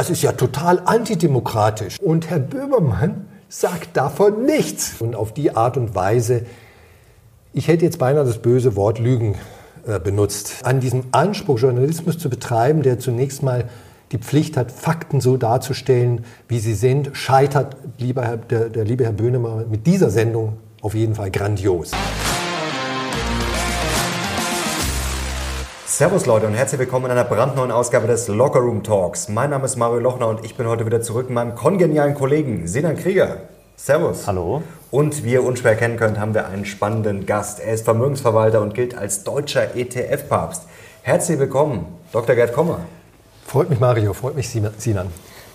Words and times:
das 0.00 0.08
ist 0.08 0.22
ja 0.22 0.32
total 0.32 0.80
antidemokratisch. 0.86 2.00
Und 2.00 2.30
Herr 2.30 2.38
Böhmermann 2.38 3.26
sagt 3.50 3.98
davon 3.98 4.46
nichts. 4.46 4.94
Und 4.98 5.14
auf 5.14 5.34
die 5.34 5.54
Art 5.54 5.76
und 5.76 5.94
Weise, 5.94 6.46
ich 7.52 7.68
hätte 7.68 7.84
jetzt 7.84 7.98
beinahe 7.98 8.24
das 8.24 8.38
böse 8.38 8.76
Wort 8.76 8.98
Lügen 8.98 9.34
äh, 9.86 10.00
benutzt, 10.00 10.64
an 10.64 10.80
diesem 10.80 11.04
Anspruch, 11.12 11.58
Journalismus 11.58 12.16
zu 12.16 12.30
betreiben, 12.30 12.80
der 12.80 12.98
zunächst 12.98 13.42
mal 13.42 13.68
die 14.10 14.16
Pflicht 14.16 14.56
hat, 14.56 14.72
Fakten 14.72 15.20
so 15.20 15.36
darzustellen, 15.36 16.24
wie 16.48 16.60
sie 16.60 16.72
sind, 16.72 17.10
scheitert 17.12 17.76
lieber 17.98 18.22
Herr, 18.22 18.38
der, 18.38 18.70
der 18.70 18.86
liebe 18.86 19.04
Herr 19.04 19.12
Böhnemann 19.12 19.68
mit 19.68 19.86
dieser 19.86 20.08
Sendung 20.08 20.56
auf 20.80 20.94
jeden 20.94 21.14
Fall 21.14 21.30
grandios. 21.30 21.90
Servus 26.00 26.24
Leute 26.24 26.46
und 26.46 26.54
herzlich 26.54 26.78
willkommen 26.78 27.04
in 27.04 27.10
einer 27.10 27.24
brandneuen 27.24 27.70
Ausgabe 27.70 28.06
des 28.06 28.26
Locker 28.26 28.60
Room 28.60 28.82
Talks. 28.82 29.28
Mein 29.28 29.50
Name 29.50 29.66
ist 29.66 29.76
Mario 29.76 30.00
Lochner 30.00 30.28
und 30.28 30.46
ich 30.46 30.54
bin 30.54 30.66
heute 30.66 30.86
wieder 30.86 31.02
zurück 31.02 31.26
mit 31.26 31.34
meinem 31.34 31.54
kongenialen 31.54 32.14
Kollegen 32.14 32.66
Sinan 32.66 32.96
Krieger. 32.96 33.42
Servus. 33.76 34.26
Hallo. 34.26 34.62
Und 34.90 35.24
wie 35.24 35.32
ihr 35.32 35.44
unschwer 35.44 35.72
erkennen 35.72 35.98
könnt, 35.98 36.18
haben 36.18 36.32
wir 36.32 36.46
einen 36.46 36.64
spannenden 36.64 37.26
Gast. 37.26 37.60
Er 37.60 37.74
ist 37.74 37.84
Vermögensverwalter 37.84 38.62
und 38.62 38.72
gilt 38.72 38.96
als 38.96 39.24
deutscher 39.24 39.76
ETF-Papst. 39.76 40.62
Herzlich 41.02 41.38
willkommen, 41.38 41.84
Dr. 42.14 42.34
Gerd 42.34 42.54
Kommer. 42.54 42.78
Freut 43.44 43.68
mich, 43.68 43.78
Mario. 43.78 44.14
Freut 44.14 44.36
mich, 44.36 44.48
Sinan. 44.48 45.08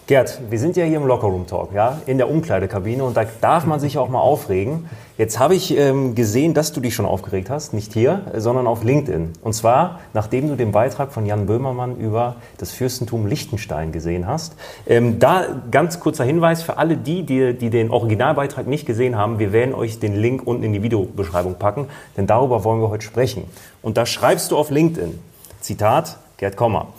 Gerd, 0.07 0.39
wir 0.51 0.59
sind 0.59 0.77
ja 0.77 0.85
hier 0.85 0.97
im 0.97 1.07
Lockerroom 1.07 1.47
Talk, 1.47 1.73
ja, 1.73 1.99
in 2.05 2.19
der 2.19 2.29
Umkleidekabine 2.29 3.03
und 3.03 3.17
da 3.17 3.25
darf 3.41 3.65
man 3.65 3.79
sich 3.79 3.97
auch 3.97 4.07
mal 4.07 4.19
aufregen. 4.19 4.87
Jetzt 5.17 5.39
habe 5.39 5.55
ich 5.55 5.75
ähm, 5.75 6.13
gesehen, 6.13 6.53
dass 6.53 6.71
du 6.71 6.79
dich 6.79 6.93
schon 6.93 7.07
aufgeregt 7.07 7.49
hast, 7.49 7.73
nicht 7.73 7.91
hier, 7.91 8.21
sondern 8.35 8.67
auf 8.67 8.83
LinkedIn. 8.83 9.33
Und 9.41 9.53
zwar, 9.53 10.01
nachdem 10.13 10.47
du 10.47 10.55
den 10.55 10.71
Beitrag 10.71 11.11
von 11.11 11.25
Jan 11.25 11.47
Böhmermann 11.47 11.97
über 11.97 12.35
das 12.59 12.69
Fürstentum 12.69 13.25
Liechtenstein 13.25 13.91
gesehen 13.91 14.27
hast. 14.27 14.55
Ähm, 14.85 15.17
da 15.17 15.47
ganz 15.71 15.99
kurzer 15.99 16.23
Hinweis 16.23 16.61
für 16.61 16.77
alle 16.77 16.97
die, 16.97 17.23
die, 17.23 17.55
die 17.55 17.71
den 17.71 17.89
Originalbeitrag 17.89 18.67
nicht 18.67 18.85
gesehen 18.85 19.17
haben, 19.17 19.39
wir 19.39 19.53
werden 19.53 19.73
euch 19.73 19.97
den 19.97 20.15
Link 20.15 20.45
unten 20.45 20.61
in 20.61 20.73
die 20.73 20.83
Videobeschreibung 20.83 21.55
packen, 21.55 21.87
denn 22.15 22.27
darüber 22.27 22.63
wollen 22.63 22.79
wir 22.79 22.91
heute 22.91 23.03
sprechen. 23.03 23.45
Und 23.81 23.97
da 23.97 24.05
schreibst 24.05 24.51
du 24.51 24.57
auf 24.57 24.69
LinkedIn, 24.69 25.17
Zitat, 25.61 26.19
Gerd 26.37 26.57
Kommer. 26.57 26.89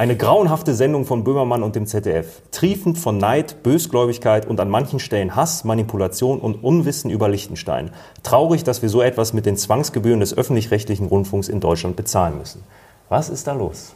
Eine 0.00 0.16
grauenhafte 0.16 0.74
Sendung 0.74 1.04
von 1.04 1.24
Böhmermann 1.24 1.62
und 1.62 1.76
dem 1.76 1.84
ZDF. 1.86 2.40
Triefend 2.52 2.96
von 2.96 3.18
Neid, 3.18 3.62
Bösgläubigkeit 3.62 4.46
und 4.46 4.58
an 4.58 4.70
manchen 4.70 4.98
Stellen 4.98 5.36
Hass, 5.36 5.62
Manipulation 5.64 6.40
und 6.40 6.64
Unwissen 6.64 7.10
über 7.10 7.28
Liechtenstein. 7.28 7.90
Traurig, 8.22 8.64
dass 8.64 8.80
wir 8.80 8.88
so 8.88 9.02
etwas 9.02 9.34
mit 9.34 9.44
den 9.44 9.58
Zwangsgebühren 9.58 10.20
des 10.20 10.34
öffentlich-rechtlichen 10.34 11.06
Rundfunks 11.06 11.50
in 11.50 11.60
Deutschland 11.60 11.96
bezahlen 11.96 12.38
müssen. 12.38 12.64
Was 13.10 13.28
ist 13.28 13.46
da 13.46 13.52
los? 13.52 13.92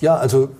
Ja, 0.00 0.14
also 0.14 0.50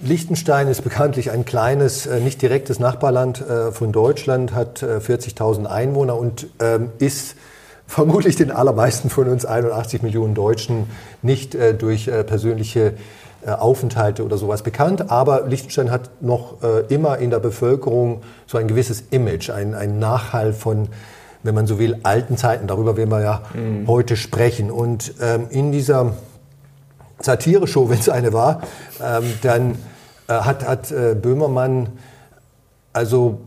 Liechtenstein 0.00 0.68
ist 0.68 0.82
bekanntlich 0.82 1.32
ein 1.32 1.44
kleines, 1.44 2.06
äh, 2.06 2.20
nicht 2.20 2.40
direktes 2.40 2.78
Nachbarland 2.78 3.40
äh, 3.40 3.72
von 3.72 3.90
Deutschland, 3.90 4.54
hat 4.54 4.80
40.000 4.80 5.64
äh, 5.64 5.66
Einwohner 5.66 6.16
und 6.16 6.46
ähm, 6.60 6.92
ist 7.00 7.34
vermutlich 7.88 8.36
den 8.36 8.52
allermeisten 8.52 9.10
von 9.10 9.28
uns 9.28 9.44
81 9.44 10.02
Millionen 10.02 10.34
Deutschen 10.34 10.88
nicht 11.20 11.54
durch 11.78 12.06
persönliche 12.06 12.94
Aufenthalte 13.52 14.24
oder 14.24 14.36
sowas 14.36 14.62
bekannt, 14.62 15.10
aber 15.10 15.46
Liechtenstein 15.46 15.90
hat 15.90 16.22
noch 16.22 16.62
äh, 16.62 16.92
immer 16.92 17.18
in 17.18 17.30
der 17.30 17.40
Bevölkerung 17.40 18.22
so 18.46 18.58
ein 18.58 18.68
gewisses 18.68 19.04
Image, 19.10 19.50
ein, 19.50 19.74
ein 19.74 19.98
Nachhall 19.98 20.52
von, 20.52 20.88
wenn 21.42 21.54
man 21.54 21.66
so 21.66 21.78
will, 21.78 21.98
alten 22.02 22.36
Zeiten. 22.36 22.66
Darüber 22.66 22.96
werden 22.96 23.10
wir 23.10 23.22
ja 23.22 23.42
mhm. 23.54 23.86
heute 23.86 24.16
sprechen. 24.16 24.70
Und 24.70 25.14
ähm, 25.20 25.46
in 25.50 25.72
dieser 25.72 26.12
Satire-Show, 27.20 27.90
wenn 27.90 27.98
es 27.98 28.08
eine 28.08 28.32
war, 28.32 28.62
ähm, 29.02 29.24
dann 29.42 29.72
äh, 30.28 30.32
hat, 30.32 30.66
hat 30.66 30.90
äh, 30.90 31.14
Böhmermann 31.14 31.88
also 32.92 33.40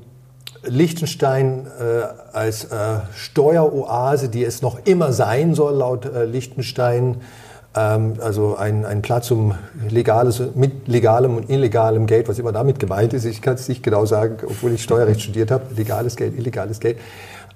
Liechtenstein 0.63 1.67
äh, 1.79 2.35
als 2.35 2.65
äh, 2.65 2.99
Steueroase, 3.15 4.29
die 4.29 4.43
es 4.43 4.61
noch 4.61 4.85
immer 4.85 5.13
sein 5.13 5.55
soll, 5.55 5.75
laut 5.75 6.05
äh, 6.05 6.25
Liechtenstein, 6.25 7.21
also 7.77 8.55
ein, 8.55 8.85
ein 8.85 9.01
Platz 9.01 9.29
um 9.29 9.53
legales, 9.89 10.41
mit 10.55 10.87
legalem 10.87 11.35
und 11.37 11.49
illegalem 11.49 12.07
Geld, 12.07 12.27
was 12.27 12.39
immer 12.39 12.51
damit 12.51 12.79
gemeint 12.79 13.13
ist. 13.13 13.25
Ich 13.25 13.41
kann 13.41 13.55
es 13.55 13.67
nicht 13.67 13.83
genau 13.83 14.05
sagen, 14.05 14.37
obwohl 14.45 14.71
ich 14.73 14.81
Steuerrecht 14.81 15.21
studiert 15.21 15.51
habe. 15.51 15.65
Legales 15.75 16.15
Geld, 16.15 16.37
illegales 16.37 16.79
Geld. 16.79 16.97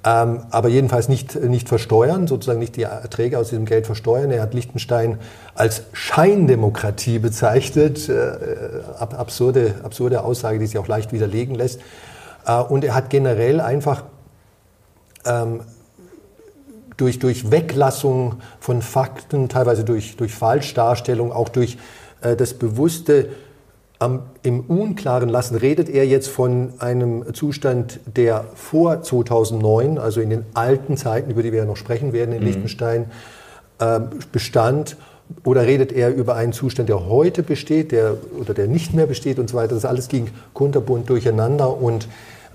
Ähm, 0.04 0.42
aber 0.50 0.70
jedenfalls 0.70 1.10
nicht, 1.10 1.36
nicht 1.36 1.70
versteuern, 1.70 2.26
sozusagen 2.26 2.60
nicht 2.60 2.76
die 2.76 2.84
Erträge 2.84 3.38
aus 3.38 3.50
diesem 3.50 3.66
Geld 3.66 3.86
versteuern. 3.86 4.32
Er 4.32 4.42
hat 4.42 4.54
Liechtenstein 4.54 5.20
als 5.54 5.84
Scheindemokratie 5.94 7.20
bezeichnet. 7.20 8.10
Äh, 8.10 8.32
absurde, 9.00 9.76
absurde 9.84 10.24
Aussage, 10.24 10.58
die 10.58 10.66
sich 10.66 10.78
auch 10.78 10.88
leicht 10.88 11.14
widerlegen 11.14 11.54
lässt. 11.56 11.82
Äh, 12.48 12.62
und 12.62 12.84
er 12.84 12.96
hat 12.96 13.12
generell 13.12 13.62
einfach 13.62 14.04
ähm, 15.26 15.62
durch, 17.02 17.20
durch 17.20 17.50
Weglassung 17.50 18.36
von 18.60 18.82
Fakten, 18.82 19.50
teilweise 19.50 19.84
durch, 19.84 20.16
durch 20.18 20.34
Falschdarstellung, 20.34 21.32
auch 21.32 21.50
durch 21.50 21.78
äh, 22.22 22.36
das 22.36 22.54
bewusste 22.54 23.30
am, 23.98 24.24
im 24.44 24.62
Unklaren 24.62 25.30
lassen, 25.30 25.56
redet 25.56 25.90
er 25.90 26.06
jetzt 26.06 26.28
von 26.28 26.74
einem 26.80 27.34
Zustand, 27.34 28.00
der 28.06 28.46
vor 28.56 29.02
2009, 29.02 29.98
also 29.98 30.22
in 30.22 30.30
den 30.30 30.46
alten 30.54 30.98
Zeiten, 30.98 31.32
über 31.32 31.44
die 31.44 31.52
wir 31.52 31.60
ja 31.60 31.66
noch 31.66 31.78
sprechen 31.78 32.14
werden 32.14 32.34
in 32.34 32.42
mhm. 32.42 32.48
Liechtenstein, 32.48 33.12
äh, 33.80 34.00
bestand 34.32 34.96
oder 35.44 35.66
redet 35.66 35.92
er 35.92 36.14
über 36.14 36.36
einen 36.36 36.54
Zustand, 36.54 36.90
der 36.90 37.08
heute 37.08 37.42
besteht, 37.42 37.92
der 37.92 38.18
oder 38.40 38.54
der 38.54 38.68
nicht 38.68 38.94
mehr 38.94 39.08
besteht 39.08 39.40
und 39.40 39.50
so 39.50 39.58
weiter. 39.58 39.76
Das 39.76 39.86
alles 39.86 40.08
ging 40.08 40.30
kunterbunt 40.54 41.10
durcheinander 41.10 41.82
und 41.82 42.08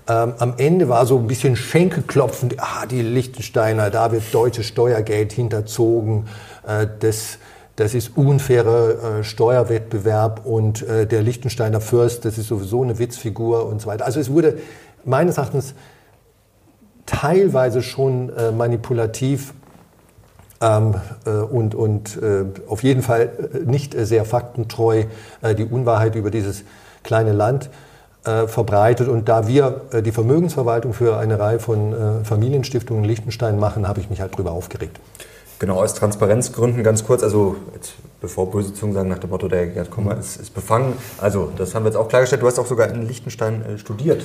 ähm, 0.09 0.33
am 0.37 0.53
Ende 0.57 0.87
war 0.87 1.05
so 1.05 1.17
ein 1.17 1.27
bisschen 1.27 1.55
Schenkelklopfen, 1.55 2.53
ah, 2.57 2.85
die 2.85 3.01
Liechtensteiner, 3.01 3.89
da 3.89 4.11
wird 4.11 4.33
deutsches 4.33 4.65
Steuergeld 4.65 5.33
hinterzogen, 5.33 6.27
äh, 6.65 6.87
das, 6.99 7.39
das 7.75 7.93
ist 7.93 8.15
unfairer 8.15 9.19
äh, 9.19 9.23
Steuerwettbewerb 9.23 10.45
und 10.45 10.81
äh, 10.87 11.05
der 11.05 11.21
Liechtensteiner 11.21 11.81
Fürst, 11.81 12.23
das 12.23 12.37
ist 12.37 12.47
sowieso 12.47 12.83
eine 12.83 12.99
Witzfigur 12.99 13.65
und 13.65 13.81
so 13.81 13.87
weiter. 13.87 14.05
Also 14.05 14.21
es 14.21 14.31
wurde 14.31 14.59
meines 15.03 15.37
Erachtens 15.37 15.73
teilweise 17.05 17.81
schon 17.81 18.29
äh, 18.29 18.51
manipulativ 18.51 19.53
ähm, 20.61 20.95
äh, 21.25 21.31
und, 21.31 21.75
und 21.75 22.17
äh, 22.21 22.45
auf 22.67 22.81
jeden 22.81 23.01
Fall 23.01 23.29
nicht 23.65 23.93
sehr 23.93 24.23
faktentreu 24.23 25.03
die 25.57 25.65
Unwahrheit 25.65 26.15
über 26.15 26.31
dieses 26.31 26.63
kleine 27.03 27.33
Land. 27.33 27.65
äh, 27.65 27.86
verbreitet. 28.23 29.07
Und 29.07 29.29
da 29.29 29.47
wir 29.47 29.81
äh, 29.91 30.01
die 30.01 30.11
Vermögensverwaltung 30.11 30.93
für 30.93 31.17
eine 31.17 31.39
Reihe 31.39 31.59
von 31.59 31.93
äh, 31.93 32.25
Familienstiftungen 32.25 33.03
in 33.03 33.09
Liechtenstein 33.09 33.59
machen, 33.59 33.87
habe 33.87 33.99
ich 33.99 34.09
mich 34.09 34.21
halt 34.21 34.33
darüber 34.33 34.51
aufgeregt. 34.51 34.99
Genau, 35.59 35.81
aus 35.81 35.95
Transparenzgründen 35.95 36.83
ganz 36.83 37.03
kurz, 37.03 37.23
also 37.23 37.55
jetzt, 37.73 37.93
bevor 38.21 38.51
böse 38.51 38.75
Zungen 38.75 38.93
sagen 38.93 39.09
nach 39.09 39.17
dem 39.17 39.31
Motto, 39.31 39.47
der 39.47 39.67
Gerd 39.67 39.89
Kommer 39.89 40.13
mhm. 40.13 40.19
ist, 40.19 40.39
ist, 40.39 40.53
befangen, 40.53 40.93
also 41.19 41.51
das 41.57 41.73
haben 41.73 41.83
wir 41.83 41.89
jetzt 41.89 41.97
auch 41.97 42.07
klargestellt, 42.07 42.43
du 42.43 42.47
hast 42.47 42.59
auch 42.59 42.67
sogar 42.67 42.89
in 42.89 43.07
Liechtenstein 43.07 43.63
äh, 43.65 43.77
studiert. 43.79 44.21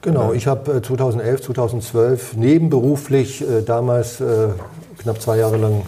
Genau, 0.00 0.32
ich 0.32 0.48
habe 0.48 0.82
2011, 0.82 1.42
2012 1.42 2.36
nebenberuflich 2.36 3.42
äh, 3.42 3.62
damals 3.62 4.20
äh, 4.20 4.48
knapp 4.98 5.20
zwei 5.20 5.38
Jahre 5.38 5.56
lang 5.56 5.82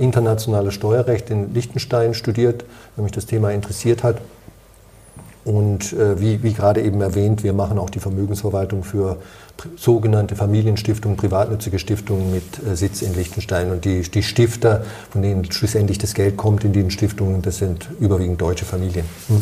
internationales 0.00 0.74
Steuerrecht 0.74 1.30
in 1.30 1.54
Liechtenstein 1.54 2.12
studiert, 2.12 2.66
weil 2.94 3.04
mich 3.04 3.12
das 3.12 3.24
Thema 3.24 3.52
interessiert 3.52 4.02
hat. 4.02 4.20
Und 5.48 5.94
äh, 5.94 6.20
wie, 6.20 6.42
wie 6.42 6.52
gerade 6.52 6.82
eben 6.82 7.00
erwähnt, 7.00 7.42
wir 7.42 7.54
machen 7.54 7.78
auch 7.78 7.88
die 7.88 8.00
Vermögensverwaltung 8.00 8.84
für 8.84 9.16
sogenannte 9.76 10.36
Familienstiftungen, 10.36 11.16
privatnützige 11.16 11.78
Stiftungen 11.78 12.30
mit 12.30 12.44
äh, 12.66 12.76
Sitz 12.76 13.00
in 13.00 13.14
Liechtenstein. 13.14 13.70
Und 13.70 13.86
die, 13.86 14.02
die 14.02 14.22
Stifter, 14.22 14.84
von 15.08 15.22
denen 15.22 15.50
schlussendlich 15.50 15.96
das 15.96 16.12
Geld 16.12 16.36
kommt 16.36 16.64
in 16.64 16.74
den 16.74 16.90
Stiftungen, 16.90 17.40
das 17.40 17.56
sind 17.56 17.88
überwiegend 17.98 18.42
deutsche 18.42 18.66
Familien. 18.66 19.06
Hm. 19.28 19.38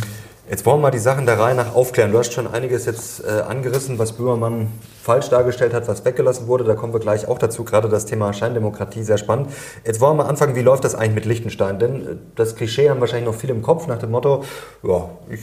Jetzt 0.49 0.65
wollen 0.65 0.79
wir 0.79 0.83
mal 0.83 0.91
die 0.93 1.01
Sachen 1.01 1.27
der 1.27 1.41
Reihe 1.41 1.57
nach 1.57 1.75
aufklären. 1.75 2.13
Du 2.13 2.19
hast 2.21 2.33
schon 2.33 2.47
einiges 2.47 2.87
jetzt 2.87 3.25
äh, 3.25 3.41
angerissen, 3.41 3.99
was 3.99 4.13
Böhmermann 4.13 4.69
falsch 5.03 5.29
dargestellt 5.29 5.75
hat, 5.75 5.89
was 5.89 6.05
weggelassen 6.05 6.47
wurde. 6.47 6.63
Da 6.63 6.77
kommen 6.77 6.93
wir 6.93 7.01
gleich 7.01 7.27
auch 7.27 7.39
dazu. 7.39 7.65
Gerade 7.65 7.89
das 7.89 8.07
Thema 8.07 8.33
Scheindemokratie, 8.33 9.03
sehr 9.03 9.19
spannend. 9.19 9.51
Jetzt 9.85 10.01
wollen 10.01 10.17
wir 10.17 10.23
mal 10.23 10.31
anfangen, 10.31 10.55
wie 10.55 10.63
läuft 10.63 10.85
das 10.85 10.95
eigentlich 10.95 11.17
mit 11.17 11.25
Liechtenstein? 11.25 11.81
Denn 11.81 12.07
äh, 12.07 12.17
das 12.37 12.55
Klischee 12.55 12.91
haben 12.91 13.01
wahrscheinlich 13.01 13.27
noch 13.27 13.35
viele 13.35 13.55
im 13.55 13.63
Kopf 13.63 13.89
nach 13.89 13.99
dem 13.99 14.13
Motto, 14.13 14.45
ja, 14.85 15.11
ich 15.29 15.41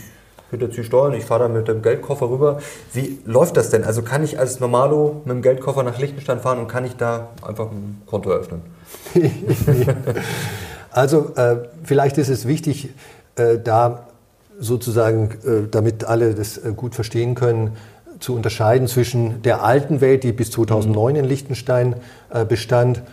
hinterziehe 0.54 0.84
Steuern, 0.84 1.14
ich 1.14 1.26
fahre 1.26 1.44
da 1.44 1.50
mit 1.50 1.68
dem 1.68 1.82
Geldkoffer 1.82 2.30
rüber. 2.30 2.60
Wie 2.94 3.20
läuft 3.26 3.58
das 3.58 3.70
denn? 3.70 3.84
Also 3.84 4.02
kann 4.02 4.24
ich 4.24 4.40
als 4.40 4.60
Normalo 4.60 5.22
mit 5.26 5.36
dem 5.36 5.42
Geldkoffer 5.42 5.84
nach 5.84 6.00
Liechtenstein 6.00 6.40
fahren 6.40 6.60
und 6.60 6.68
kann 6.68 6.86
ich 6.86 6.96
da 6.96 7.30
einfach 7.46 7.72
ein 7.72 8.02
Konto 8.06 8.32
eröffnen? 8.32 8.62
also 10.92 11.34
äh, 11.36 11.58
vielleicht 11.84 12.18
ist 12.18 12.30
es 12.30 12.48
wichtig, 12.48 12.90
äh, 13.36 13.58
da 13.64 14.08
sozusagen, 14.60 15.32
äh, 15.46 15.68
damit 15.70 16.06
alle 16.06 16.34
das 16.34 16.58
äh, 16.58 16.74
gut 16.76 16.96
verstehen 16.96 17.36
können, 17.36 17.76
zu 18.20 18.36
unterscheiden 18.36 18.88
zwischen 18.88 19.42
der 19.42 19.64
alten 19.64 20.00
Welt, 20.00 20.24
die 20.24 20.32
bis 20.32 20.52
2009 20.52 21.18
in 21.18 21.26
Liechtenstein 21.26 21.96
äh, 22.32 22.46
bestand, 22.46 23.04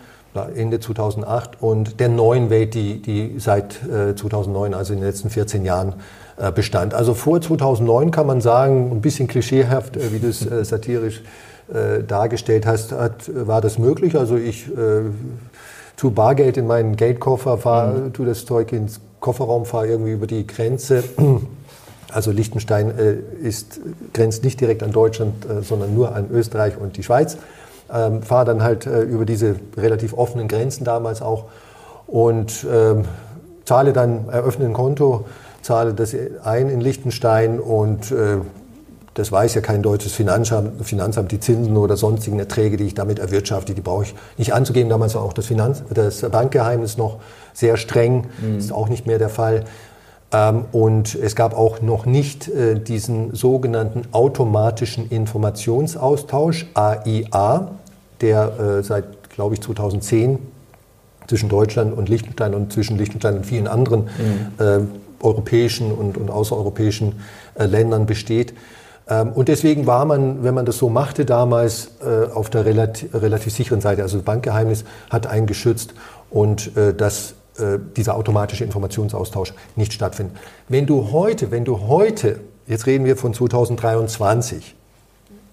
Ende 0.55 0.79
2008, 0.79 1.61
und 1.61 1.99
der 1.99 2.07
neuen 2.07 2.49
Welt, 2.49 2.73
die, 2.73 3.01
die 3.01 3.35
seit 3.37 3.73
2009, 3.73 4.71
äh, 4.71 4.75
also 4.75 4.93
in 4.93 4.99
den 4.99 5.07
letzten 5.07 5.29
14 5.29 5.65
Jahren, 5.65 5.95
bestand. 6.49 6.95
Also 6.95 7.13
vor 7.13 7.39
2009 7.39 8.09
kann 8.09 8.25
man 8.25 8.41
sagen, 8.41 8.89
ein 8.91 9.01
bisschen 9.01 9.27
klischeehaft, 9.27 9.97
äh, 9.97 10.11
wie 10.11 10.19
du 10.19 10.27
es 10.27 10.43
äh, 10.49 10.65
satirisch 10.65 11.21
äh, 11.71 12.03
dargestellt 12.03 12.65
hast, 12.65 12.91
hat, 12.93 13.29
war 13.33 13.61
das 13.61 13.77
möglich. 13.77 14.17
Also 14.17 14.37
ich 14.37 14.67
äh, 14.67 15.03
tue 15.97 16.11
Bargeld 16.11 16.57
in 16.57 16.65
meinen 16.65 16.95
Geldkoffer, 16.95 17.57
fahr, 17.57 17.93
mhm. 17.93 18.13
tue 18.13 18.25
das 18.25 18.45
Zeug 18.45 18.71
ins 18.71 18.99
Kofferraum, 19.19 19.65
fahre 19.65 19.87
irgendwie 19.87 20.11
über 20.11 20.27
die 20.27 20.47
Grenze. 20.47 21.03
Also 22.13 22.31
Liechtenstein 22.31 22.91
äh, 22.99 23.15
ist, 23.41 23.79
grenzt 24.13 24.43
nicht 24.43 24.59
direkt 24.59 24.83
an 24.83 24.91
Deutschland, 24.91 25.45
äh, 25.45 25.61
sondern 25.61 25.95
nur 25.95 26.13
an 26.13 26.29
Österreich 26.29 26.73
und 26.77 26.97
die 26.97 27.03
Schweiz. 27.03 27.37
Ähm, 27.89 28.21
fahre 28.21 28.43
dann 28.43 28.63
halt 28.63 28.85
äh, 28.85 29.03
über 29.03 29.23
diese 29.23 29.55
relativ 29.77 30.13
offenen 30.13 30.49
Grenzen 30.49 30.83
damals 30.83 31.21
auch 31.21 31.45
und 32.07 32.67
ähm, 32.69 33.05
zahle 33.63 33.93
dann, 33.93 34.27
eröffne 34.27 34.65
ein 34.65 34.73
Konto, 34.73 35.23
zahle 35.61 35.93
das 35.93 36.15
ein 36.43 36.69
in 36.69 36.81
Liechtenstein 36.81 37.59
und 37.59 38.11
äh, 38.11 38.37
das 39.13 39.31
weiß 39.31 39.55
ja 39.55 39.61
kein 39.61 39.81
deutsches 39.81 40.13
Finanzamt, 40.13 40.85
Finanzamt, 40.85 41.31
die 41.31 41.39
Zinsen 41.39 41.75
oder 41.75 41.97
sonstigen 41.97 42.39
Erträge, 42.39 42.77
die 42.77 42.85
ich 42.85 42.93
damit 42.93 43.19
erwirtschafte, 43.19 43.73
die 43.73 43.81
brauche 43.81 44.03
ich 44.03 44.15
nicht 44.37 44.53
anzugeben. 44.53 44.89
Damals 44.89 45.15
war 45.15 45.21
auch 45.21 45.33
das, 45.33 45.47
Finanz-, 45.47 45.83
das 45.93 46.21
Bankgeheimnis 46.21 46.97
noch 46.97 47.17
sehr 47.53 47.75
streng, 47.75 48.27
mhm. 48.41 48.57
ist 48.57 48.71
auch 48.71 48.87
nicht 48.87 49.07
mehr 49.07 49.17
der 49.17 49.29
Fall. 49.29 49.65
Ähm, 50.31 50.65
und 50.71 51.15
es 51.15 51.35
gab 51.35 51.57
auch 51.57 51.81
noch 51.81 52.05
nicht 52.05 52.47
äh, 52.47 52.79
diesen 52.79 53.35
sogenannten 53.35 54.03
automatischen 54.13 55.09
Informationsaustausch, 55.09 56.67
AIA, 56.73 57.71
der 58.21 58.59
äh, 58.79 58.83
seit, 58.83 59.29
glaube 59.29 59.55
ich, 59.55 59.61
2010 59.61 60.39
zwischen 61.27 61.49
Deutschland 61.49 61.97
und 61.97 62.07
Liechtenstein 62.07 62.53
und 62.53 62.71
zwischen 62.71 62.97
Liechtenstein 62.97 63.37
und 63.37 63.45
vielen 63.45 63.67
anderen 63.67 64.03
mhm. 64.03 64.65
äh, 64.65 64.79
europäischen 65.21 65.91
und, 65.91 66.17
und 66.17 66.29
außereuropäischen 66.29 67.21
äh, 67.55 67.65
Ländern 67.65 68.05
besteht. 68.05 68.53
Ähm, 69.07 69.31
und 69.33 69.47
deswegen 69.47 69.87
war 69.87 70.05
man, 70.05 70.43
wenn 70.43 70.53
man 70.53 70.65
das 70.65 70.77
so 70.77 70.89
machte 70.89 71.25
damals, 71.25 71.91
äh, 72.01 72.31
auf 72.31 72.49
der 72.49 72.65
relativ, 72.65 73.13
relativ 73.13 73.53
sicheren 73.53 73.81
Seite. 73.81 74.01
Also 74.01 74.17
das 74.17 74.25
Bankgeheimnis 74.25 74.85
hat 75.09 75.27
einen 75.27 75.47
geschützt 75.47 75.93
und 76.29 76.75
äh, 76.77 76.93
dass 76.93 77.35
äh, 77.57 77.77
dieser 77.95 78.15
automatische 78.15 78.63
Informationsaustausch 78.63 79.53
nicht 79.75 79.93
stattfindet. 79.93 80.37
Wenn 80.69 80.85
du 80.85 81.11
heute, 81.11 81.51
wenn 81.51 81.65
du 81.65 81.87
heute, 81.87 82.39
jetzt 82.67 82.85
reden 82.87 83.05
wir 83.05 83.17
von 83.17 83.33
2023, 83.33 84.75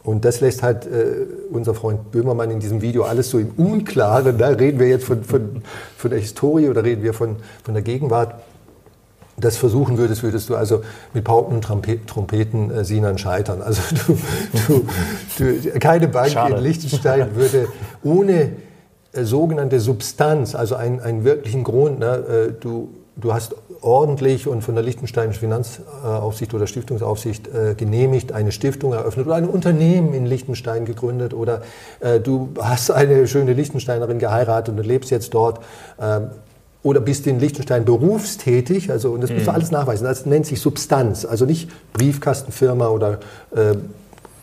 und 0.04 0.24
das 0.24 0.40
lässt 0.40 0.62
halt 0.62 0.86
äh, 0.86 1.26
unser 1.50 1.74
Freund 1.74 2.10
Böhmermann 2.12 2.50
in 2.50 2.60
diesem 2.60 2.80
Video 2.80 3.02
alles 3.02 3.28
so 3.28 3.38
im 3.38 3.50
Unklaren. 3.58 4.38
Da 4.38 4.48
reden 4.48 4.78
wir 4.78 4.88
jetzt 4.88 5.04
von, 5.04 5.22
von, 5.22 5.62
von 5.98 6.10
der 6.10 6.18
Historie 6.18 6.68
oder 6.68 6.82
reden 6.82 7.02
wir 7.02 7.12
von, 7.12 7.36
von 7.62 7.74
der 7.74 7.82
Gegenwart 7.82 8.40
das 9.40 9.56
versuchen 9.56 9.98
würdest, 9.98 10.22
würdest 10.22 10.48
du 10.48 10.56
also 10.56 10.82
mit 11.14 11.24
Pauken 11.24 11.56
und 11.56 12.06
Trompeten 12.06 12.70
äh, 12.70 12.84
Sinan 12.84 13.18
scheitern. 13.18 13.62
Also 13.62 13.82
du, 14.06 14.18
du, 14.66 14.84
du, 15.38 15.78
keine 15.78 16.08
Bank 16.08 16.30
Schade. 16.30 16.56
in 16.56 16.62
Liechtenstein 16.62 17.34
würde 17.34 17.68
ohne 18.02 18.50
äh, 19.12 19.24
sogenannte 19.24 19.80
Substanz, 19.80 20.54
also 20.54 20.74
einen, 20.74 21.00
einen 21.00 21.24
wirklichen 21.24 21.64
Grund, 21.64 22.00
ne, 22.00 22.06
äh, 22.06 22.52
du, 22.60 22.90
du 23.16 23.32
hast 23.32 23.54
ordentlich 23.80 24.48
und 24.48 24.62
von 24.62 24.74
der 24.74 24.82
Liechtensteinischen 24.82 25.40
Finanzaufsicht 25.40 26.52
oder 26.52 26.66
Stiftungsaufsicht 26.66 27.48
äh, 27.48 27.74
genehmigt, 27.74 28.32
eine 28.32 28.50
Stiftung 28.52 28.92
eröffnet 28.92 29.26
oder 29.26 29.36
ein 29.36 29.48
Unternehmen 29.48 30.14
in 30.14 30.26
Liechtenstein 30.26 30.84
gegründet 30.84 31.32
oder 31.32 31.62
äh, 32.00 32.18
du 32.18 32.48
hast 32.60 32.90
eine 32.90 33.28
schöne 33.28 33.52
Liechtensteinerin 33.52 34.18
geheiratet 34.18 34.76
und 34.76 34.84
lebst 34.84 35.10
jetzt 35.10 35.32
dort. 35.32 35.60
Ähm, 36.00 36.30
oder 36.82 37.00
bist 37.00 37.26
in 37.26 37.40
Liechtenstein 37.40 37.84
berufstätig, 37.84 38.90
also 38.90 39.10
und 39.10 39.20
das 39.20 39.30
musst 39.30 39.46
du 39.46 39.50
mhm. 39.50 39.54
alles 39.54 39.70
nachweisen. 39.70 40.04
Das 40.04 40.26
nennt 40.26 40.46
sich 40.46 40.60
Substanz, 40.60 41.24
also 41.24 41.44
nicht 41.44 41.70
Briefkastenfirma 41.92 42.88
oder 42.88 43.18
äh, 43.54 43.74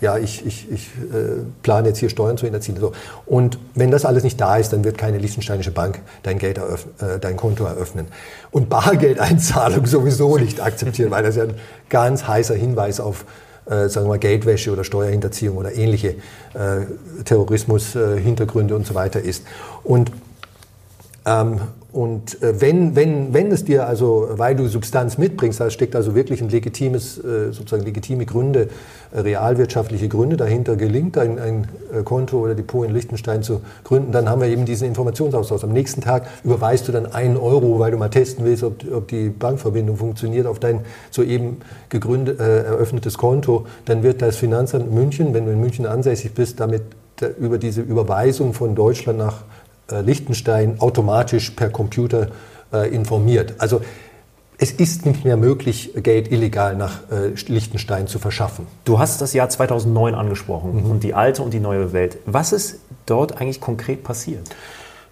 ja, 0.01 0.17
ich, 0.17 0.45
ich, 0.45 0.69
ich 0.71 0.87
äh, 1.13 1.41
plane 1.63 1.87
jetzt 1.87 1.99
hier 1.99 2.09
Steuern 2.09 2.37
zu 2.37 2.45
hinterziehen. 2.45 2.77
So. 2.79 2.91
Und 3.25 3.57
wenn 3.73 3.91
das 3.91 4.05
alles 4.05 4.23
nicht 4.23 4.39
da 4.39 4.57
ist, 4.57 4.73
dann 4.73 4.83
wird 4.83 4.97
keine 4.97 5.17
liechtensteinische 5.17 5.71
Bank 5.71 5.99
dein, 6.23 6.37
Geld 6.37 6.57
äh, 6.57 7.19
dein 7.19 7.37
Konto 7.37 7.63
eröffnen. 7.63 8.07
Und 8.51 8.69
Bargeldeinzahlung 8.69 9.85
sowieso 9.85 10.37
nicht 10.37 10.61
akzeptieren, 10.61 11.11
weil 11.11 11.23
das 11.23 11.37
ja 11.37 11.43
ein 11.43 11.55
ganz 11.89 12.27
heißer 12.27 12.55
Hinweis 12.55 12.99
auf 12.99 13.25
äh, 13.65 13.89
sagen 13.89 14.05
wir 14.05 14.09
mal 14.09 14.19
Geldwäsche 14.19 14.71
oder 14.71 14.83
Steuerhinterziehung 14.83 15.57
oder 15.57 15.73
ähnliche 15.73 16.09
äh, 16.53 16.85
Terrorismus-Hintergründe 17.23 18.73
äh, 18.73 18.77
und 18.77 18.85
so 18.85 18.93
weiter 18.93 19.21
ist. 19.21 19.43
Und 19.83 20.11
ähm, 21.25 21.61
und 21.95 22.43
äh, 22.43 22.59
wenn, 22.59 22.93
wenn, 22.97 23.33
wenn 23.33 23.49
es 23.53 23.63
dir 23.63 23.87
also, 23.87 24.27
weil 24.31 24.53
du 24.53 24.67
Substanz 24.67 25.17
mitbringst, 25.17 25.61
da 25.61 25.69
steckt 25.69 25.95
also 25.95 26.13
wirklich 26.13 26.41
ein 26.41 26.49
legitimes, 26.49 27.17
äh, 27.17 27.53
sozusagen 27.53 27.85
legitime 27.85 28.25
Gründe, 28.25 28.67
äh, 29.13 29.21
realwirtschaftliche 29.21 30.09
Gründe 30.09 30.35
dahinter 30.35 30.75
gelingt, 30.75 31.17
ein, 31.17 31.39
ein 31.39 31.67
Konto 32.03 32.39
oder 32.39 32.53
Depot 32.53 32.85
in 32.85 32.93
Liechtenstein 32.93 33.43
zu 33.43 33.61
gründen, 33.85 34.11
dann 34.11 34.27
haben 34.27 34.41
wir 34.41 34.49
eben 34.49 34.65
diesen 34.65 34.89
Informationsaustausch. 34.89 35.63
Am 35.63 35.71
nächsten 35.71 36.01
Tag 36.01 36.27
überweist 36.43 36.85
du 36.89 36.91
dann 36.91 37.05
einen 37.05 37.37
Euro, 37.37 37.79
weil 37.79 37.91
du 37.91 37.97
mal 37.97 38.09
testen 38.09 38.43
willst, 38.43 38.63
ob, 38.63 38.83
ob 38.91 39.07
die 39.07 39.29
Bankverbindung 39.29 39.95
funktioniert, 39.95 40.47
auf 40.47 40.59
dein 40.59 40.81
soeben 41.11 41.61
gegründet, 41.87 42.41
äh, 42.41 42.63
eröffnetes 42.63 43.17
Konto. 43.17 43.67
Dann 43.85 44.03
wird 44.03 44.21
das 44.21 44.35
Finanzamt 44.35 44.91
München, 44.91 45.33
wenn 45.33 45.45
du 45.45 45.53
in 45.53 45.61
München 45.61 45.85
ansässig 45.85 46.33
bist, 46.33 46.59
damit 46.59 46.81
über 47.39 47.57
diese 47.57 47.79
Überweisung 47.79 48.53
von 48.53 48.75
Deutschland 48.75 49.19
nach 49.19 49.43
Liechtenstein 49.89 50.79
automatisch 50.79 51.51
per 51.51 51.69
Computer 51.69 52.29
äh, 52.73 52.93
informiert. 52.93 53.55
Also 53.59 53.81
es 54.57 54.71
ist 54.71 55.05
nicht 55.05 55.25
mehr 55.25 55.37
möglich, 55.37 55.91
Geld 55.95 56.31
illegal 56.31 56.75
nach 56.75 57.01
äh, 57.11 57.33
Liechtenstein 57.47 58.07
zu 58.07 58.19
verschaffen. 58.19 58.67
Du 58.85 58.99
hast 58.99 59.21
das 59.21 59.33
Jahr 59.33 59.49
2009 59.49 60.15
angesprochen 60.15 60.83
mhm. 60.83 60.91
und 60.91 61.03
die 61.03 61.13
alte 61.13 61.41
und 61.41 61.53
die 61.53 61.59
neue 61.59 61.93
Welt. 61.93 62.17
Was 62.25 62.53
ist 62.53 62.79
dort 63.05 63.39
eigentlich 63.39 63.59
konkret 63.59 64.03
passiert? 64.03 64.49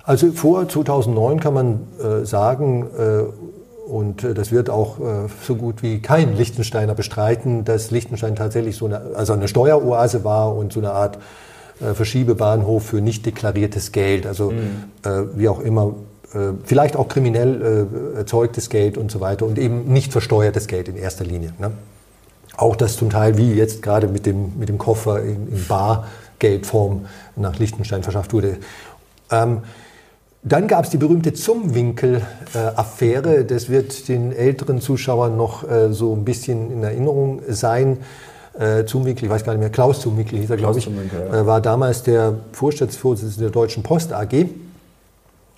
Also 0.03 0.31
vor 0.31 0.67
2009 0.67 1.39
kann 1.39 1.53
man 1.53 1.87
äh, 2.01 2.25
sagen, 2.25 2.87
äh, 2.97 3.23
und 3.89 4.23
äh, 4.23 4.33
das 4.33 4.51
wird 4.51 4.69
auch 4.69 4.99
äh, 4.99 5.27
so 5.45 5.55
gut 5.55 5.83
wie 5.83 6.01
kein 6.01 6.35
Liechtensteiner 6.35 6.95
bestreiten, 6.95 7.65
dass 7.65 7.91
Liechtenstein 7.91 8.35
tatsächlich 8.35 8.77
so 8.77 8.85
eine, 8.85 9.15
also 9.15 9.33
eine 9.33 9.47
Steueroase 9.47 10.23
war 10.23 10.55
und 10.55 10.73
so 10.73 10.79
eine 10.79 10.91
Art 10.91 11.19
äh, 11.83 11.93
Verschiebebahnhof 11.93 12.85
für 12.85 13.01
nicht 13.01 13.25
deklariertes 13.25 13.91
Geld, 13.91 14.25
also 14.25 14.51
mhm. 14.51 14.85
äh, 15.03 15.23
wie 15.35 15.49
auch 15.49 15.59
immer, 15.59 15.95
äh, 16.33 16.53
vielleicht 16.63 16.95
auch 16.95 17.07
kriminell 17.07 17.87
äh, 18.15 18.17
erzeugtes 18.17 18.69
Geld 18.69 18.97
und 18.97 19.11
so 19.11 19.19
weiter 19.19 19.45
und 19.45 19.59
eben 19.59 19.91
nicht 19.91 20.11
versteuertes 20.11 20.67
Geld 20.67 20.87
in 20.87 20.95
erster 20.95 21.25
Linie. 21.25 21.53
Ne? 21.59 21.71
Auch 22.57 22.75
das 22.75 22.97
zum 22.97 23.09
Teil, 23.09 23.37
wie 23.37 23.53
jetzt 23.53 23.81
gerade 23.81 24.07
mit 24.07 24.25
dem, 24.25 24.57
mit 24.57 24.69
dem 24.69 24.77
Koffer 24.77 25.21
in, 25.21 25.47
in 25.47 25.65
Bargeldform 25.67 27.05
nach 27.35 27.57
Liechtenstein 27.59 28.03
verschafft 28.03 28.33
wurde. 28.33 28.57
Ähm, 29.31 29.59
dann 30.43 30.67
gab 30.67 30.83
es 30.83 30.91
die 30.91 30.97
berühmte 30.97 31.33
Zumwinkel-Affäre. 31.33 33.45
Das 33.45 33.69
wird 33.69 34.09
den 34.09 34.33
älteren 34.33 34.81
Zuschauern 34.81 35.37
noch 35.37 35.69
äh, 35.69 35.93
so 35.93 36.13
ein 36.13 36.25
bisschen 36.25 36.69
in 36.69 36.83
Erinnerung 36.83 37.41
sein 37.47 37.99
äh, 38.59 38.85
Zumwinkel, 38.85 39.25
ich 39.25 39.31
weiß 39.31 39.43
gar 39.43 39.53
nicht 39.53 39.61
mehr, 39.61 39.69
Klaus 39.69 40.01
Zumwinkel 40.01 40.39
hieß 40.39 40.49
er, 40.49 40.57
glaube 40.57 40.79
ich, 40.79 40.85
ja. 40.85 41.41
äh, 41.41 41.45
war 41.45 41.61
damals 41.61 42.03
der 42.03 42.35
Vorstandsvorsitzende 42.51 43.45
der 43.45 43.51
Deutschen 43.51 43.83
Post 43.83 44.13
AG. 44.13 44.45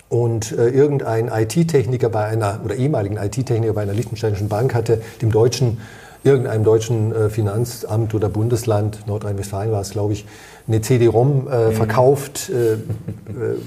Und 0.08 0.52
äh, 0.52 0.70
irgendein 0.70 1.30
IT-Techniker 1.30 2.10
bei 2.10 2.26
einer, 2.26 2.62
oder 2.64 2.76
ehemaligen 2.76 3.18
IT-Techniker 3.18 3.74
bei 3.74 3.82
einer 3.82 3.94
liechtensteinischen 3.94 4.48
Bank 4.48 4.76
hatte 4.76 5.02
dem 5.22 5.32
deutschen, 5.32 5.80
irgendeinem 6.24 6.64
deutschen 6.64 7.14
äh, 7.14 7.30
Finanzamt 7.30 8.14
oder 8.14 8.30
Bundesland, 8.30 9.08
Nordrhein-Westfalen 9.08 9.72
war 9.72 9.82
es, 9.82 9.90
glaube 9.90 10.14
ich, 10.14 10.26
eine 10.68 10.82
CD-ROM 10.82 11.48
äh, 11.48 11.68
mhm. 11.68 11.72
verkauft, 11.74 12.50
äh, 12.50 12.74
äh, 12.74 12.78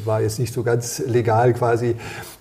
war 0.04 0.20
jetzt 0.22 0.38
nicht 0.38 0.54
so 0.54 0.62
ganz 0.62 1.02
legal 1.06 1.54
quasi. 1.54 1.96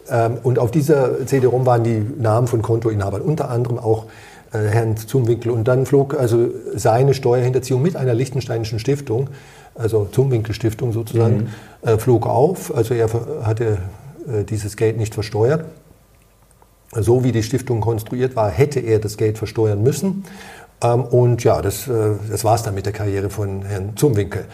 Ähm, 0.09 0.37
und 0.43 0.59
auf 0.59 0.71
dieser 0.71 1.25
CD-ROM 1.25 1.65
waren 1.65 1.83
die 1.83 1.99
Namen 2.19 2.47
von 2.47 2.61
Kontoinhabern, 2.61 3.21
unter 3.21 3.49
anderem 3.49 3.79
auch 3.79 4.05
Herrn 4.51 4.97
Zumwinkel. 4.97 5.51
Und 5.51 5.67
dann 5.67 5.85
flog 5.85 6.17
also 6.17 6.49
seine 6.75 7.13
Steuerhinterziehung 7.13 7.81
mit 7.81 7.95
einer 7.95 8.13
liechtensteinischen 8.13 8.79
Stiftung, 8.79 9.29
also 9.75 10.07
Zumwinkel 10.11 10.53
Stiftung 10.53 10.93
sozusagen, 10.93 11.49
mhm. 11.83 11.89
äh, 11.89 11.97
flog 11.97 12.25
auf. 12.27 12.75
Also 12.75 12.93
er 12.93 13.09
hatte 13.43 13.79
äh, 14.27 14.43
dieses 14.43 14.77
Geld 14.77 14.97
nicht 14.97 15.13
versteuert. 15.13 15.65
So 16.93 17.23
wie 17.23 17.31
die 17.31 17.43
Stiftung 17.43 17.81
konstruiert 17.81 18.35
war, 18.35 18.49
hätte 18.49 18.79
er 18.79 18.99
das 18.99 19.17
Geld 19.17 19.37
versteuern 19.37 19.83
müssen. 19.83 20.23
Ähm, 20.81 21.03
und 21.03 21.43
ja, 21.43 21.61
das, 21.61 21.87
äh, 21.87 22.11
das 22.29 22.43
war 22.43 22.55
es 22.55 22.63
dann 22.63 22.75
mit 22.75 22.85
der 22.85 22.93
Karriere 22.93 23.29
von 23.29 23.63
Herrn 23.63 23.95
Zumwinkel. 23.95 24.45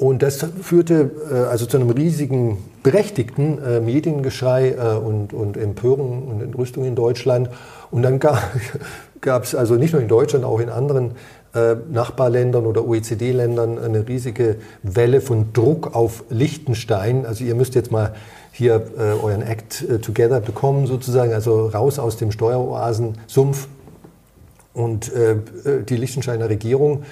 Und 0.00 0.22
das 0.22 0.46
führte 0.62 1.10
äh, 1.30 1.34
also 1.50 1.66
zu 1.66 1.76
einem 1.76 1.90
riesigen, 1.90 2.56
berechtigten 2.82 3.62
äh, 3.62 3.80
Mediengeschrei 3.80 4.70
äh, 4.70 4.96
und, 4.96 5.34
und 5.34 5.58
Empörung 5.58 6.26
und 6.26 6.40
Entrüstung 6.40 6.86
in 6.86 6.94
Deutschland. 6.94 7.50
Und 7.90 8.00
dann 8.00 8.18
gab 9.20 9.44
es 9.44 9.54
also 9.54 9.74
nicht 9.74 9.92
nur 9.92 10.00
in 10.00 10.08
Deutschland, 10.08 10.46
auch 10.46 10.58
in 10.58 10.70
anderen 10.70 11.10
äh, 11.54 11.76
Nachbarländern 11.92 12.64
oder 12.64 12.88
OECD-Ländern 12.88 13.78
eine 13.78 14.08
riesige 14.08 14.56
Welle 14.82 15.20
von 15.20 15.52
Druck 15.52 15.94
auf 15.94 16.24
Liechtenstein. 16.30 17.26
Also 17.26 17.44
ihr 17.44 17.54
müsst 17.54 17.74
jetzt 17.74 17.92
mal 17.92 18.14
hier 18.52 18.82
äh, 18.96 19.22
euren 19.22 19.42
Act 19.42 19.82
äh, 19.82 19.98
together 19.98 20.40
bekommen 20.40 20.86
sozusagen, 20.86 21.34
also 21.34 21.66
raus 21.66 21.98
aus 21.98 22.16
dem 22.16 22.32
Steueroasen-Sumpf 22.32 23.68
Und 24.72 25.12
die 25.90 25.96
Liechtensteiner 25.96 26.48
Regierung, 26.48 27.02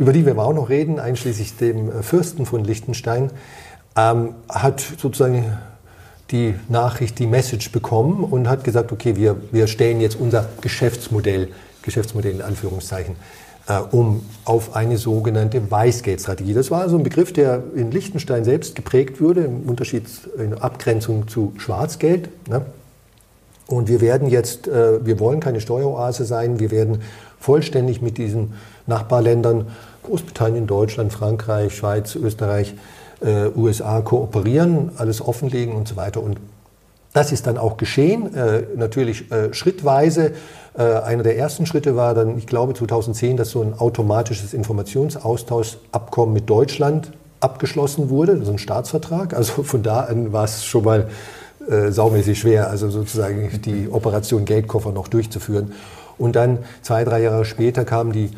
über 0.00 0.14
die 0.14 0.24
wir 0.24 0.36
auch 0.38 0.54
noch 0.54 0.70
reden, 0.70 0.98
einschließlich 0.98 1.58
dem 1.58 2.02
Fürsten 2.02 2.46
von 2.46 2.64
Liechtenstein, 2.64 3.30
ähm, 3.94 4.30
hat 4.48 4.80
sozusagen 4.80 5.58
die 6.30 6.54
Nachricht, 6.70 7.18
die 7.18 7.26
Message 7.26 7.70
bekommen 7.70 8.24
und 8.24 8.48
hat 8.48 8.64
gesagt, 8.64 8.92
okay, 8.92 9.14
wir, 9.16 9.36
wir 9.52 9.66
stellen 9.66 10.00
jetzt 10.00 10.18
unser 10.18 10.48
Geschäftsmodell, 10.62 11.48
Geschäftsmodell 11.82 12.36
in 12.36 12.40
Anführungszeichen, 12.40 13.16
äh, 13.68 13.78
um 13.90 14.24
auf 14.46 14.74
eine 14.74 14.96
sogenannte 14.96 15.70
Weißgeldstrategie. 15.70 16.54
Das 16.54 16.70
war 16.70 16.88
so 16.88 16.96
ein 16.96 17.02
Begriff, 17.02 17.34
der 17.34 17.62
in 17.74 17.90
Liechtenstein 17.90 18.44
selbst 18.44 18.76
geprägt 18.76 19.20
wurde, 19.20 19.42
im 19.42 19.68
Unterschied 19.68 20.04
in 20.38 20.54
Abgrenzung 20.54 21.28
zu 21.28 21.52
Schwarzgeld. 21.58 22.30
Ne? 22.48 22.64
Und 23.66 23.88
wir 23.88 24.00
werden 24.00 24.30
jetzt, 24.30 24.66
äh, 24.66 25.04
wir 25.04 25.20
wollen 25.20 25.40
keine 25.40 25.60
Steueroase 25.60 26.24
sein, 26.24 26.58
wir 26.58 26.70
werden 26.70 27.02
vollständig 27.38 28.02
mit 28.02 28.18
diesen 28.18 28.54
Nachbarländern, 28.86 29.68
Großbritannien, 30.02 30.66
Deutschland, 30.66 31.12
Frankreich, 31.12 31.74
Schweiz, 31.74 32.14
Österreich, 32.14 32.74
äh, 33.20 33.48
USA 33.56 34.00
kooperieren, 34.00 34.92
alles 34.96 35.20
offenlegen 35.20 35.74
und 35.74 35.88
so 35.88 35.96
weiter. 35.96 36.22
Und 36.22 36.38
das 37.12 37.32
ist 37.32 37.46
dann 37.46 37.58
auch 37.58 37.76
geschehen, 37.76 38.34
äh, 38.34 38.62
natürlich 38.76 39.30
äh, 39.32 39.52
schrittweise. 39.52 40.32
Äh, 40.78 40.82
einer 40.82 41.22
der 41.22 41.36
ersten 41.36 41.66
Schritte 41.66 41.96
war 41.96 42.14
dann, 42.14 42.38
ich 42.38 42.46
glaube 42.46 42.74
2010, 42.74 43.36
dass 43.36 43.50
so 43.50 43.62
ein 43.62 43.74
automatisches 43.78 44.54
Informationsaustauschabkommen 44.54 46.32
mit 46.32 46.48
Deutschland 46.48 47.12
abgeschlossen 47.40 48.10
wurde, 48.10 48.44
so 48.44 48.52
ein 48.52 48.58
Staatsvertrag. 48.58 49.34
Also 49.34 49.62
von 49.64 49.82
da 49.82 50.00
an 50.00 50.32
war 50.32 50.44
es 50.44 50.64
schon 50.64 50.84
mal 50.84 51.08
äh, 51.68 51.90
saumäßig 51.90 52.38
schwer, 52.38 52.70
also 52.70 52.90
sozusagen 52.90 53.60
die 53.62 53.88
Operation 53.90 54.44
Geldkoffer 54.44 54.92
noch 54.92 55.08
durchzuführen. 55.08 55.72
Und 56.16 56.36
dann 56.36 56.58
zwei, 56.82 57.02
drei 57.04 57.22
Jahre 57.22 57.44
später 57.44 57.84
kam 57.84 58.12
die, 58.12 58.30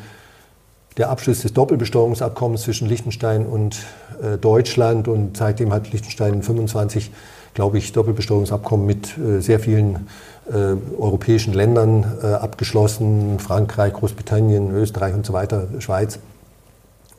der 0.97 1.11
Abschluss 1.11 1.43
des 1.43 1.53
Doppelbesteuerungsabkommens 1.53 2.63
zwischen 2.63 2.89
Liechtenstein 2.89 3.47
und 3.47 3.77
äh, 4.23 4.37
Deutschland 4.39 5.09
und 5.09 5.37
seitdem 5.37 5.73
hat 5.73 5.91
Liechtenstein 5.93 6.43
25, 6.43 7.11
glaube 7.55 7.79
ich, 7.79 7.93
Doppelbesteuerungsabkommen 7.93 8.87
mit 8.87 9.17
äh, 9.19 9.41
sehr 9.41 9.61
vielen 9.61 10.09
äh, 10.51 10.75
europäischen 10.99 11.53
Ländern 11.55 12.19
äh, 12.23 12.27
abgeschlossen, 12.27 13.39
Frankreich, 13.39 13.93
Großbritannien, 13.93 14.71
Österreich 14.73 15.15
und 15.15 15.25
so 15.25 15.33
weiter, 15.33 15.69
Schweiz. 15.79 16.19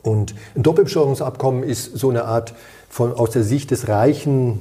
Und 0.02 0.34
ein 0.54 0.62
Doppelbesteuerungsabkommen 0.62 1.62
ist 1.62 1.96
so 1.96 2.10
eine 2.10 2.24
Art 2.26 2.54
von, 2.90 3.12
aus 3.12 3.30
der 3.30 3.42
Sicht 3.42 3.70
des 3.70 3.88
reichen, 3.88 4.60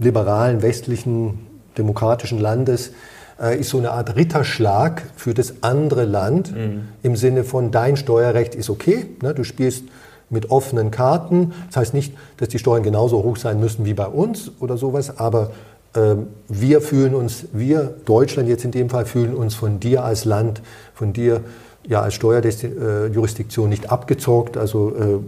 liberalen, 0.00 0.62
westlichen, 0.62 1.46
demokratischen 1.76 2.38
Landes, 2.38 2.92
äh, 3.40 3.58
ist 3.58 3.70
so 3.70 3.78
eine 3.78 3.92
Art 3.92 4.16
Ritterschlag 4.16 5.02
für 5.16 5.34
das 5.34 5.62
andere 5.62 6.04
Land 6.04 6.54
mhm. 6.54 6.88
im 7.02 7.16
Sinne 7.16 7.44
von 7.44 7.70
dein 7.70 7.96
Steuerrecht 7.96 8.54
ist 8.54 8.70
okay, 8.70 9.06
ne, 9.22 9.34
du 9.34 9.44
spielst 9.44 9.84
mit 10.32 10.50
offenen 10.50 10.90
Karten. 10.90 11.52
Das 11.68 11.76
heißt 11.76 11.94
nicht, 11.94 12.14
dass 12.38 12.48
die 12.48 12.58
Steuern 12.58 12.82
genauso 12.82 13.22
hoch 13.22 13.36
sein 13.36 13.60
müssen 13.60 13.84
wie 13.84 13.94
bei 13.94 14.06
uns 14.06 14.50
oder 14.60 14.76
sowas, 14.78 15.18
aber 15.18 15.52
äh, 15.94 16.14
wir 16.48 16.80
fühlen 16.80 17.14
uns, 17.14 17.46
wir 17.52 17.94
Deutschland 18.04 18.48
jetzt 18.48 18.64
in 18.64 18.70
dem 18.70 18.88
Fall, 18.88 19.04
fühlen 19.04 19.34
uns 19.34 19.54
von 19.54 19.78
dir 19.78 20.04
als 20.04 20.24
Land, 20.24 20.62
von 20.94 21.12
dir 21.12 21.42
ja 21.86 22.00
als 22.00 22.14
Steuerjurisdiktion 22.14 23.68
nicht 23.68 23.90
abgezockt. 23.90 24.56
Also 24.56 24.96
äh, 24.96 25.18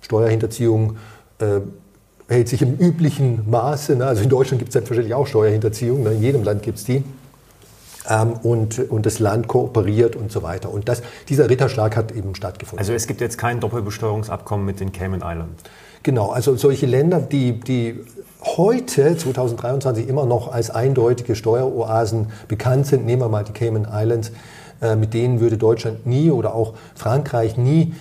Steuerhinterziehung 0.00 0.96
äh, 1.38 1.60
hält 2.28 2.48
sich 2.48 2.62
im 2.62 2.76
üblichen 2.76 3.50
Maße. 3.50 3.96
Ne? 3.96 4.06
Also 4.06 4.22
in 4.22 4.28
Deutschland 4.28 4.58
gibt 4.58 4.70
es 4.70 4.74
selbstverständlich 4.74 5.14
auch 5.14 5.26
Steuerhinterziehung, 5.26 6.02
ne? 6.02 6.12
in 6.12 6.22
jedem 6.22 6.44
Land 6.44 6.62
gibt 6.62 6.78
es 6.78 6.84
die 6.84 7.02
ähm, 8.08 8.34
und, 8.42 8.78
und 8.90 9.06
das 9.06 9.18
Land 9.18 9.48
kooperiert 9.48 10.16
und 10.16 10.32
so 10.32 10.42
weiter. 10.42 10.72
Und 10.72 10.88
das, 10.88 11.02
dieser 11.28 11.48
Ritterschlag 11.48 11.96
hat 11.96 12.12
eben 12.12 12.34
stattgefunden. 12.34 12.78
Also 12.78 12.92
es 12.92 13.06
gibt 13.06 13.20
jetzt 13.20 13.38
kein 13.38 13.60
Doppelbesteuerungsabkommen 13.60 14.64
mit 14.66 14.80
den 14.80 14.92
Cayman 14.92 15.20
Islands? 15.20 15.62
Genau, 16.02 16.30
also 16.30 16.56
solche 16.56 16.86
Länder, 16.86 17.20
die, 17.20 17.60
die 17.60 18.00
heute, 18.42 19.16
2023, 19.16 20.08
immer 20.08 20.26
noch 20.26 20.52
als 20.52 20.70
eindeutige 20.70 21.36
Steueroasen 21.36 22.28
bekannt 22.48 22.86
sind, 22.86 23.06
nehmen 23.06 23.22
wir 23.22 23.28
mal 23.28 23.44
die 23.44 23.52
Cayman 23.52 23.86
Islands, 23.90 24.32
äh, 24.80 24.96
mit 24.96 25.14
denen 25.14 25.40
würde 25.40 25.58
Deutschland 25.58 26.06
nie 26.06 26.30
oder 26.30 26.54
auch 26.54 26.74
Frankreich 26.96 27.56
nie 27.56 27.94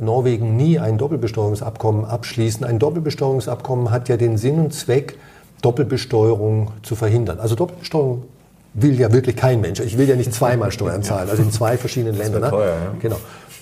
Norwegen 0.00 0.56
nie 0.56 0.78
ein 0.78 0.98
Doppelbesteuerungsabkommen 0.98 2.04
abschließen. 2.04 2.64
Ein 2.64 2.78
Doppelbesteuerungsabkommen 2.78 3.90
hat 3.90 4.08
ja 4.08 4.16
den 4.16 4.38
Sinn 4.38 4.60
und 4.60 4.72
Zweck, 4.72 5.18
Doppelbesteuerung 5.62 6.70
zu 6.82 6.94
verhindern. 6.94 7.40
Also 7.40 7.56
Doppelbesteuerung 7.56 8.22
will 8.82 8.98
ja 8.98 9.12
wirklich 9.12 9.36
kein 9.36 9.60
Mensch. 9.60 9.80
Ich 9.80 9.98
will 9.98 10.08
ja 10.08 10.16
nicht 10.16 10.32
zweimal 10.32 10.70
Steuern 10.70 11.02
zahlen, 11.04 11.28
also 11.30 11.42
in 11.42 11.52
zwei 11.52 11.76
verschiedenen 11.76 12.16
Ländern. 12.16 12.42
Ne? 12.42 12.50
Teuer, 12.50 12.66
ja. 12.66 12.94
Genau. 13.00 13.16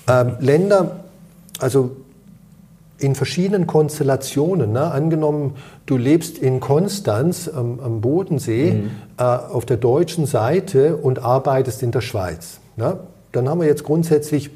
Ähm, 0.09 0.37
Länder, 0.41 0.97
also 1.59 1.97
in 2.99 3.15
verschiedenen 3.15 3.67
Konstellationen. 3.67 4.73
Ne? 4.73 4.91
Angenommen, 4.91 5.55
du 5.85 5.97
lebst 5.97 6.39
in 6.39 6.61
Konstanz 6.61 7.49
am, 7.49 7.81
am 7.81 8.01
Bodensee 8.01 8.73
mhm. 8.73 8.91
äh, 9.19 9.23
auf 9.23 9.67
der 9.67 9.77
deutschen 9.77 10.27
Seite 10.27 10.97
und 10.97 11.19
arbeitest 11.19 11.83
in 11.83 11.91
der 11.91 12.01
Schweiz. 12.01 12.61
Ne? 12.77 12.99
Dann 13.33 13.49
haben 13.49 13.61
wir 13.61 13.67
jetzt 13.67 13.85
grundsätzlich 13.85 14.51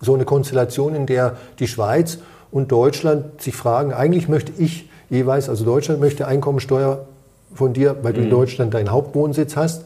so 0.00 0.14
eine 0.14 0.24
Konstellation, 0.24 0.94
in 0.94 1.06
der 1.06 1.36
die 1.60 1.68
Schweiz 1.68 2.18
und 2.50 2.72
Deutschland 2.72 3.40
sich 3.40 3.54
fragen, 3.54 3.92
eigentlich 3.92 4.28
möchte 4.28 4.52
ich 4.58 4.88
jeweils, 5.08 5.48
also 5.48 5.64
Deutschland 5.64 6.00
möchte 6.00 6.26
Einkommensteuer 6.26 7.06
von 7.54 7.72
dir, 7.72 7.96
weil 8.02 8.12
du 8.12 8.20
in 8.20 8.26
mhm. 8.26 8.30
Deutschland 8.30 8.74
deinen 8.74 8.90
Hauptwohnsitz 8.90 9.56
hast. 9.56 9.84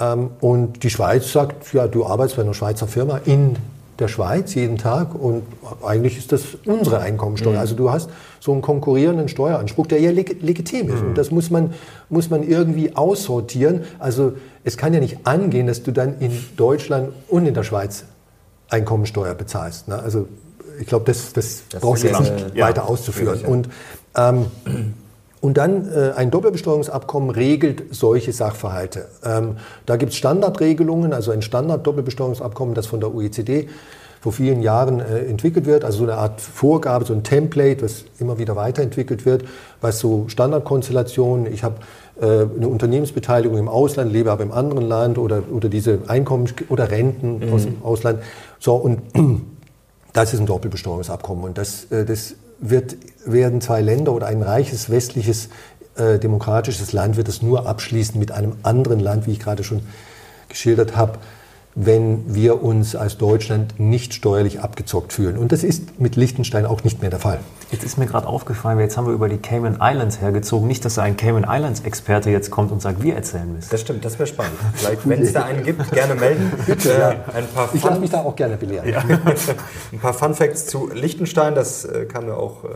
Ähm, 0.00 0.30
und 0.40 0.82
die 0.82 0.90
Schweiz 0.90 1.32
sagt, 1.32 1.72
ja, 1.72 1.86
du 1.86 2.06
arbeitest 2.06 2.36
bei 2.36 2.42
einer 2.42 2.54
Schweizer 2.54 2.86
Firma 2.86 3.20
in 3.24 3.56
der 3.98 4.08
Schweiz 4.08 4.54
jeden 4.54 4.78
Tag 4.78 5.14
und 5.14 5.42
eigentlich 5.84 6.18
ist 6.18 6.32
das 6.32 6.42
unsere 6.64 7.00
Einkommensteuer. 7.00 7.54
Mhm. 7.54 7.58
Also 7.58 7.74
du 7.74 7.90
hast 7.90 8.10
so 8.40 8.52
einen 8.52 8.62
konkurrierenden 8.62 9.28
Steueranspruch, 9.28 9.86
der 9.86 10.00
ja 10.00 10.10
leg 10.10 10.42
legitim 10.42 10.88
ist. 10.88 11.02
Mhm. 11.02 11.08
Und 11.08 11.18
das 11.18 11.30
muss 11.30 11.50
man, 11.50 11.74
muss 12.08 12.30
man 12.30 12.42
irgendwie 12.42 12.96
aussortieren. 12.96 13.82
Also 13.98 14.32
es 14.64 14.76
kann 14.76 14.94
ja 14.94 15.00
nicht 15.00 15.26
angehen, 15.26 15.66
dass 15.66 15.82
du 15.82 15.92
dann 15.92 16.18
in 16.18 16.32
Deutschland 16.56 17.12
und 17.28 17.46
in 17.46 17.54
der 17.54 17.62
Schweiz 17.62 18.04
Einkommensteuer 18.70 19.34
bezahlst. 19.34 19.88
Ne? 19.88 19.98
Also 19.98 20.26
ich 20.80 20.86
glaube, 20.86 21.04
das, 21.04 21.32
das, 21.32 21.62
das 21.70 21.80
brauchst 21.80 22.02
du 22.02 22.08
jetzt 22.08 22.20
nicht 22.20 22.56
ja, 22.56 22.66
weiter 22.66 22.88
auszuführen. 22.88 23.44
Und 23.44 23.68
ähm, 24.16 24.46
und 25.42 25.58
dann 25.58 25.92
äh, 25.92 26.12
ein 26.12 26.30
Doppelbesteuerungsabkommen 26.30 27.30
regelt 27.30 27.92
solche 27.92 28.32
Sachverhalte. 28.32 29.08
Ähm, 29.24 29.56
da 29.86 29.96
gibt 29.96 30.12
es 30.12 30.18
Standardregelungen, 30.18 31.12
also 31.12 31.32
ein 31.32 31.42
Standard-Doppelbesteuerungsabkommen, 31.42 32.76
das 32.76 32.86
von 32.86 33.00
der 33.00 33.12
OECD 33.12 33.68
vor 34.20 34.32
vielen 34.32 34.62
Jahren 34.62 35.00
äh, 35.00 35.24
entwickelt 35.24 35.66
wird, 35.66 35.84
also 35.84 35.98
so 35.98 36.04
eine 36.04 36.14
Art 36.14 36.40
Vorgabe, 36.40 37.04
so 37.04 37.12
ein 37.12 37.24
Template, 37.24 37.82
das 37.82 38.04
immer 38.20 38.38
wieder 38.38 38.54
weiterentwickelt 38.54 39.26
wird, 39.26 39.44
was 39.80 39.98
so 39.98 40.28
Standardkonstellationen, 40.28 41.52
ich 41.52 41.64
habe 41.64 41.80
äh, 42.20 42.24
eine 42.24 42.68
Unternehmensbeteiligung 42.68 43.58
im 43.58 43.68
Ausland, 43.68 44.12
lebe 44.12 44.30
aber 44.30 44.44
im 44.44 44.52
anderen 44.52 44.86
Land 44.86 45.18
oder, 45.18 45.42
oder 45.50 45.68
diese 45.68 45.98
Einkommen 46.06 46.48
oder 46.68 46.92
Renten 46.92 47.40
mhm. 47.40 47.52
aus 47.52 47.64
dem 47.64 47.82
Ausland. 47.82 48.22
So, 48.60 48.76
und 48.76 49.00
das 50.12 50.34
ist 50.34 50.38
ein 50.38 50.46
Doppelbesteuerungsabkommen 50.46 51.42
und 51.42 51.58
das, 51.58 51.90
äh, 51.90 52.04
das 52.04 52.36
wird, 52.62 52.96
werden 53.26 53.60
zwei 53.60 53.82
Länder 53.82 54.12
oder 54.12 54.28
ein 54.28 54.40
reiches 54.40 54.88
westliches 54.88 55.50
äh, 55.96 56.18
demokratisches 56.18 56.92
Land 56.92 57.16
wird 57.16 57.28
es 57.28 57.42
nur 57.42 57.66
abschließen 57.66 58.18
mit 58.18 58.32
einem 58.32 58.54
anderen 58.62 58.98
Land, 58.98 59.26
wie 59.26 59.32
ich 59.32 59.40
gerade 59.40 59.62
schon 59.62 59.82
geschildert 60.48 60.96
habe, 60.96 61.18
wenn 61.74 62.34
wir 62.34 62.62
uns 62.62 62.94
als 62.94 63.16
Deutschland 63.16 63.80
nicht 63.80 64.12
steuerlich 64.14 64.60
abgezockt 64.60 65.12
fühlen. 65.12 65.38
Und 65.38 65.52
das 65.52 65.64
ist 65.64 65.98
mit 66.00 66.16
Liechtenstein 66.16 66.66
auch 66.66 66.84
nicht 66.84 67.00
mehr 67.00 67.10
der 67.10 67.20
Fall. 67.20 67.40
Jetzt 67.72 67.84
ist 67.84 67.96
mir 67.96 68.04
gerade 68.04 68.26
aufgefallen, 68.26 68.78
jetzt 68.80 68.98
haben 68.98 69.06
wir 69.06 69.14
über 69.14 69.30
die 69.30 69.38
Cayman 69.38 69.78
Islands 69.80 70.20
hergezogen. 70.20 70.68
Nicht, 70.68 70.84
dass 70.84 70.96
da 70.96 71.02
ein 71.02 71.16
Cayman 71.16 71.46
Islands-Experte 71.48 72.28
jetzt 72.28 72.50
kommt 72.50 72.70
und 72.70 72.82
sagt, 72.82 73.02
wir 73.02 73.14
erzählen 73.14 73.50
müssen. 73.50 73.70
Das 73.70 73.80
stimmt, 73.80 74.04
das 74.04 74.18
wäre 74.18 74.26
spannend. 74.26 74.52
Vielleicht, 74.74 75.08
wenn 75.08 75.22
es 75.22 75.32
da 75.32 75.44
einen 75.44 75.64
gibt, 75.64 75.90
gerne 75.90 76.14
melden. 76.14 76.52
Bitte, 76.66 76.92
äh, 76.92 77.00
ja. 77.00 77.08
ein 77.34 77.46
paar 77.54 77.70
ich 77.72 77.82
lasse 77.82 77.98
mich 77.98 78.10
da 78.10 78.20
auch 78.20 78.36
gerne 78.36 78.58
belehren. 78.58 78.90
Ja. 78.90 78.98
ein 79.92 79.98
paar 80.00 80.12
Fun 80.12 80.34
Facts 80.34 80.66
zu 80.66 80.90
Liechtenstein, 80.92 81.54
das 81.54 81.86
äh, 81.86 82.04
kam 82.04 82.28
ja 82.28 82.34
auch 82.34 82.64
äh, 82.64 82.68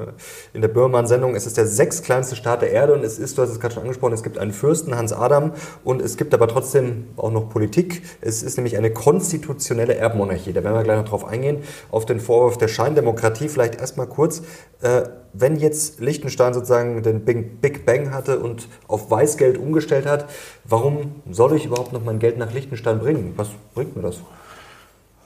in 0.54 0.62
der 0.62 0.68
Böhmermann-Sendung. 0.68 1.34
Es 1.34 1.46
ist 1.46 1.58
der 1.58 1.66
sechstkleinste 1.66 2.34
Staat 2.34 2.62
der 2.62 2.72
Erde 2.72 2.94
und 2.94 3.04
es 3.04 3.18
ist, 3.18 3.36
du 3.36 3.42
hast 3.42 3.50
es 3.50 3.60
gerade 3.60 3.74
schon 3.74 3.82
angesprochen, 3.82 4.14
es 4.14 4.22
gibt 4.22 4.38
einen 4.38 4.52
Fürsten, 4.52 4.96
Hans 4.96 5.12
Adam, 5.12 5.52
und 5.84 6.00
es 6.00 6.16
gibt 6.16 6.32
aber 6.32 6.48
trotzdem 6.48 7.08
auch 7.18 7.30
noch 7.30 7.50
Politik. 7.50 8.02
Es 8.22 8.42
ist 8.42 8.56
nämlich 8.56 8.78
eine 8.78 8.85
konstitutionelle 8.92 9.94
Erbmonarchie. 9.96 10.52
Da 10.52 10.62
werden 10.64 10.74
wir 10.74 10.82
gleich 10.82 10.98
noch 10.98 11.08
drauf 11.08 11.24
eingehen. 11.24 11.58
Auf 11.90 12.06
den 12.06 12.20
Vorwurf 12.20 12.58
der 12.58 12.68
Scheindemokratie 12.68 13.48
vielleicht 13.48 13.80
erstmal 13.80 14.06
kurz. 14.06 14.42
Äh, 14.82 15.02
wenn 15.32 15.56
jetzt 15.56 16.00
Liechtenstein 16.00 16.54
sozusagen 16.54 17.02
den 17.02 17.24
Big 17.24 17.84
Bang 17.84 18.12
hatte 18.12 18.38
und 18.38 18.68
auf 18.88 19.10
Weißgeld 19.10 19.58
umgestellt 19.58 20.06
hat, 20.06 20.26
warum 20.64 21.16
soll 21.30 21.54
ich 21.56 21.66
überhaupt 21.66 21.92
noch 21.92 22.04
mein 22.04 22.18
Geld 22.18 22.38
nach 22.38 22.52
Liechtenstein 22.52 22.98
bringen? 22.98 23.34
Was 23.36 23.48
bringt 23.74 23.96
mir 23.96 24.02
das? 24.02 24.16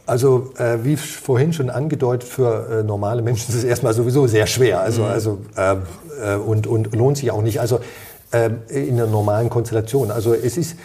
Also 0.06 0.52
äh, 0.56 0.78
wie 0.82 0.96
vorhin 0.96 1.52
schon 1.52 1.70
angedeutet, 1.70 2.28
für 2.28 2.80
äh, 2.80 2.82
normale 2.82 3.22
Menschen 3.22 3.50
ist 3.50 3.58
es 3.58 3.64
erstmal 3.64 3.94
sowieso 3.94 4.26
sehr 4.26 4.48
schwer. 4.48 4.80
Also, 4.80 5.02
mhm. 5.02 5.08
also 5.08 5.38
äh, 5.56 5.76
äh 6.20 6.34
und, 6.34 6.66
und 6.66 6.94
lohnt 6.96 7.18
sich 7.18 7.30
auch 7.30 7.42
nicht. 7.42 7.60
Also 7.60 7.78
äh, 8.32 8.50
in 8.68 8.94
einer 8.94 9.06
normalen 9.06 9.50
Konstellation. 9.50 10.10
Also 10.10 10.34
es 10.34 10.56
ist 10.56 10.76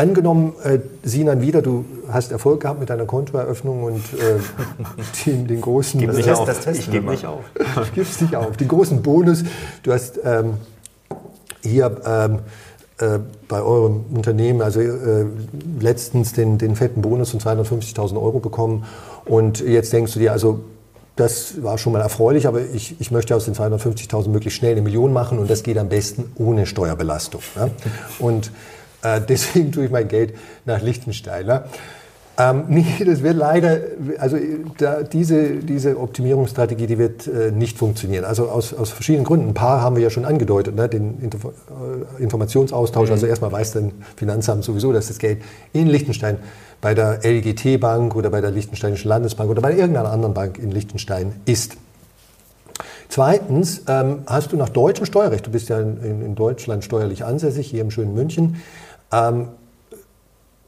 angenommen, 0.00 0.54
äh, 0.64 0.78
Sinan 1.02 1.42
wieder, 1.42 1.60
du 1.60 1.84
hast 2.10 2.32
Erfolg 2.32 2.60
gehabt 2.60 2.80
mit 2.80 2.88
deiner 2.88 3.04
Kontoeröffnung 3.04 3.84
und 3.84 4.02
äh, 4.14 5.26
den, 5.26 5.46
den 5.46 5.60
großen... 5.60 6.00
Gib 6.00 6.10
äh, 6.10 6.16
nicht 6.16 6.30
auf. 6.30 6.46
das 6.46 6.60
testen 6.60 6.86
ich 6.86 6.90
gebe 6.90 7.10
nicht 7.10 7.26
auf. 7.26 7.44
Du 7.54 7.82
gibst 7.94 8.22
nicht 8.22 8.34
auf. 8.34 8.56
Den 8.56 8.68
großen 8.68 9.02
Bonus, 9.02 9.44
du 9.82 9.92
hast 9.92 10.18
ähm, 10.24 10.54
hier 11.62 12.00
ähm, 12.06 12.38
äh, 12.98 13.18
bei 13.46 13.60
eurem 13.60 14.04
Unternehmen, 14.14 14.62
also 14.62 14.80
äh, 14.80 15.26
letztens 15.78 16.32
den, 16.32 16.56
den 16.56 16.76
fetten 16.76 17.02
Bonus 17.02 17.30
von 17.30 17.40
250.000 17.40 18.14
Euro 18.14 18.40
bekommen 18.40 18.86
und 19.26 19.60
jetzt 19.60 19.92
denkst 19.92 20.14
du 20.14 20.18
dir, 20.18 20.32
also 20.32 20.60
das 21.16 21.62
war 21.62 21.76
schon 21.76 21.92
mal 21.92 22.00
erfreulich, 22.00 22.46
aber 22.46 22.62
ich, 22.62 22.98
ich 22.98 23.10
möchte 23.10 23.36
aus 23.36 23.44
den 23.44 23.54
250.000 23.54 24.30
möglichst 24.30 24.58
schnell 24.58 24.72
eine 24.72 24.80
Million 24.80 25.12
machen 25.12 25.38
und 25.38 25.50
das 25.50 25.62
geht 25.62 25.76
am 25.76 25.90
besten 25.90 26.32
ohne 26.36 26.64
Steuerbelastung. 26.64 27.42
Ne? 27.56 27.70
Und 28.18 28.50
äh, 29.02 29.20
deswegen 29.20 29.72
tue 29.72 29.86
ich 29.86 29.90
mein 29.90 30.08
Geld 30.08 30.34
nach 30.64 30.82
Liechtenstein. 30.82 31.46
Ne? 31.46 31.64
Ähm, 32.40 32.64
nee, 32.68 33.04
das 33.04 33.22
wird 33.22 33.36
leider, 33.36 33.80
also 34.18 34.38
da, 34.78 35.02
diese, 35.02 35.56
diese 35.56 35.98
Optimierungsstrategie, 35.98 36.86
die 36.86 36.96
wird 36.96 37.26
äh, 37.26 37.50
nicht 37.50 37.76
funktionieren. 37.76 38.24
Also 38.24 38.48
aus, 38.48 38.72
aus 38.72 38.90
verschiedenen 38.90 39.24
Gründen. 39.24 39.48
Ein 39.48 39.54
paar 39.54 39.82
haben 39.82 39.96
wir 39.96 40.02
ja 40.02 40.10
schon 40.10 40.24
angedeutet, 40.24 40.74
ne? 40.74 40.88
den 40.88 41.20
Inter 41.20 41.38
äh, 41.38 42.22
Informationsaustausch. 42.22 43.10
Also 43.10 43.26
erstmal 43.26 43.52
weiß 43.52 43.72
dann 43.72 43.92
Finanzamt 44.16 44.64
sowieso, 44.64 44.92
dass 44.92 45.08
das 45.08 45.18
Geld 45.18 45.42
in 45.72 45.88
Liechtenstein 45.88 46.38
bei 46.80 46.94
der 46.94 47.20
LGT 47.24 47.78
Bank 47.78 48.16
oder 48.16 48.30
bei 48.30 48.40
der 48.40 48.50
Liechtensteinischen 48.50 49.08
Landesbank 49.08 49.50
oder 49.50 49.60
bei 49.60 49.74
irgendeiner 49.74 50.10
anderen 50.10 50.32
Bank 50.32 50.58
in 50.58 50.70
Liechtenstein 50.70 51.32
ist. 51.44 51.76
Zweitens 53.10 53.82
ähm, 53.88 54.20
hast 54.26 54.52
du 54.52 54.56
nach 54.56 54.68
deutschem 54.68 55.04
Steuerrecht, 55.04 55.46
du 55.46 55.50
bist 55.50 55.68
ja 55.68 55.80
in, 55.80 56.22
in 56.24 56.34
Deutschland 56.36 56.84
steuerlich 56.84 57.24
ansässig, 57.24 57.68
hier 57.68 57.82
im 57.82 57.90
schönen 57.90 58.14
München, 58.14 58.62
ähm, 59.12 59.48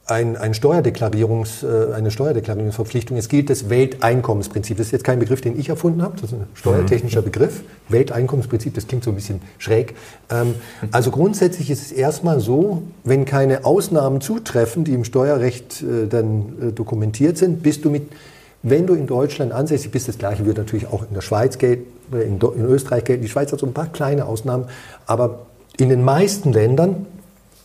ein, 0.06 0.36
ein 0.36 0.52
Steuerdeklarierungs, 0.52 1.62
äh, 1.62 1.94
eine 1.94 2.10
Steuerdeklarierungsverpflichtung. 2.10 3.16
Es 3.16 3.28
gilt 3.28 3.50
das 3.50 3.70
Welteinkommensprinzip. 3.70 4.76
Das 4.76 4.86
ist 4.86 4.92
jetzt 4.92 5.04
kein 5.04 5.20
Begriff, 5.20 5.40
den 5.40 5.58
ich 5.58 5.68
erfunden 5.68 6.02
habe, 6.02 6.14
das 6.20 6.32
ist 6.32 6.38
ein 6.38 6.46
steuertechnischer 6.54 7.22
Begriff. 7.22 7.62
Welteinkommensprinzip, 7.88 8.74
das 8.74 8.88
klingt 8.88 9.04
so 9.04 9.10
ein 9.10 9.14
bisschen 9.14 9.40
schräg. 9.58 9.94
Ähm, 10.28 10.56
also 10.90 11.12
grundsätzlich 11.12 11.70
ist 11.70 11.82
es 11.82 11.92
erstmal 11.92 12.40
so, 12.40 12.82
wenn 13.04 13.24
keine 13.24 13.64
Ausnahmen 13.64 14.20
zutreffen, 14.20 14.84
die 14.84 14.92
im 14.92 15.04
Steuerrecht 15.04 15.82
äh, 15.82 16.08
dann 16.08 16.70
äh, 16.70 16.72
dokumentiert 16.72 17.38
sind, 17.38 17.62
bist 17.62 17.84
du 17.84 17.90
mit, 17.90 18.10
wenn 18.64 18.86
du 18.88 18.94
in 18.94 19.06
Deutschland 19.06 19.52
ansässig 19.52 19.92
bist, 19.92 20.08
das 20.08 20.18
gleiche 20.18 20.44
wird 20.44 20.58
natürlich 20.58 20.88
auch 20.88 21.02
in 21.02 21.14
der 21.14 21.20
Schweiz 21.20 21.58
gelten, 21.58 21.86
in, 22.12 22.40
in 22.40 22.64
Österreich 22.66 23.04
gelten. 23.04 23.22
Die 23.22 23.28
Schweiz 23.28 23.52
hat 23.52 23.60
so 23.60 23.66
ein 23.66 23.72
paar 23.72 23.86
kleine 23.86 24.26
Ausnahmen, 24.26 24.66
aber 25.06 25.46
in 25.78 25.88
den 25.88 26.04
meisten 26.04 26.52
Ländern 26.52 27.06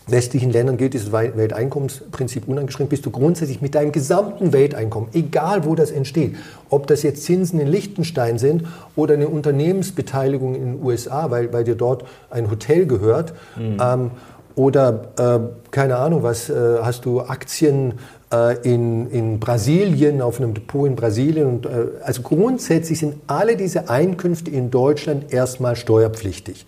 westlichen 0.07 0.51
Ländern 0.51 0.77
gilt 0.77 0.93
dieses 0.93 1.11
Welteinkommensprinzip 1.11 2.47
uneingeschränkt, 2.47 2.89
bist 2.89 3.05
du 3.05 3.11
grundsätzlich 3.11 3.61
mit 3.61 3.75
deinem 3.75 3.91
gesamten 3.91 4.53
Welteinkommen, 4.53 5.09
egal 5.13 5.65
wo 5.65 5.75
das 5.75 5.91
entsteht, 5.91 6.35
ob 6.69 6.87
das 6.87 7.03
jetzt 7.03 7.23
Zinsen 7.23 7.59
in 7.59 7.67
Liechtenstein 7.67 8.39
sind 8.39 8.63
oder 8.95 9.13
eine 9.13 9.27
Unternehmensbeteiligung 9.27 10.55
in 10.55 10.73
den 10.73 10.83
USA, 10.83 11.29
weil, 11.29 11.51
weil 11.53 11.63
dir 11.63 11.75
dort 11.75 12.05
ein 12.29 12.49
Hotel 12.49 12.85
gehört, 12.85 13.33
ähm, 13.57 14.11
oder 14.57 15.09
äh, 15.19 15.69
keine 15.69 15.97
Ahnung, 15.97 16.23
was 16.23 16.49
äh, 16.49 16.79
hast 16.81 17.05
du 17.05 17.21
Aktien 17.21 17.93
äh, 18.33 18.57
in, 18.67 19.09
in 19.11 19.39
Brasilien, 19.39 20.19
auf 20.19 20.39
einem 20.39 20.55
Depot 20.55 20.87
in 20.87 20.95
Brasilien. 20.95 21.47
Und, 21.47 21.65
äh, 21.67 21.85
also 22.03 22.23
grundsätzlich 22.23 22.97
sind 22.97 23.17
alle 23.27 23.55
diese 23.55 23.87
Einkünfte 23.87 24.49
in 24.49 24.71
Deutschland 24.71 25.31
erstmal 25.31 25.75
steuerpflichtig 25.75 26.65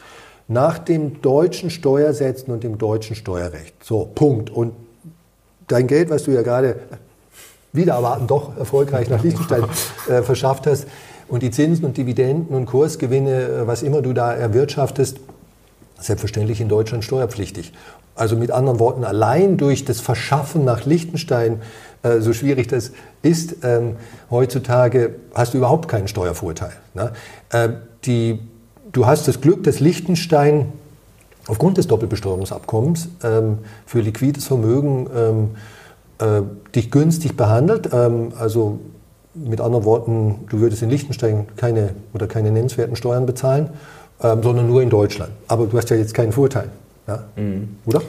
nach 0.49 0.79
dem 0.79 1.21
deutschen 1.21 1.69
Steuersätzen 1.69 2.51
und 2.51 2.63
dem 2.63 2.77
deutschen 2.77 3.15
Steuerrecht. 3.15 3.75
So, 3.83 4.09
Punkt. 4.13 4.49
Und 4.49 4.73
dein 5.67 5.87
Geld, 5.87 6.09
was 6.09 6.23
du 6.23 6.31
ja 6.31 6.41
gerade 6.41 6.75
wieder 7.71 7.93
erwarten 7.93 8.25
doch 8.25 8.57
erfolgreich 8.57 9.09
nach 9.09 9.23
Liechtenstein 9.23 9.63
äh, 10.09 10.23
verschafft 10.23 10.65
hast 10.65 10.87
und 11.27 11.43
die 11.43 11.51
Zinsen 11.51 11.85
und 11.85 11.97
Dividenden 11.97 12.55
und 12.55 12.65
Kursgewinne, 12.65 13.43
äh, 13.43 13.67
was 13.67 13.83
immer 13.83 14.01
du 14.01 14.11
da 14.11 14.33
erwirtschaftest, 14.33 15.19
selbstverständlich 15.99 16.59
in 16.61 16.67
Deutschland 16.67 17.03
steuerpflichtig. 17.03 17.71
Also 18.15 18.35
mit 18.35 18.49
anderen 18.49 18.79
Worten, 18.79 19.05
allein 19.05 19.57
durch 19.57 19.85
das 19.85 20.01
Verschaffen 20.01 20.65
nach 20.65 20.83
Liechtenstein, 20.85 21.61
äh, 22.01 22.21
so 22.21 22.33
schwierig 22.33 22.67
das 22.67 22.91
ist, 23.21 23.57
ähm, 23.63 23.97
heutzutage 24.31 25.15
hast 25.35 25.53
du 25.53 25.59
überhaupt 25.59 25.87
keinen 25.87 26.07
Steuervorteil. 26.07 26.73
Ne? 26.95 27.13
Äh, 27.51 27.69
die, 28.05 28.39
du 28.91 29.05
hast 29.05 29.27
das 29.27 29.41
Glück, 29.41 29.63
dass 29.63 29.79
Liechtenstein 29.79 30.71
aufgrund 31.47 31.77
des 31.77 31.87
Doppelbesteuerungsabkommens 31.87 33.09
ähm, 33.23 33.59
für 33.85 34.01
liquides 34.01 34.45
Vermögen 34.45 35.09
ähm, 35.15 35.49
äh, 36.19 36.41
dich 36.75 36.91
günstig 36.91 37.35
behandelt. 37.35 37.89
Ähm, 37.91 38.33
also 38.39 38.79
mit 39.33 39.61
anderen 39.61 39.85
Worten, 39.85 40.45
du 40.49 40.59
würdest 40.59 40.81
in 40.81 40.89
Liechtenstein 40.89 41.47
keine 41.55 41.91
oder 42.13 42.27
keine 42.27 42.51
nennenswerten 42.51 42.95
Steuern 42.95 43.25
bezahlen, 43.25 43.69
ähm, 44.21 44.43
sondern 44.43 44.67
nur 44.67 44.81
in 44.81 44.89
Deutschland. 44.89 45.31
Aber 45.47 45.67
du 45.67 45.77
hast 45.77 45.89
ja 45.89 45.95
jetzt 45.95 46.13
keinen 46.13 46.31
Vorteil, 46.31 46.69
ja? 47.07 47.23
oder? 47.85 48.01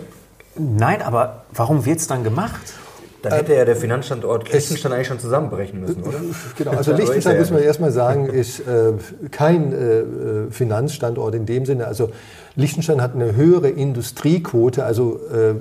Nein, 0.56 1.00
aber 1.02 1.44
warum 1.54 1.86
wird 1.86 2.00
es 2.00 2.06
dann 2.06 2.24
gemacht? 2.24 2.74
Dann 3.22 3.32
hätte 3.32 3.54
ja 3.54 3.64
der 3.64 3.76
Finanzstandort 3.76 4.52
Liechtenstein 4.52 4.92
eigentlich 4.92 5.08
schon 5.08 5.18
zusammenbrechen 5.18 5.80
müssen, 5.80 6.02
oder? 6.02 6.18
Genau, 6.56 6.70
also 6.76 6.92
Liechtenstein, 6.92 7.36
man 7.36 7.54
nicht. 7.54 7.64
erstmal 7.64 7.92
sagen, 7.92 8.26
ist 8.30 8.60
äh, 8.60 8.92
kein 9.30 9.72
äh, 9.72 10.50
Finanzstandort 10.50 11.34
in 11.34 11.46
dem 11.46 11.66
Sinne. 11.66 11.86
Also 11.86 12.10
Liechtenstein 12.56 13.02
hat 13.02 13.14
eine 13.14 13.36
höhere 13.36 13.68
Industriequote, 13.68 14.84
also 14.84 15.20
äh, 15.32 15.54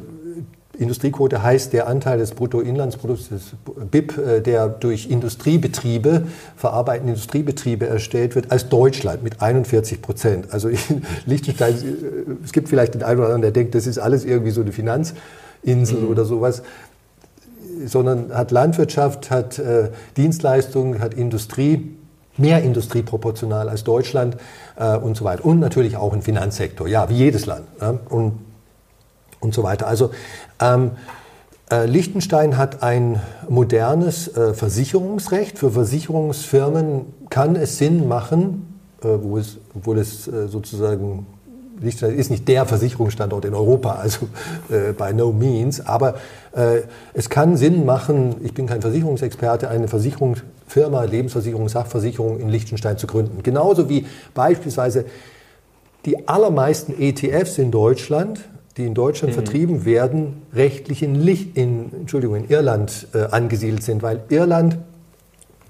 Industriequote 0.80 1.44
heißt 1.44 1.74
der 1.74 1.88
Anteil 1.88 2.20
des 2.20 2.32
Bruttoinlandsprodukts, 2.32 3.30
des 3.30 3.52
BIP, 3.92 4.18
äh, 4.18 4.42
der 4.42 4.70
durch 4.70 5.10
Industriebetriebe, 5.10 6.24
verarbeitende 6.56 7.14
Industriebetriebe 7.14 7.86
erstellt 7.86 8.36
wird, 8.36 8.52
als 8.52 8.70
Deutschland 8.70 9.22
mit 9.22 9.42
41 9.42 10.02
Prozent. 10.02 10.54
Also 10.54 10.70
in 10.70 10.78
Liechtenstein, 11.26 11.76
äh, 11.76 12.46
es 12.46 12.54
gibt 12.54 12.70
vielleicht 12.70 12.94
den 12.94 13.04
einen 13.04 13.20
oder 13.20 13.28
anderen, 13.28 13.42
der 13.42 13.52
denkt, 13.52 13.76
das 13.76 13.88
ist 13.88 13.98
alles 14.00 14.24
irgendwie 14.24 14.52
so 14.52 14.62
eine 14.62 14.72
Finanzinsel 14.72 16.06
oder 16.06 16.24
sowas 16.24 16.64
sondern 17.86 18.34
hat 18.34 18.52
Landwirtschaft, 18.52 19.32
hat 19.32 19.60
äh, 19.60 19.90
Dienstleistungen, 20.18 21.00
hat 21.00 21.14
Industrie, 21.14 21.96
mehr 22.38 22.64
Industrie 22.64 23.02
proportional 23.02 23.70
als 23.70 23.84
Deutschland 23.84 24.38
äh, 24.78 24.98
und 24.98 25.18
so 25.18 25.26
weiter. 25.26 25.46
Und 25.46 25.60
natürlich 25.60 25.98
auch 25.98 26.14
ein 26.14 26.22
Finanzsektor, 26.22 26.88
ja, 26.88 27.10
wie 27.10 27.16
jedes 27.16 27.46
Land. 27.46 27.66
Ja, 27.82 28.00
und, 28.10 28.40
und 29.40 29.54
so 29.54 29.64
weiter. 29.64 29.88
Also 29.88 30.12
ähm, 30.60 30.92
äh, 31.72 31.86
Liechtenstein 31.86 32.58
hat 32.58 32.82
ein 32.82 33.22
modernes 33.48 34.28
äh, 34.36 34.54
Versicherungsrecht. 34.54 35.60
Für 35.60 35.72
Versicherungsfirmen 35.72 37.06
kann 37.30 37.56
es 37.56 37.78
Sinn 37.78 38.08
machen, 38.08 38.80
äh, 39.04 39.08
wo 39.08 39.38
es, 39.38 39.58
obwohl 39.76 40.00
es 40.00 40.28
äh, 40.28 40.48
sozusagen 40.48 41.28
Liechtenstein 41.82 42.18
ist 42.18 42.30
nicht 42.30 42.48
der 42.48 42.66
Versicherungsstandort 42.66 43.46
in 43.46 43.54
Europa, 43.54 43.94
also 43.94 44.28
äh, 44.70 44.94
by 44.94 45.14
no 45.14 45.32
means, 45.32 45.86
aber 45.86 46.16
äh, 46.54 46.82
es 47.14 47.30
kann 47.30 47.58
Sinn 47.58 47.86
machen, 47.86 48.36
ich 48.44 48.54
bin 48.54 48.68
kein 48.68 48.82
Versicherungsexperte, 48.82 49.70
eine 49.70 49.88
Versicherungsfirma, 49.88 51.04
Lebensversicherung, 51.04 51.70
Sachversicherung 51.70 52.40
in 52.40 52.50
Liechtenstein 52.50 52.98
zu 52.98 53.08
gründen. 53.08 53.44
Genauso 53.44 53.90
wie 53.90 54.06
beispielsweise 54.34 55.06
die 56.06 56.28
allermeisten 56.28 56.94
ETFs 57.00 57.58
in 57.58 57.72
Deutschland, 57.72 58.42
die 58.78 58.86
in 58.86 58.94
Deutschland 58.94 59.34
vertrieben 59.34 59.84
werden, 59.84 60.44
rechtlich 60.54 61.04
in, 61.04 61.16
Licht, 61.16 61.58
in, 61.58 61.92
Entschuldigung, 61.94 62.38
in 62.38 62.50
Irland 62.50 63.08
äh, 63.14 63.24
angesiedelt 63.32 63.84
sind, 63.84 64.02
weil 64.02 64.22
Irland 64.30 64.78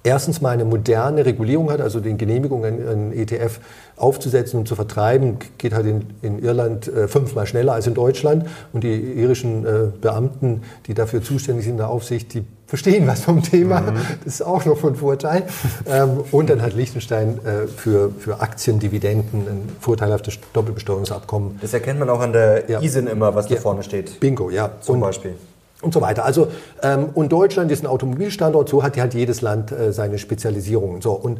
erstens 0.03 0.41
mal 0.41 0.49
eine 0.51 0.65
moderne 0.65 1.25
Regulierung 1.25 1.71
hat, 1.71 1.81
also 1.81 1.99
die 1.99 2.15
Genehmigung, 2.17 2.65
einen, 2.65 3.11
ETF 3.13 3.59
aufzusetzen 3.97 4.59
und 4.59 4.67
zu 4.67 4.75
vertreiben, 4.75 5.37
geht 5.57 5.73
halt 5.73 5.85
in, 5.85 6.05
in 6.21 6.39
Irland 6.39 6.87
äh, 6.87 7.07
fünfmal 7.07 7.45
schneller 7.45 7.73
als 7.73 7.85
in 7.87 7.93
Deutschland. 7.93 8.45
Und 8.71 8.83
die 8.83 8.95
irischen 8.95 9.65
äh, 9.65 9.69
Beamten, 9.99 10.61
die 10.87 10.93
dafür 10.93 11.21
zuständig 11.21 11.65
sind 11.65 11.73
in 11.73 11.77
der 11.77 11.89
Aufsicht, 11.89 12.33
die 12.33 12.43
verstehen 12.65 13.07
was 13.07 13.21
vom 13.21 13.41
Thema. 13.43 13.81
Das 14.23 14.35
ist 14.35 14.41
auch 14.41 14.63
noch 14.65 14.77
von 14.77 14.95
Vorteil. 14.95 15.43
ähm, 15.87 16.21
und 16.31 16.49
dann 16.49 16.61
hat 16.61 16.73
Liechtenstein 16.75 17.39
äh, 17.45 17.67
für, 17.67 18.11
für 18.17 18.39
Aktien, 18.41 18.79
Dividenden 18.79 19.41
ein 19.47 19.69
vorteilhaftes 19.81 20.39
Doppelbesteuerungsabkommen. 20.53 21.57
Das 21.61 21.73
erkennt 21.73 21.99
man 21.99 22.09
auch 22.09 22.19
an 22.21 22.31
der 22.33 22.69
Ja. 22.69 22.79
ISIN 22.81 23.07
immer, 23.07 23.35
was 23.35 23.47
da 23.47 23.55
Ja. 23.55 23.61
vorne 23.61 23.83
steht. 23.83 24.19
Bingo, 24.19 24.49
ja. 24.49 24.69
Zum 24.81 24.95
Und- 24.95 25.01
Beispiel. 25.01 25.35
Und 25.81 25.93
so 25.93 26.01
weiter. 26.01 26.25
Also 26.25 26.47
ähm, 26.83 27.09
und 27.13 27.31
Deutschland 27.31 27.71
ist 27.71 27.83
ein 27.83 27.87
Automobilstandort, 27.87 28.69
so 28.69 28.83
hat 28.83 28.97
halt 28.97 29.13
jedes 29.13 29.41
Land 29.41 29.71
äh, 29.71 29.93
seine 29.93 30.17
Spezialisierungen. 30.17 31.01
So 31.01 31.13
und 31.13 31.39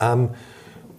ähm, 0.00 0.30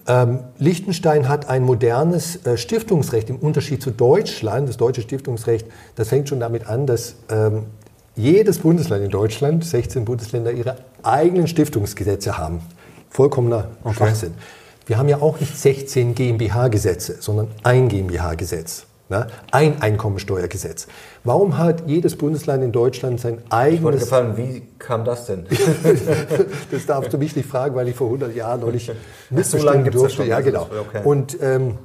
ähm, 0.07 0.39
Liechtenstein 0.57 1.29
hat 1.29 1.49
ein 1.49 1.63
modernes 1.63 2.45
äh, 2.45 2.57
Stiftungsrecht 2.57 3.29
im 3.29 3.37
Unterschied 3.37 3.83
zu 3.83 3.91
Deutschland. 3.91 4.67
Das 4.67 4.77
deutsche 4.77 5.01
Stiftungsrecht, 5.01 5.67
das 5.95 6.09
fängt 6.09 6.29
schon 6.29 6.39
damit 6.39 6.67
an, 6.67 6.87
dass 6.87 7.15
ähm, 7.29 7.67
jedes 8.15 8.57
Bundesland 8.57 9.03
in 9.03 9.11
Deutschland, 9.11 9.63
16 9.63 10.05
Bundesländer, 10.05 10.51
ihre 10.51 10.77
eigenen 11.03 11.47
Stiftungsgesetze 11.47 12.37
haben. 12.37 12.61
Vollkommener 13.09 13.69
Schwachsinn. 13.91 14.33
Wir 14.87 14.97
haben 14.97 15.07
ja 15.07 15.21
auch 15.21 15.39
nicht 15.39 15.55
16 15.55 16.15
GmbH-Gesetze, 16.15 17.17
sondern 17.19 17.49
ein 17.63 17.87
GmbH-Gesetz. 17.87 18.87
Ne? 19.09 19.25
Ein 19.51 19.81
Einkommensteuergesetz. 19.81 20.87
Warum 21.23 21.57
hat 21.57 21.83
jedes 21.87 22.15
Bundesland 22.15 22.63
in 22.63 22.71
Deutschland 22.71 23.19
sein 23.19 23.39
eigenes... 23.49 23.79
Ich 23.79 23.83
wollte 23.83 23.97
gefallen, 23.97 24.37
wie 24.37 24.61
kam 24.77 25.03
das 25.03 25.25
denn? 25.25 25.47
das 26.71 26.85
darfst 26.85 27.11
du 27.11 27.17
mich 27.17 27.35
nicht 27.35 27.49
fragen, 27.49 27.75
weil 27.75 27.87
ich 27.87 27.95
vor 27.95 28.05
100 28.05 28.35
Jahren 28.35 28.61
noch 28.61 28.71
nicht 28.71 28.91
missbestimmen 29.31 29.85
so 29.85 29.91
durfte. 29.91 30.23
Ja, 30.25 30.41
genau. 30.41 30.67
Okay. 30.87 31.01
Und 31.03 31.41
ähm, 31.41 31.79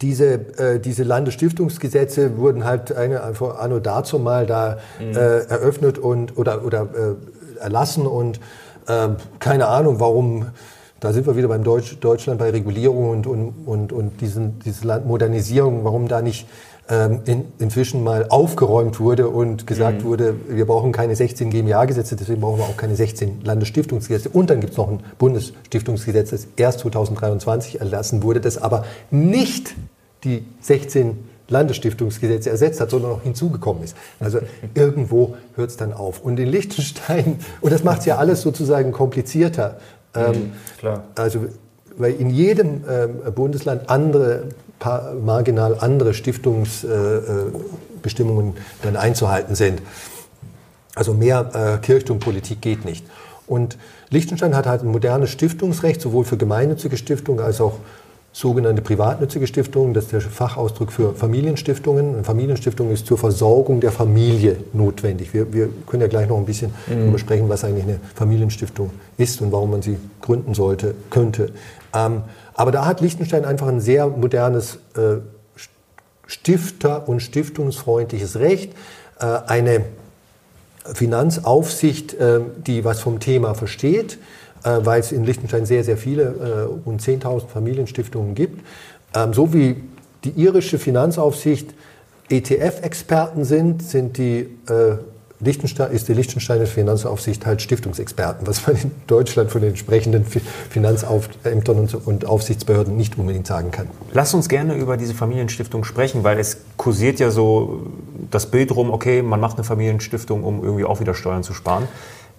diese, 0.00 0.34
äh, 0.34 0.78
diese 0.78 1.02
Landesstiftungsgesetze 1.02 2.36
wurden 2.36 2.64
halt 2.64 2.94
eine, 2.94 3.34
vor 3.34 3.60
Anno 3.60 3.80
dazu 3.80 4.20
mal 4.20 4.46
da 4.46 4.78
mhm. 5.00 5.16
äh, 5.16 5.38
eröffnet 5.40 5.98
und, 5.98 6.38
oder, 6.38 6.64
oder 6.64 6.82
äh, 6.82 7.60
erlassen 7.60 8.06
und 8.06 8.38
äh, 8.86 9.08
keine 9.40 9.66
Ahnung, 9.66 9.98
warum 9.98 10.46
da 11.02 11.12
sind 11.12 11.26
wir 11.26 11.36
wieder 11.36 11.48
beim 11.48 11.64
Deutsch, 11.64 11.96
Deutschland 11.98 12.38
bei 12.38 12.50
Regulierung 12.50 13.10
und, 13.10 13.26
und, 13.26 13.54
und, 13.66 13.92
und 13.92 14.20
diesen, 14.20 14.60
diese 14.60 14.86
Landmodernisierung, 14.86 15.82
warum 15.82 16.06
da 16.06 16.22
nicht 16.22 16.46
ähm, 16.88 17.22
in, 17.24 17.44
inzwischen 17.58 18.04
mal 18.04 18.26
aufgeräumt 18.28 19.00
wurde 19.00 19.28
und 19.28 19.66
gesagt 19.66 20.02
mhm. 20.02 20.04
wurde, 20.04 20.34
wir 20.48 20.64
brauchen 20.64 20.92
keine 20.92 21.16
16 21.16 21.50
GmbH-Gesetze, 21.50 22.14
deswegen 22.14 22.40
brauchen 22.40 22.58
wir 22.58 22.66
auch 22.66 22.76
keine 22.76 22.94
16 22.94 23.40
Landesstiftungsgesetze. 23.42 24.28
Und 24.28 24.48
dann 24.48 24.60
gibt 24.60 24.74
es 24.74 24.76
noch 24.76 24.88
ein 24.88 25.00
Bundesstiftungsgesetz, 25.18 26.30
das 26.30 26.46
erst 26.54 26.78
2023 26.80 27.80
erlassen 27.80 28.22
wurde, 28.22 28.40
das 28.40 28.56
aber 28.56 28.84
nicht 29.10 29.74
die 30.22 30.44
16 30.60 31.18
Landesstiftungsgesetze 31.48 32.48
ersetzt 32.48 32.80
hat, 32.80 32.90
sondern 32.90 33.10
noch 33.10 33.22
hinzugekommen 33.22 33.82
ist. 33.82 33.96
Also 34.20 34.38
irgendwo 34.74 35.34
hört 35.56 35.70
es 35.70 35.76
dann 35.76 35.92
auf. 35.92 36.20
Und 36.20 36.38
in 36.38 36.46
Liechtenstein, 36.46 37.40
und 37.60 37.72
das 37.72 37.82
macht 37.82 38.00
es 38.00 38.06
ja 38.06 38.18
alles 38.18 38.42
sozusagen 38.42 38.92
komplizierter, 38.92 39.78
ähm, 40.14 40.52
Klar. 40.78 41.04
Also, 41.14 41.46
weil 41.96 42.14
in 42.14 42.30
jedem 42.30 42.84
ähm, 42.88 43.20
Bundesland 43.34 43.90
andere, 43.90 44.44
marginal 45.22 45.76
andere 45.78 46.14
Stiftungsbestimmungen 46.14 48.54
äh, 48.54 48.58
äh 48.58 48.62
dann 48.82 48.96
einzuhalten 48.96 49.54
sind. 49.54 49.82
Also 50.94 51.14
mehr 51.14 51.50
äh, 51.54 51.78
Kirchturmpolitik 51.84 52.60
geht 52.60 52.84
nicht. 52.84 53.04
Und 53.46 53.78
Liechtenstein 54.10 54.56
hat 54.56 54.66
halt 54.66 54.82
ein 54.82 54.88
modernes 54.88 55.30
Stiftungsrecht, 55.30 56.00
sowohl 56.00 56.24
für 56.24 56.36
gemeinnützige 56.36 56.96
Stiftungen 56.96 57.44
als 57.44 57.60
auch 57.60 57.78
sogenannte 58.32 58.80
privatnützige 58.80 59.46
Stiftungen. 59.46 59.92
Das 59.92 60.04
ist 60.04 60.12
der 60.12 60.20
Fachausdruck 60.22 60.90
für 60.90 61.14
Familienstiftungen. 61.14 62.14
Eine 62.14 62.24
Familienstiftung 62.24 62.90
ist 62.90 63.06
zur 63.06 63.18
Versorgung 63.18 63.80
der 63.80 63.92
Familie 63.92 64.56
notwendig. 64.72 65.34
Wir, 65.34 65.52
wir 65.52 65.68
können 65.86 66.00
ja 66.00 66.08
gleich 66.08 66.28
noch 66.28 66.38
ein 66.38 66.46
bisschen 66.46 66.72
mhm. 66.86 67.00
darüber 67.00 67.18
sprechen, 67.18 67.48
was 67.48 67.62
eigentlich 67.62 67.84
eine 67.84 68.00
Familienstiftung 68.14 68.90
ist 69.18 69.40
und 69.42 69.52
warum 69.52 69.70
man 69.70 69.82
sie 69.82 69.98
gründen 70.22 70.54
sollte, 70.54 70.94
könnte. 71.10 71.52
Ähm, 71.94 72.22
aber 72.54 72.72
da 72.72 72.86
hat 72.86 73.02
Liechtenstein 73.02 73.44
einfach 73.44 73.68
ein 73.68 73.80
sehr 73.80 74.06
modernes 74.08 74.78
äh, 74.96 75.18
Stifter- 76.26 77.08
und 77.08 77.20
stiftungsfreundliches 77.20 78.38
Recht. 78.38 78.72
Äh, 79.20 79.26
eine 79.46 79.84
Finanzaufsicht, 80.94 82.14
äh, 82.14 82.40
die 82.66 82.84
was 82.84 83.00
vom 83.00 83.20
Thema 83.20 83.54
versteht 83.54 84.18
weil 84.68 85.00
es 85.00 85.12
in 85.12 85.24
Liechtenstein 85.24 85.66
sehr, 85.66 85.84
sehr 85.84 85.96
viele, 85.96 86.22
äh, 86.22 86.86
rund 86.86 87.00
10.000 87.00 87.48
Familienstiftungen 87.48 88.34
gibt. 88.34 88.64
Ähm, 89.14 89.32
so 89.32 89.52
wie 89.52 89.76
die 90.24 90.30
irische 90.30 90.78
Finanzaufsicht 90.78 91.74
ETF-Experten 92.30 93.44
sind, 93.44 93.82
sind 93.82 94.16
die 94.18 94.48
äh, 94.68 94.96
Liechtenstein, 95.42 95.90
ist 95.90 96.08
die 96.08 96.14
Liechtensteinische 96.14 96.72
Finanzaufsicht 96.72 97.44
halt 97.46 97.60
Stiftungsexperten, 97.60 98.46
was 98.46 98.64
man 98.66 98.76
in 98.76 98.92
Deutschland 99.08 99.50
von 99.50 99.60
den 99.60 99.70
entsprechenden 99.70 100.24
Finanzämtern 100.24 101.88
und 102.04 102.24
Aufsichtsbehörden 102.24 102.96
nicht 102.96 103.18
unbedingt 103.18 103.48
sagen 103.48 103.72
kann. 103.72 103.88
Lass 104.12 104.34
uns 104.34 104.48
gerne 104.48 104.74
über 104.76 104.96
diese 104.96 105.14
Familienstiftung 105.14 105.82
sprechen, 105.84 106.22
weil 106.22 106.38
es 106.38 106.58
kursiert 106.76 107.18
ja 107.18 107.30
so 107.30 107.86
das 108.30 108.46
Bild 108.46 108.74
rum, 108.74 108.90
okay, 108.90 109.22
man 109.22 109.40
macht 109.40 109.56
eine 109.56 109.64
Familienstiftung, 109.64 110.44
um 110.44 110.62
irgendwie 110.62 110.84
auch 110.84 111.00
wieder 111.00 111.14
Steuern 111.14 111.42
zu 111.42 111.54
sparen. 111.54 111.88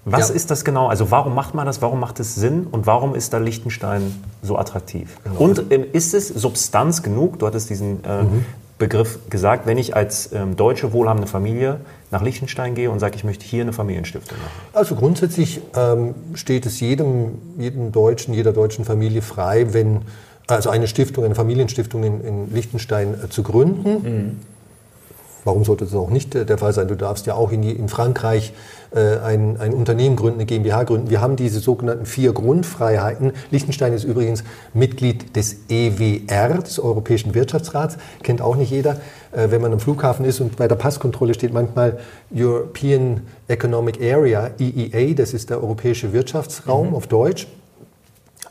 Was 0.05 0.29
ja. 0.29 0.35
ist 0.35 0.51
das 0.51 0.65
genau? 0.65 0.87
Also 0.87 1.11
warum 1.11 1.33
macht 1.33 1.55
man 1.55 1.65
das? 1.65 1.81
Warum 1.81 1.99
macht 1.99 2.19
es 2.19 2.35
Sinn? 2.35 2.67
Und 2.69 2.85
warum 2.85 3.15
ist 3.15 3.33
da 3.33 3.37
Liechtenstein 3.37 4.13
so 4.41 4.57
attraktiv? 4.57 5.17
Genau. 5.23 5.39
Und 5.39 5.71
ähm, 5.71 5.85
ist 5.93 6.13
es 6.13 6.27
Substanz 6.27 7.03
genug? 7.03 7.39
Du 7.39 7.47
hattest 7.47 7.69
diesen 7.69 8.03
äh, 8.03 8.23
mhm. 8.23 8.45
Begriff 8.77 9.19
gesagt, 9.29 9.65
wenn 9.65 9.77
ich 9.77 9.95
als 9.95 10.33
ähm, 10.33 10.57
deutsche 10.57 10.91
wohlhabende 10.91 11.27
Familie 11.27 11.79
nach 12.11 12.21
Liechtenstein 12.21 12.75
gehe 12.75 12.91
und 12.91 12.99
sage, 12.99 13.15
ich 13.15 13.23
möchte 13.23 13.45
hier 13.45 13.61
eine 13.61 13.71
Familienstiftung 13.71 14.37
machen? 14.37 14.51
Also 14.73 14.95
grundsätzlich 14.95 15.61
ähm, 15.75 16.15
steht 16.33 16.65
es 16.65 16.81
jedem, 16.81 17.39
jedem 17.57 17.93
Deutschen, 17.93 18.33
jeder 18.33 18.51
deutschen 18.51 18.83
Familie 18.83 19.21
frei, 19.21 19.73
wenn 19.73 20.01
also 20.47 20.69
eine 20.69 20.87
Stiftung, 20.87 21.23
eine 21.23 21.35
Familienstiftung 21.35 22.03
in, 22.03 22.21
in 22.21 22.53
Liechtenstein 22.53 23.13
äh, 23.13 23.29
zu 23.29 23.43
gründen. 23.43 23.89
Mhm. 23.89 24.39
Warum 25.43 25.63
sollte 25.63 25.85
das 25.85 25.93
auch 25.93 26.09
nicht 26.09 26.33
der 26.33 26.57
Fall 26.57 26.73
sein? 26.73 26.87
Du 26.87 26.95
darfst 26.95 27.25
ja 27.25 27.35
auch 27.35 27.51
in, 27.51 27.63
in 27.63 27.89
Frankreich 27.89 28.53
äh, 28.95 29.17
ein, 29.17 29.57
ein 29.59 29.73
Unternehmen 29.73 30.15
gründen, 30.15 30.39
eine 30.39 30.45
GmbH 30.45 30.83
gründen. 30.83 31.09
Wir 31.09 31.21
haben 31.21 31.35
diese 31.35 31.59
sogenannten 31.59 32.05
vier 32.05 32.33
Grundfreiheiten. 32.33 33.33
Liechtenstein 33.51 33.93
ist 33.93 34.03
übrigens 34.03 34.43
Mitglied 34.73 35.35
des 35.35 35.57
EWR, 35.69 36.59
des 36.59 36.79
Europäischen 36.79 37.33
Wirtschaftsrats. 37.33 37.97
Kennt 38.21 38.41
auch 38.41 38.55
nicht 38.55 38.71
jeder. 38.71 38.97
Äh, 39.31 39.49
wenn 39.49 39.61
man 39.61 39.73
am 39.73 39.79
Flughafen 39.79 40.25
ist 40.25 40.39
und 40.39 40.55
bei 40.57 40.67
der 40.67 40.75
Passkontrolle 40.75 41.33
steht 41.33 41.53
manchmal 41.53 41.99
European 42.33 43.21
Economic 43.47 44.01
Area, 44.01 44.51
EEA, 44.59 45.13
das 45.13 45.33
ist 45.33 45.49
der 45.49 45.61
Europäische 45.61 46.13
Wirtschaftsraum 46.13 46.89
mhm. 46.89 46.95
auf 46.95 47.07
Deutsch. 47.07 47.47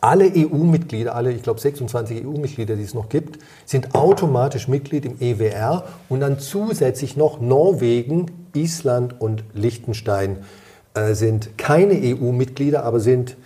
Alle 0.05 0.33
EU-Mitglieder, 0.35 1.15
alle, 1.15 1.31
ich 1.31 1.45
glaube 1.45 1.61
26 1.61 2.27
EU-Mitglieder, 2.27 2.75
die 2.75 2.83
es 2.83 2.93
noch 2.93 3.09
gibt, 3.09 3.38
sind 3.65 3.95
automatisch 3.95 4.67
Mitglied 4.67 5.05
im 5.05 5.21
EWR 5.21 5.85
und 6.09 6.19
dann 6.19 6.41
zusätzlich 6.41 7.17
noch 7.17 7.41
Norwegen, 7.41 8.27
Island 8.53 9.21
und 9.21 9.45
Liechtenstein 9.55 10.38
äh, 10.95 11.15
sind 11.15 11.57
keine 11.57 11.95
EU-Mitglieder, 11.95 12.83
aber 12.83 12.99
sind 12.99 13.37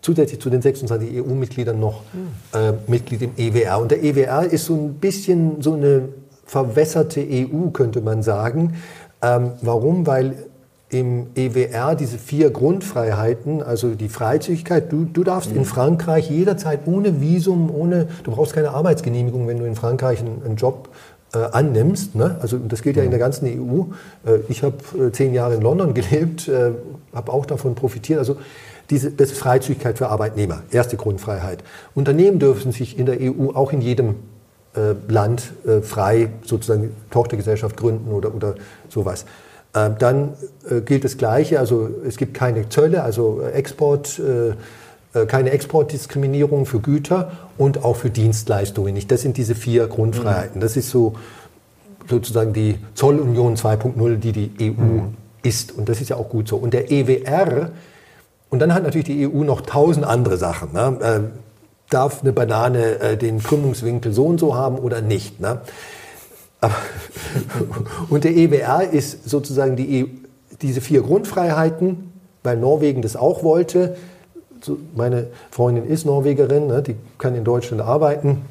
zusätzlich 0.00 0.40
zu 0.40 0.48
den 0.48 0.62
26 0.62 1.20
EU-Mitgliedern 1.20 1.78
noch 1.78 2.00
äh, 2.54 2.72
Mitglied 2.86 3.20
im 3.20 3.32
EWR. 3.36 3.78
Und 3.78 3.90
der 3.90 4.02
EWR 4.02 4.44
ist 4.44 4.64
so 4.64 4.74
ein 4.74 4.94
bisschen 4.94 5.60
so 5.60 5.74
eine 5.74 6.08
verwässerte 6.46 7.20
EU, 7.20 7.68
könnte 7.74 8.00
man 8.00 8.22
sagen. 8.22 8.76
Ähm, 9.20 9.52
warum? 9.60 10.06
Weil 10.06 10.46
im 10.88 11.26
EWR 11.34 11.96
diese 11.96 12.16
vier 12.16 12.50
Grundfreiheiten, 12.50 13.62
also 13.62 13.94
die 13.94 14.08
Freizügigkeit, 14.08 14.92
du, 14.92 15.04
du 15.04 15.24
darfst 15.24 15.50
mhm. 15.50 15.58
in 15.58 15.64
Frankreich 15.64 16.30
jederzeit 16.30 16.80
ohne 16.86 17.20
Visum, 17.20 17.74
ohne, 17.74 18.08
du 18.22 18.30
brauchst 18.30 18.52
keine 18.52 18.70
Arbeitsgenehmigung, 18.70 19.48
wenn 19.48 19.58
du 19.58 19.64
in 19.64 19.74
Frankreich 19.74 20.20
einen, 20.20 20.42
einen 20.44 20.56
Job 20.56 20.88
äh, 21.34 21.38
annimmst. 21.38 22.14
Ne? 22.14 22.36
Also 22.40 22.58
das 22.58 22.82
gilt 22.82 22.96
ja 22.96 23.02
in 23.02 23.10
der 23.10 23.18
ganzen 23.18 23.46
EU. 23.46 23.82
Äh, 24.24 24.38
ich 24.48 24.62
habe 24.62 24.76
äh, 24.96 25.10
zehn 25.10 25.34
Jahre 25.34 25.54
in 25.54 25.62
London 25.62 25.92
gelebt, 25.94 26.46
äh, 26.46 26.70
habe 27.12 27.32
auch 27.32 27.46
davon 27.46 27.74
profitiert. 27.74 28.20
Also 28.20 28.36
diese, 28.88 29.10
das 29.10 29.32
ist 29.32 29.38
Freizügigkeit 29.38 29.98
für 29.98 30.08
Arbeitnehmer, 30.08 30.62
erste 30.70 30.96
Grundfreiheit. 30.96 31.64
Unternehmen 31.96 32.38
dürfen 32.38 32.70
sich 32.70 32.96
in 32.96 33.06
der 33.06 33.18
EU 33.20 33.50
auch 33.54 33.72
in 33.72 33.80
jedem 33.80 34.14
äh, 34.76 34.94
Land 35.08 35.52
äh, 35.66 35.80
frei 35.80 36.28
sozusagen 36.44 36.94
Tochtergesellschaft 37.10 37.76
gründen 37.76 38.12
oder, 38.12 38.32
oder 38.32 38.54
sowas. 38.88 39.26
Ähm, 39.76 39.96
dann 39.98 40.32
äh, 40.70 40.80
gilt 40.80 41.04
das 41.04 41.18
Gleiche, 41.18 41.60
also 41.60 41.90
es 42.06 42.16
gibt 42.16 42.32
keine 42.32 42.68
Zölle, 42.70 43.02
also 43.02 43.42
äh, 43.42 43.50
Export, 43.50 44.18
äh, 44.18 45.26
keine 45.26 45.50
Exportdiskriminierung 45.50 46.66
für 46.66 46.80
Güter 46.80 47.32
und 47.56 47.84
auch 47.84 47.96
für 47.96 48.10
Dienstleistungen 48.10 48.92
nicht. 48.92 49.10
Das 49.10 49.22
sind 49.22 49.38
diese 49.38 49.54
vier 49.54 49.86
Grundfreiheiten. 49.86 50.60
Das 50.60 50.76
ist 50.76 50.90
so 50.90 51.14
sozusagen 52.06 52.52
die 52.52 52.78
Zollunion 52.94 53.56
2.0, 53.56 54.16
die 54.16 54.32
die 54.32 54.52
EU 54.60 54.82
mhm. 54.82 55.14
ist. 55.42 55.72
Und 55.72 55.88
das 55.88 56.02
ist 56.02 56.10
ja 56.10 56.16
auch 56.16 56.28
gut 56.28 56.48
so. 56.48 56.56
Und 56.56 56.74
der 56.74 56.90
EWR, 56.90 57.70
und 58.50 58.58
dann 58.58 58.74
hat 58.74 58.82
natürlich 58.82 59.06
die 59.06 59.26
EU 59.26 59.42
noch 59.42 59.62
tausend 59.62 60.04
andere 60.04 60.36
Sachen. 60.36 60.72
Ne? 60.74 61.30
darf 61.88 62.20
eine 62.22 62.32
Banane 62.32 63.16
den 63.16 63.42
Krümmungswinkel 63.42 64.12
so 64.12 64.26
und 64.26 64.38
so 64.38 64.54
haben 64.54 64.76
oder 64.76 65.00
nicht? 65.00 65.40
Ne? 65.40 65.60
und 68.08 68.24
der 68.24 68.34
EWR 68.36 68.90
ist 68.90 69.28
sozusagen 69.28 69.76
die, 69.76 70.00
e 70.00 70.06
diese 70.62 70.80
vier 70.80 71.02
Grundfreiheiten, 71.02 72.12
weil 72.42 72.56
Norwegen 72.56 73.02
das 73.02 73.14
auch 73.16 73.42
wollte. 73.42 73.96
Meine 74.94 75.26
Freundin 75.50 75.86
ist 75.86 76.06
Norwegerin, 76.06 76.66
ne, 76.66 76.82
die 76.82 76.96
kann 77.18 77.34
in 77.34 77.44
Deutschland 77.44 77.82
arbeiten. 77.82 78.42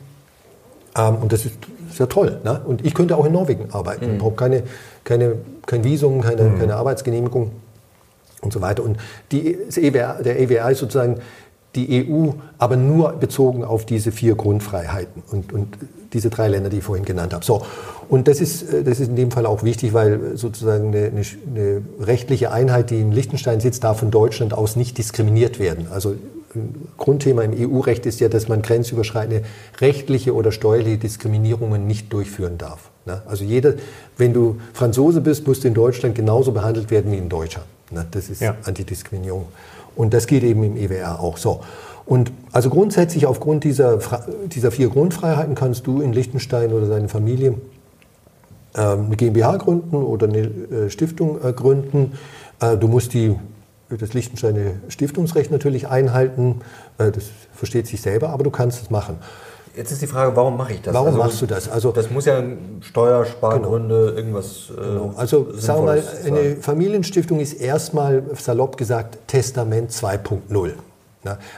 Ähm, 0.95 1.15
und 1.15 1.33
das 1.33 1.45
ist, 1.45 1.55
ist 1.89 1.99
ja 1.99 2.05
toll. 2.05 2.39
Ne? 2.43 2.61
Und 2.65 2.85
ich 2.85 2.93
könnte 2.93 3.17
auch 3.17 3.25
in 3.25 3.33
Norwegen 3.33 3.69
arbeiten. 3.71 4.05
Mhm. 4.05 4.13
Ich 4.13 4.17
brauche 4.19 4.35
keine, 4.35 4.63
keine, 5.03 5.35
kein 5.65 5.83
Visum, 5.83 6.21
keine, 6.21 6.43
mhm. 6.43 6.59
keine 6.59 6.75
Arbeitsgenehmigung 6.75 7.51
und 8.41 8.53
so 8.53 8.61
weiter. 8.61 8.83
Und 8.83 8.97
die, 9.31 9.57
EWR, 9.75 10.21
der 10.23 10.39
EWR 10.39 10.69
ist 10.69 10.79
sozusagen 10.79 11.17
die 11.75 12.07
EU, 12.09 12.29
aber 12.57 12.77
nur 12.77 13.13
bezogen 13.13 13.63
auf 13.63 13.85
diese 13.85 14.11
vier 14.11 14.35
Grundfreiheiten 14.35 15.23
und, 15.31 15.53
und 15.53 15.77
diese 16.13 16.29
drei 16.29 16.47
Länder, 16.47 16.69
die 16.69 16.77
ich 16.77 16.83
vorhin 16.83 17.05
genannt 17.05 17.33
habe. 17.33 17.43
So, 17.43 17.63
und 18.07 18.27
das 18.27 18.39
ist, 18.39 18.73
äh, 18.73 18.83
das 18.83 18.99
ist 18.99 19.09
in 19.09 19.15
dem 19.15 19.31
Fall 19.31 19.45
auch 19.45 19.63
wichtig, 19.63 19.93
weil 19.93 20.37
sozusagen 20.37 20.87
eine, 20.87 21.07
eine, 21.07 21.81
rechtliche 21.99 22.51
Einheit, 22.51 22.89
die 22.89 23.01
in 23.01 23.11
Liechtenstein 23.11 23.59
sitzt, 23.59 23.83
darf 23.83 23.99
von 23.99 24.11
Deutschland 24.11 24.53
aus 24.53 24.75
nicht 24.75 24.97
diskriminiert 24.97 25.59
werden. 25.59 25.87
Also 25.91 26.15
Grundthema 26.97 27.41
im 27.43 27.53
EU-Recht 27.53 28.05
ist 28.05 28.19
ja, 28.19 28.29
dass 28.29 28.47
man 28.47 28.61
grenzüberschreitende 28.61 29.43
rechtliche 29.79 30.33
oder 30.33 30.51
steuerliche 30.51 30.97
Diskriminierungen 30.97 31.85
nicht 31.85 32.13
durchführen 32.13 32.57
darf. 32.57 32.91
Ne? 33.05 33.21
Also 33.25 33.43
jeder, 33.43 33.73
wenn 34.17 34.33
du 34.33 34.57
Franzose 34.73 35.21
bist, 35.21 35.45
musst 35.47 35.63
du 35.63 35.67
in 35.67 35.73
Deutschland 35.73 36.15
genauso 36.15 36.53
behandelt 36.53 36.91
werden 36.91 37.11
wie 37.11 37.17
ein 37.17 37.29
Deutscher. 37.29 37.63
Ne? 37.91 38.05
Das 38.11 38.29
ist 38.29 38.41
ja. 38.41 38.55
Antidiskriminierung. 38.63 39.47
Und 39.95 40.13
das 40.13 40.27
geht 40.27 40.43
eben 40.43 40.63
im 40.63 40.77
EWR 40.77 41.19
auch 41.19 41.37
so. 41.37 41.61
Und 42.05 42.31
also 42.51 42.69
grundsätzlich 42.69 43.25
aufgrund 43.25 43.63
dieser, 43.63 43.99
dieser 44.45 44.71
vier 44.71 44.89
Grundfreiheiten 44.89 45.55
kannst 45.55 45.87
du 45.87 46.01
in 46.01 46.13
Liechtenstein 46.13 46.71
oder 46.71 46.87
deine 46.87 47.09
Familie 47.09 47.55
ähm, 48.75 49.05
eine 49.05 49.15
GmbH 49.15 49.57
gründen 49.57 49.95
oder 49.95 50.27
eine 50.27 50.39
äh, 50.39 50.89
Stiftung 50.89 51.43
äh, 51.43 51.51
gründen. 51.53 52.13
Äh, 52.59 52.77
du 52.77 52.87
musst 52.87 53.13
die, 53.13 53.35
das 53.89 54.13
Liechtensteiner 54.13 54.71
Stiftungsrecht 54.89 55.51
natürlich 55.51 55.87
einhalten. 55.87 56.61
Das 56.97 57.29
versteht 57.53 57.85
sich 57.87 58.01
selber, 58.01 58.29
aber 58.29 58.43
du 58.43 58.49
kannst 58.49 58.81
es 58.81 58.89
machen. 58.89 59.17
Jetzt 59.75 59.91
ist 59.91 60.01
die 60.01 60.07
Frage, 60.07 60.35
warum 60.35 60.57
mache 60.57 60.73
ich 60.73 60.81
das? 60.81 60.93
Warum 60.93 61.07
also, 61.07 61.19
machst 61.19 61.41
du 61.41 61.45
das? 61.45 61.69
Also, 61.69 61.91
das 61.91 62.09
muss 62.09 62.25
ja 62.25 62.41
Steuerspargründe, 62.81 64.05
genau. 64.05 64.17
irgendwas. 64.17 64.71
Genau. 64.75 65.13
Also 65.17 65.47
sagen 65.53 65.81
wir 65.81 65.85
mal, 65.85 66.03
eine 66.25 66.55
Familienstiftung 66.57 67.39
ist 67.39 67.53
erstmal 67.53 68.23
salopp 68.35 68.77
gesagt 68.77 69.17
Testament 69.27 69.91
2.0. 69.91 70.71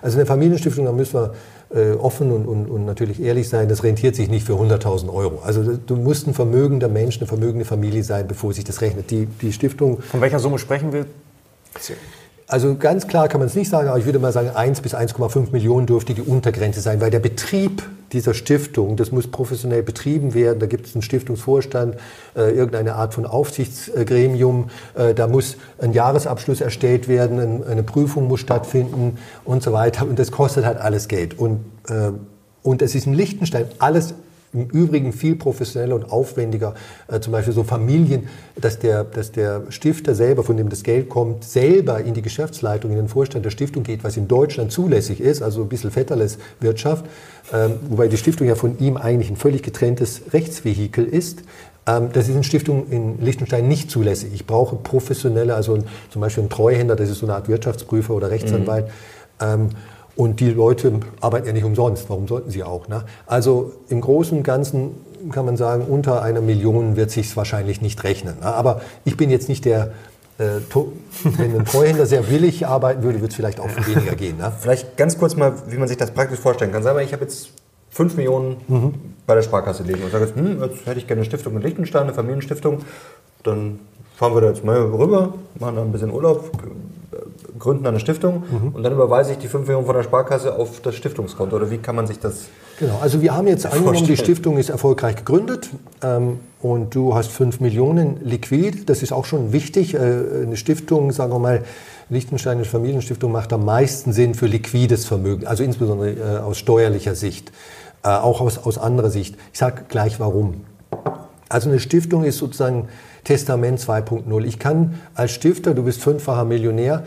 Also 0.02 0.18
eine 0.18 0.26
Familienstiftung, 0.26 0.86
da 0.86 0.94
müssen 0.94 1.14
wir 1.16 1.34
äh, 1.76 1.94
offen 1.96 2.32
und, 2.32 2.46
und, 2.46 2.68
und, 2.68 2.86
natürlich 2.86 3.22
ehrlich 3.22 3.50
sein, 3.50 3.68
das 3.68 3.84
rentiert 3.84 4.16
sich 4.16 4.30
nicht 4.30 4.46
für 4.46 4.54
100.000 4.54 5.14
Euro. 5.14 5.42
Also 5.44 5.76
du 5.76 5.96
musst 5.98 6.28
ein 6.28 6.34
vermögender 6.34 6.88
Mensch, 6.88 7.18
eine 7.18 7.28
vermögende 7.28 7.66
Familie 7.66 8.04
sein, 8.04 8.28
bevor 8.28 8.54
sich 8.54 8.64
das 8.64 8.82
rechnet. 8.82 9.12
Die, 9.12 9.26
die 9.26 9.52
Stiftung... 9.52 10.02
Von 10.02 10.22
welcher 10.22 10.40
Summe 10.40 10.60
sprechen 10.60 10.94
wir? 10.94 11.06
Also 12.50 12.76
ganz 12.76 13.08
klar 13.08 13.28
kann 13.28 13.42
man 13.42 13.48
es 13.48 13.56
nicht 13.56 13.70
sagen, 13.70 13.90
aber 13.90 14.00
ich 14.00 14.06
würde 14.06 14.20
mal 14.20 14.32
sagen, 14.32 14.52
1 14.56 14.80
bis 14.80 14.96
1,5 14.96 15.52
Millionen 15.52 15.86
dürfte 15.86 16.14
die 16.14 16.22
Untergrenze 16.22 16.80
sein, 16.80 17.02
weil 17.02 17.12
der 17.12 17.20
Betrieb 17.20 17.84
dieser 18.14 18.34
Stiftung, 18.34 18.96
das 18.96 19.12
muss 19.12 19.28
professionell 19.28 19.84
betrieben 19.84 20.34
werden, 20.34 20.60
da 20.60 20.66
gibt 20.66 20.88
es 20.88 20.96
einen 20.96 21.02
Stiftungsvorstand, 21.02 21.98
äh, 22.38 22.52
irgendeine 22.52 22.96
Art 22.96 23.14
von 23.14 23.26
Aufsichtsgremium, 23.26 24.70
äh, 24.96 25.14
da 25.14 25.28
muss 25.28 25.58
ein 25.80 25.92
Jahresabschluss 25.92 26.62
erstellt 26.62 27.10
werden, 27.10 27.40
ein, 27.40 27.68
eine 27.68 27.84
Prüfung 27.84 28.30
muss 28.30 28.40
stattfinden 28.40 29.18
und 29.44 29.62
so 29.62 29.74
weiter. 29.74 30.08
Und 30.08 30.18
das 30.18 30.32
kostet 30.32 30.66
halt 30.66 30.78
alles 30.78 31.10
Geld. 31.10 31.38
Und, 31.38 31.66
äh, 31.90 32.12
und 32.64 32.82
es 32.82 32.96
ist 32.96 33.08
in 33.08 33.14
Liechtenstein 33.14 33.66
alles 33.80 34.14
im 34.62 34.70
Übrigen 34.70 35.14
viel 35.14 35.36
professioneller 35.36 35.96
und 35.96 36.12
aufwendiger, 36.12 36.76
äh, 37.08 37.20
zum 37.20 37.34
Beispiel 37.34 37.54
so 37.54 37.64
Familien, 37.64 38.28
dass 38.60 38.80
der, 38.80 39.04
dass 39.04 39.32
der 39.32 39.64
Stifter 39.70 40.16
selber, 40.16 40.44
von 40.44 40.58
dem 40.58 40.70
das 40.70 40.84
Geld 40.84 41.10
kommt, 41.10 41.44
selber 41.44 42.02
in 42.02 42.14
die 42.14 42.22
Geschäftsleitung, 42.22 42.92
in 42.92 42.98
den 42.98 43.08
Vorstand 43.08 43.46
der 43.46 43.52
Stiftung 43.52 43.84
geht, 43.84 44.04
was 44.04 44.18
in 44.18 44.28
Deutschland 44.28 44.72
zulässig 44.72 45.22
ist, 45.22 45.42
also 45.42 45.62
ein 45.62 45.70
bisschen 45.70 45.92
Vetterles 45.92 46.38
Wirtschaft, 46.60 47.06
ähm, 47.54 47.74
wobei 47.90 48.08
die 48.08 48.18
Stiftung 48.18 48.48
ja 48.48 48.56
von 48.56 48.78
ihm 48.80 48.98
eigentlich 48.98 49.30
ein 49.30 49.38
völlig 49.38 49.64
getrenntes 49.64 50.22
Rechtsvehikel 50.34 51.06
ist. 51.06 51.44
Ähm, 51.88 52.10
das 52.12 52.28
ist 52.28 52.36
in 52.36 52.44
Stiftung 52.44 52.90
in 52.90 53.22
Liechtenstein 53.22 53.68
nicht 53.68 53.90
zulässig. 53.90 54.32
Ich 54.34 54.46
brauche 54.46 54.76
professionelle, 54.76 55.56
also 55.56 55.80
zum 56.10 56.22
Beispiel 56.22 56.44
ein 56.44 56.50
Treuhänder, 56.50 56.96
das 56.96 57.10
ist 57.10 57.20
so 57.20 57.26
eine 57.26 57.36
Art 57.36 57.48
Wirtschaftsprüfer 57.48 58.14
oder 58.14 58.30
Rechtsanwalt. 58.30 58.88
Mhm. 58.88 58.92
Ähm, 59.40 59.70
und 60.18 60.40
die 60.40 60.50
Leute 60.50 61.00
arbeiten 61.22 61.48
ja 61.48 61.54
nicht 61.54 61.64
umsonst. 61.64 62.10
Warum 62.10 62.28
sollten 62.28 62.50
sie 62.50 62.64
auch? 62.64 62.88
Ne? 62.88 63.06
Also 63.28 63.74
im 63.88 64.02
Großen 64.02 64.38
und 64.38 64.44
Ganzen 64.44 64.92
kann 65.32 65.46
man 65.46 65.58
sagen, 65.58 65.86
unter 65.88 66.22
einer 66.24 66.42
Million 66.42 66.96
wird 66.96 67.12
sich 67.12 67.38
wahrscheinlich 67.38 67.82
nicht 67.82 68.04
rechnen. 68.04 68.40
Ne? 68.42 68.48
Aber 68.48 68.82
ich 69.06 69.16
bin 69.16 69.30
jetzt 69.30 69.48
nicht 69.48 69.64
der, 69.66 69.92
äh, 70.40 70.60
wenn 71.24 71.56
ein 71.56 71.66
Treuhänder 71.66 72.08
sehr 72.08 72.30
willig 72.30 72.66
arbeiten 72.66 73.04
würde, 73.04 73.20
würde 73.20 73.30
es 73.30 73.36
vielleicht 73.36 73.60
auch 73.60 73.70
weniger 73.88 74.16
gehen. 74.16 74.38
Ne? 74.38 74.52
Vielleicht 74.60 74.98
ganz 74.98 75.18
kurz 75.18 75.36
mal, 75.36 75.54
wie 75.68 75.78
man 75.78 75.88
sich 75.88 75.98
das 75.98 76.12
praktisch 76.12 76.40
vorstellen 76.40 76.72
kann. 76.72 76.82
Sagen 76.82 76.98
wir, 76.98 77.04
ich 77.04 77.14
habe 77.14 77.24
jetzt 77.24 77.50
5 77.92 78.18
Millionen 78.18 78.58
mhm. 78.68 78.94
bei 79.28 79.36
der 79.36 79.44
Sparkasse 79.44 79.84
liegen 79.84 80.04
und 80.04 80.12
sage 80.12 80.26
jetzt, 80.26 80.36
hm, 80.36 80.62
jetzt 80.64 80.86
hätte 80.86 81.00
ich 81.00 81.08
gerne 81.08 81.22
eine 81.22 81.26
Stiftung 81.26 81.56
in 81.56 81.62
Liechtenstein, 81.62 82.04
eine 82.04 82.14
Familienstiftung. 82.14 82.80
Dann 83.44 83.80
fahren 84.16 84.34
wir 84.34 84.42
da 84.42 84.48
jetzt 84.48 84.64
mal 84.64 84.78
rüber, 84.78 85.36
machen 85.60 85.76
da 85.76 85.82
ein 85.84 85.92
bisschen 85.92 86.12
Urlaub, 86.12 86.52
gründen 87.60 87.86
eine 87.88 88.00
Stiftung 88.00 88.44
mhm. 88.50 88.70
und 88.74 88.84
dann 88.84 88.94
überweise 88.94 89.32
ich 89.32 89.38
die 89.38 89.48
5 89.48 89.68
Millionen 89.68 89.86
von 89.86 89.96
der 89.96 90.04
Sparkasse 90.04 90.56
auf 90.56 90.82
das 90.82 90.96
Stiftungskonto. 90.96 91.56
Oder 91.56 91.72
wie 91.72 91.78
kann 91.78 91.96
man 91.96 92.08
sich 92.08 92.20
das 92.20 92.46
Genau, 92.80 93.00
also 93.02 93.22
wir 93.22 93.36
haben 93.36 93.48
jetzt 93.48 93.66
angenommen, 93.72 94.06
die 94.06 94.18
Stiftung 94.18 94.58
ist 94.58 94.70
erfolgreich 94.70 95.16
gegründet 95.16 95.70
ähm, 96.04 96.40
und 96.62 96.94
du 96.94 97.16
hast 97.16 97.32
5 97.32 97.60
Millionen 97.60 98.24
liquid. 98.24 98.84
Das 98.86 99.02
ist 99.02 99.12
auch 99.12 99.26
schon 99.26 99.52
wichtig. 99.52 99.96
Äh, 99.96 99.98
eine 99.98 100.58
Stiftung, 100.58 101.12
sagen 101.12 101.32
wir 101.34 101.40
mal, 101.40 101.64
Liechtensteinische 102.10 102.70
Familienstiftung 102.70 103.34
macht 103.34 103.52
am 103.52 103.66
meisten 103.66 104.14
Sinn 104.14 104.34
für 104.34 104.46
liquides 104.46 105.06
Vermögen, 105.06 105.46
also 105.46 105.64
insbesondere 105.64 106.12
äh, 106.12 106.38
aus 106.40 106.58
steuerlicher 106.58 107.16
Sicht, 107.16 107.52
äh, 108.04 108.08
auch 108.08 108.40
aus, 108.40 108.58
aus 108.60 108.78
anderer 108.78 109.10
Sicht. 109.10 109.36
Ich 109.52 109.60
sage 109.60 109.84
gleich 109.90 110.20
warum. 110.20 110.62
Also 111.50 111.70
eine 111.70 111.80
Stiftung 111.80 112.24
ist 112.24 112.38
sozusagen 112.38 112.88
Testament 113.26 113.80
2.0. 113.80 114.46
Ich 114.46 114.58
kann 114.58 115.02
als 115.16 115.32
Stifter, 115.32 115.74
du 115.74 115.84
bist 115.84 116.02
fünffacher 116.02 116.46
Millionär, 116.46 117.04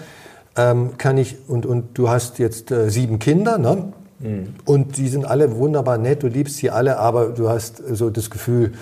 ähm, 0.61 0.99
kann 0.99 1.17
ich, 1.19 1.37
und, 1.49 1.67
und 1.67 1.97
du 1.97 2.09
hast 2.09 2.39
jetzt 2.39 2.71
äh, 2.71 2.91
sieben 2.91 3.19
Kinder, 3.19 3.59
ne? 3.59 3.93
Mhm. 4.19 4.55
Und 4.65 4.97
die 4.99 5.09
sind 5.09 5.25
alle 5.25 5.57
wunderbar 5.57 5.97
nett, 5.97 6.23
du 6.23 6.27
liebst 6.27 6.57
sie 6.57 6.71
alle, 6.71 6.99
aber 6.99 7.31
du 7.31 7.49
hast 7.49 7.83
so 7.93 8.11
das 8.11 8.29
Gefühl, 8.29 8.73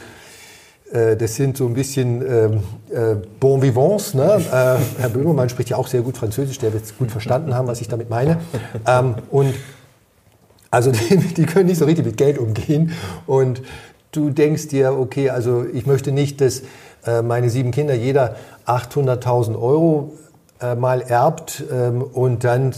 äh, 0.92 1.16
das 1.16 1.36
sind 1.36 1.56
so 1.56 1.66
ein 1.66 1.74
bisschen 1.74 2.22
ähm, 2.22 2.60
äh, 2.90 3.14
Bon 3.38 3.62
Vivants. 3.62 4.14
Ne? 4.14 4.42
Äh, 4.48 4.76
Herr 5.00 5.10
Böhmermann 5.12 5.48
spricht 5.48 5.70
ja 5.70 5.76
auch 5.76 5.86
sehr 5.86 6.00
gut 6.00 6.16
Französisch, 6.16 6.58
der 6.58 6.72
wird 6.72 6.84
es 6.84 6.96
gut 6.96 7.10
verstanden 7.10 7.54
haben, 7.54 7.68
was 7.68 7.80
ich 7.80 7.88
damit 7.88 8.10
meine. 8.10 8.38
Ähm, 8.86 9.14
und 9.30 9.54
also 10.70 10.90
die, 11.10 11.16
die, 11.18 11.46
können 11.46 11.66
nicht 11.66 11.78
so 11.78 11.84
richtig 11.84 12.04
mit 12.04 12.16
Geld 12.16 12.38
umgehen. 12.38 12.92
Und 13.26 13.62
du 14.12 14.30
denkst 14.30 14.68
dir, 14.68 14.98
okay, 14.98 15.30
also 15.30 15.64
ich 15.72 15.86
möchte 15.86 16.10
nicht, 16.10 16.40
dass 16.40 16.62
äh, 17.06 17.22
meine 17.22 17.50
sieben 17.50 17.70
Kinder 17.70 17.94
jeder 17.94 18.36
800.000 18.66 19.60
Euro 19.60 20.12
äh, 20.60 20.74
mal 20.74 21.00
erbt 21.02 21.64
ähm, 21.72 22.02
und 22.02 22.44
dann 22.44 22.72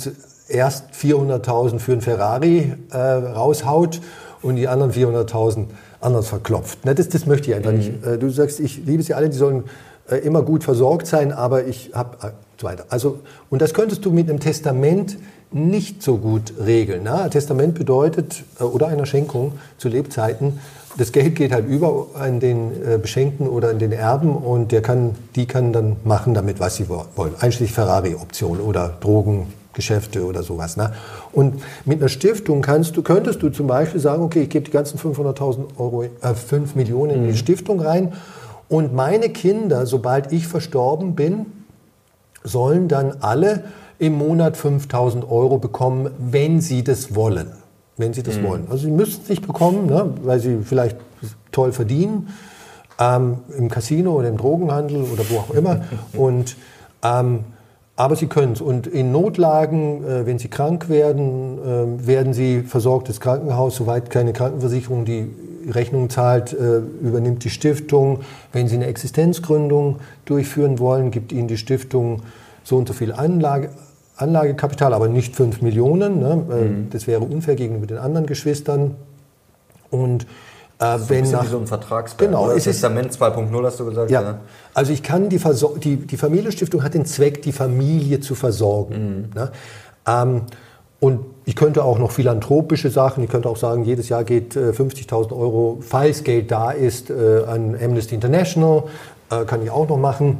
erst 0.48 0.92
400.000 0.92 1.78
für 1.78 1.92
einen 1.92 2.00
Ferrari 2.00 2.74
äh, 2.90 2.96
raushaut 2.96 4.00
und 4.42 4.56
die 4.56 4.68
anderen 4.68 4.92
400.000 4.92 5.66
anders 6.00 6.28
verklopft. 6.28 6.84
Ne, 6.84 6.94
das, 6.94 7.08
das 7.08 7.26
möchte 7.26 7.50
ich 7.50 7.56
einfach 7.56 7.72
mhm. 7.72 7.78
nicht. 7.78 8.06
Äh, 8.06 8.18
du 8.18 8.28
sagst, 8.30 8.60
ich 8.60 8.84
liebe 8.84 9.02
sie 9.02 9.14
alle, 9.14 9.28
die 9.28 9.36
sollen 9.36 9.64
äh, 10.10 10.16
immer 10.16 10.42
gut 10.42 10.64
versorgt 10.64 11.06
sein, 11.06 11.32
aber 11.32 11.66
ich 11.66 11.92
habe 11.94 12.26
äh, 12.26 12.30
so 12.58 12.66
weiter. 12.66 12.84
Also 12.88 13.20
und 13.48 13.62
das 13.62 13.74
könntest 13.74 14.04
du 14.04 14.10
mit 14.10 14.28
einem 14.28 14.40
Testament 14.40 15.18
nicht 15.52 16.02
so 16.02 16.18
gut 16.18 16.52
regeln. 16.64 17.04
Ne? 17.04 17.28
Testament 17.30 17.74
bedeutet 17.74 18.44
oder 18.60 18.86
einer 18.86 19.06
Schenkung 19.06 19.54
zu 19.78 19.88
Lebzeiten 19.88 20.60
das 20.96 21.12
Geld 21.12 21.36
geht 21.36 21.52
halt 21.52 21.68
über 21.68 22.06
an 22.14 22.40
den 22.40 22.70
äh, 22.84 22.98
Beschenkten 22.98 23.48
oder 23.48 23.70
an 23.70 23.78
den 23.78 23.92
Erben 23.92 24.36
und 24.36 24.72
der 24.72 24.82
kann, 24.82 25.14
die 25.36 25.46
kann 25.46 25.72
dann 25.72 25.96
machen 26.04 26.34
damit, 26.34 26.58
was 26.58 26.76
sie 26.76 26.88
wollen. 26.88 27.34
Einschließlich 27.38 27.72
Ferrari-Option 27.72 28.60
oder 28.60 28.96
Drogengeschäfte 29.00 30.24
oder 30.24 30.42
sowas. 30.42 30.76
Ne? 30.76 30.92
Und 31.32 31.62
mit 31.84 32.00
einer 32.00 32.08
Stiftung 32.08 32.60
kannst 32.60 32.96
du, 32.96 33.02
könntest 33.02 33.42
du 33.42 33.50
zum 33.50 33.68
Beispiel 33.68 34.00
sagen, 34.00 34.22
okay, 34.22 34.42
ich 34.42 34.50
gebe 34.50 34.64
die 34.64 34.72
ganzen 34.72 34.98
500.000 34.98 35.78
Euro, 35.78 36.02
äh, 36.02 36.34
5 36.34 36.74
Millionen 36.74 37.12
in 37.12 37.22
die 37.24 37.32
mhm. 37.32 37.36
Stiftung 37.36 37.80
rein 37.80 38.12
und 38.68 38.92
meine 38.92 39.28
Kinder, 39.30 39.86
sobald 39.86 40.32
ich 40.32 40.46
verstorben 40.46 41.14
bin, 41.14 41.46
sollen 42.42 42.88
dann 42.88 43.16
alle 43.20 43.64
im 43.98 44.14
Monat 44.14 44.56
5.000 44.56 45.28
Euro 45.28 45.58
bekommen, 45.58 46.10
wenn 46.18 46.60
sie 46.60 46.82
das 46.82 47.14
wollen 47.14 47.52
wenn 48.00 48.12
sie 48.12 48.22
das 48.22 48.38
mhm. 48.38 48.44
wollen. 48.44 48.66
Also 48.70 48.84
sie 48.84 48.90
müssen 48.90 49.20
es 49.22 49.28
nicht 49.28 49.46
bekommen, 49.46 49.86
ne, 49.86 50.12
weil 50.22 50.40
sie 50.40 50.58
vielleicht 50.64 50.96
toll 51.52 51.72
verdienen, 51.72 52.28
ähm, 52.98 53.38
im 53.56 53.68
Casino 53.68 54.12
oder 54.12 54.28
im 54.28 54.36
Drogenhandel 54.36 55.02
oder 55.02 55.24
wo 55.28 55.38
auch 55.38 55.50
immer. 55.50 55.82
Und, 56.12 56.56
ähm, 57.02 57.40
aber 57.96 58.16
sie 58.16 58.26
können 58.26 58.52
es. 58.52 58.60
Und 58.60 58.86
in 58.86 59.12
Notlagen, 59.12 60.04
äh, 60.04 60.26
wenn 60.26 60.38
sie 60.38 60.48
krank 60.48 60.88
werden, 60.88 61.58
äh, 61.58 62.06
werden 62.06 62.32
sie 62.32 62.62
versorgt. 62.62 63.08
Das 63.08 63.20
Krankenhaus, 63.20 63.76
soweit 63.76 64.10
keine 64.10 64.32
Krankenversicherung 64.32 65.04
die 65.04 65.28
Rechnung 65.68 66.08
zahlt, 66.08 66.52
äh, 66.52 66.78
übernimmt 66.78 67.44
die 67.44 67.50
Stiftung. 67.50 68.20
Wenn 68.52 68.68
sie 68.68 68.76
eine 68.76 68.86
Existenzgründung 68.86 69.96
durchführen 70.24 70.78
wollen, 70.78 71.10
gibt 71.10 71.32
ihnen 71.32 71.48
die 71.48 71.58
Stiftung 71.58 72.22
so 72.64 72.76
und 72.76 72.88
so 72.88 72.94
viel 72.94 73.12
Anlage, 73.12 73.70
Anlagekapital, 74.20 74.92
aber 74.94 75.08
nicht 75.08 75.34
5 75.36 75.62
Millionen. 75.62 76.20
Ne? 76.20 76.44
Äh, 76.50 76.64
mhm. 76.64 76.90
Das 76.90 77.06
wäre 77.06 77.20
unfair 77.20 77.56
gegenüber 77.56 77.86
den 77.86 77.98
anderen 77.98 78.26
Geschwistern. 78.26 78.96
Und 79.90 80.26
äh, 80.78 80.98
so 80.98 81.10
wenn 81.10 81.30
nach, 81.30 81.44
wie 81.44 81.48
so 81.48 81.58
ein 81.58 81.66
Vertragswerk. 81.66 82.30
Genau, 82.30 82.46
oder? 82.46 82.56
Testament 82.56 83.12
2.0 83.12 83.64
hast 83.66 83.80
du 83.80 83.84
gesagt. 83.84 84.10
Ja. 84.10 84.22
ja. 84.22 84.38
Also 84.74 84.92
ich 84.92 85.02
kann 85.02 85.28
die, 85.28 85.38
Versor 85.38 85.78
die, 85.78 85.96
die 85.96 86.16
Familienstiftung 86.16 86.82
hat 86.82 86.94
den 86.94 87.04
Zweck, 87.04 87.42
die 87.42 87.52
Familie 87.52 88.20
zu 88.20 88.34
versorgen. 88.34 89.28
Mhm. 89.34 89.40
Ne? 89.40 89.52
Ähm, 90.06 90.42
und 91.00 91.20
ich 91.46 91.56
könnte 91.56 91.82
auch 91.82 91.98
noch 91.98 92.10
philanthropische 92.10 92.90
Sachen, 92.90 93.24
ich 93.24 93.30
könnte 93.30 93.48
auch 93.48 93.56
sagen, 93.56 93.84
jedes 93.84 94.08
Jahr 94.10 94.24
geht 94.24 94.54
äh, 94.54 94.70
50.000 94.70 95.32
Euro, 95.32 95.78
falls 95.80 96.24
Geld 96.24 96.50
da 96.50 96.70
ist, 96.70 97.10
äh, 97.10 97.44
an 97.46 97.74
Amnesty 97.82 98.14
International, 98.14 98.84
äh, 99.30 99.44
kann 99.46 99.62
ich 99.62 99.70
auch 99.70 99.88
noch 99.88 99.96
machen. 99.96 100.38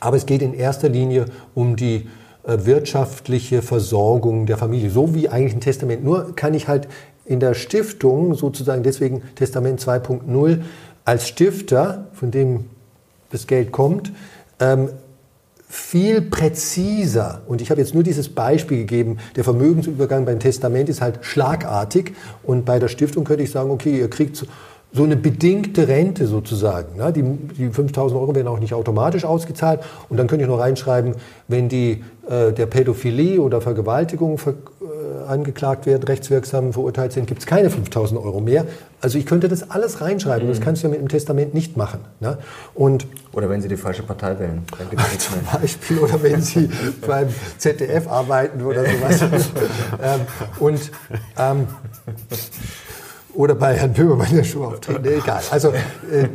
Aber 0.00 0.16
es 0.16 0.26
geht 0.26 0.42
in 0.42 0.54
erster 0.54 0.88
Linie 0.88 1.26
um 1.54 1.76
die 1.76 2.08
wirtschaftliche 2.48 3.62
Versorgung 3.62 4.46
der 4.46 4.56
Familie, 4.56 4.90
so 4.90 5.14
wie 5.14 5.28
eigentlich 5.28 5.54
ein 5.54 5.60
Testament. 5.60 6.04
Nur 6.04 6.34
kann 6.34 6.54
ich 6.54 6.68
halt 6.68 6.88
in 7.24 7.40
der 7.40 7.54
Stiftung 7.54 8.34
sozusagen, 8.34 8.82
deswegen 8.82 9.22
Testament 9.34 9.80
2.0, 9.80 10.62
als 11.04 11.28
Stifter, 11.28 12.08
von 12.14 12.30
dem 12.30 12.64
das 13.30 13.46
Geld 13.46 13.70
kommt, 13.70 14.12
ähm, 14.60 14.88
viel 15.68 16.22
präziser, 16.22 17.42
und 17.46 17.60
ich 17.60 17.70
habe 17.70 17.80
jetzt 17.80 17.92
nur 17.92 18.02
dieses 18.02 18.30
Beispiel 18.30 18.78
gegeben, 18.78 19.18
der 19.36 19.44
Vermögensübergang 19.44 20.24
beim 20.24 20.40
Testament 20.40 20.88
ist 20.88 21.02
halt 21.02 21.18
schlagartig. 21.20 22.14
Und 22.42 22.64
bei 22.64 22.78
der 22.78 22.88
Stiftung 22.88 23.24
könnte 23.24 23.42
ich 23.42 23.50
sagen, 23.50 23.70
okay, 23.70 23.98
ihr 23.98 24.08
kriegt 24.08 24.46
so 24.92 25.04
eine 25.04 25.16
bedingte 25.16 25.86
Rente 25.86 26.26
sozusagen. 26.26 26.96
Ne? 26.96 27.12
Die, 27.12 27.22
die 27.22 27.70
5000 27.70 28.18
Euro 28.18 28.34
werden 28.34 28.48
auch 28.48 28.58
nicht 28.58 28.72
automatisch 28.72 29.24
ausgezahlt. 29.24 29.80
Und 30.08 30.16
dann 30.16 30.26
könnte 30.28 30.44
ich 30.44 30.50
noch 30.50 30.60
reinschreiben, 30.60 31.14
wenn 31.46 31.68
die 31.68 32.02
äh, 32.28 32.52
der 32.52 32.66
Pädophilie 32.66 33.40
oder 33.40 33.60
Vergewaltigung 33.60 34.38
ver, 34.38 34.54
äh, 34.80 35.28
angeklagt 35.28 35.84
werden, 35.84 36.04
rechtswirksam 36.04 36.72
verurteilt 36.72 37.12
sind, 37.12 37.26
gibt 37.26 37.40
es 37.40 37.46
keine 37.46 37.68
5000 37.68 38.18
Euro 38.18 38.40
mehr. 38.40 38.64
Also 39.00 39.18
ich 39.18 39.26
könnte 39.26 39.48
das 39.48 39.70
alles 39.70 40.00
reinschreiben. 40.00 40.46
Mhm. 40.46 40.52
Das 40.52 40.60
kannst 40.60 40.82
du 40.82 40.88
ja 40.88 40.90
mit 40.90 41.00
dem 41.00 41.08
Testament 41.08 41.52
nicht 41.52 41.76
machen. 41.76 42.00
Ne? 42.20 42.38
Und 42.74 43.06
oder 43.32 43.50
wenn 43.50 43.60
Sie 43.60 43.68
die 43.68 43.76
falsche 43.76 44.02
Partei 44.02 44.38
wählen. 44.38 44.62
Dann 44.78 44.90
gibt's 44.90 45.10
nichts 45.10 45.30
mehr. 45.30 45.40
Zum 45.50 45.60
Beispiel. 45.60 45.98
Oder 45.98 46.22
wenn 46.22 46.42
Sie 46.42 46.68
beim 47.06 47.28
ZDF 47.58 48.08
arbeiten 48.08 48.62
oder 48.62 48.84
sowas. 48.84 49.22
ähm, 50.02 50.20
und 50.58 50.90
ähm, 51.38 51.66
oder 53.38 53.54
bei 53.54 53.74
Herrn 53.74 53.92
Böhmermann 53.92 54.34
der 54.34 54.42
Schuh 54.42 54.64
auftreten, 54.64 55.04
egal. 55.04 55.40
Also, 55.52 55.68
äh, 55.68 56.26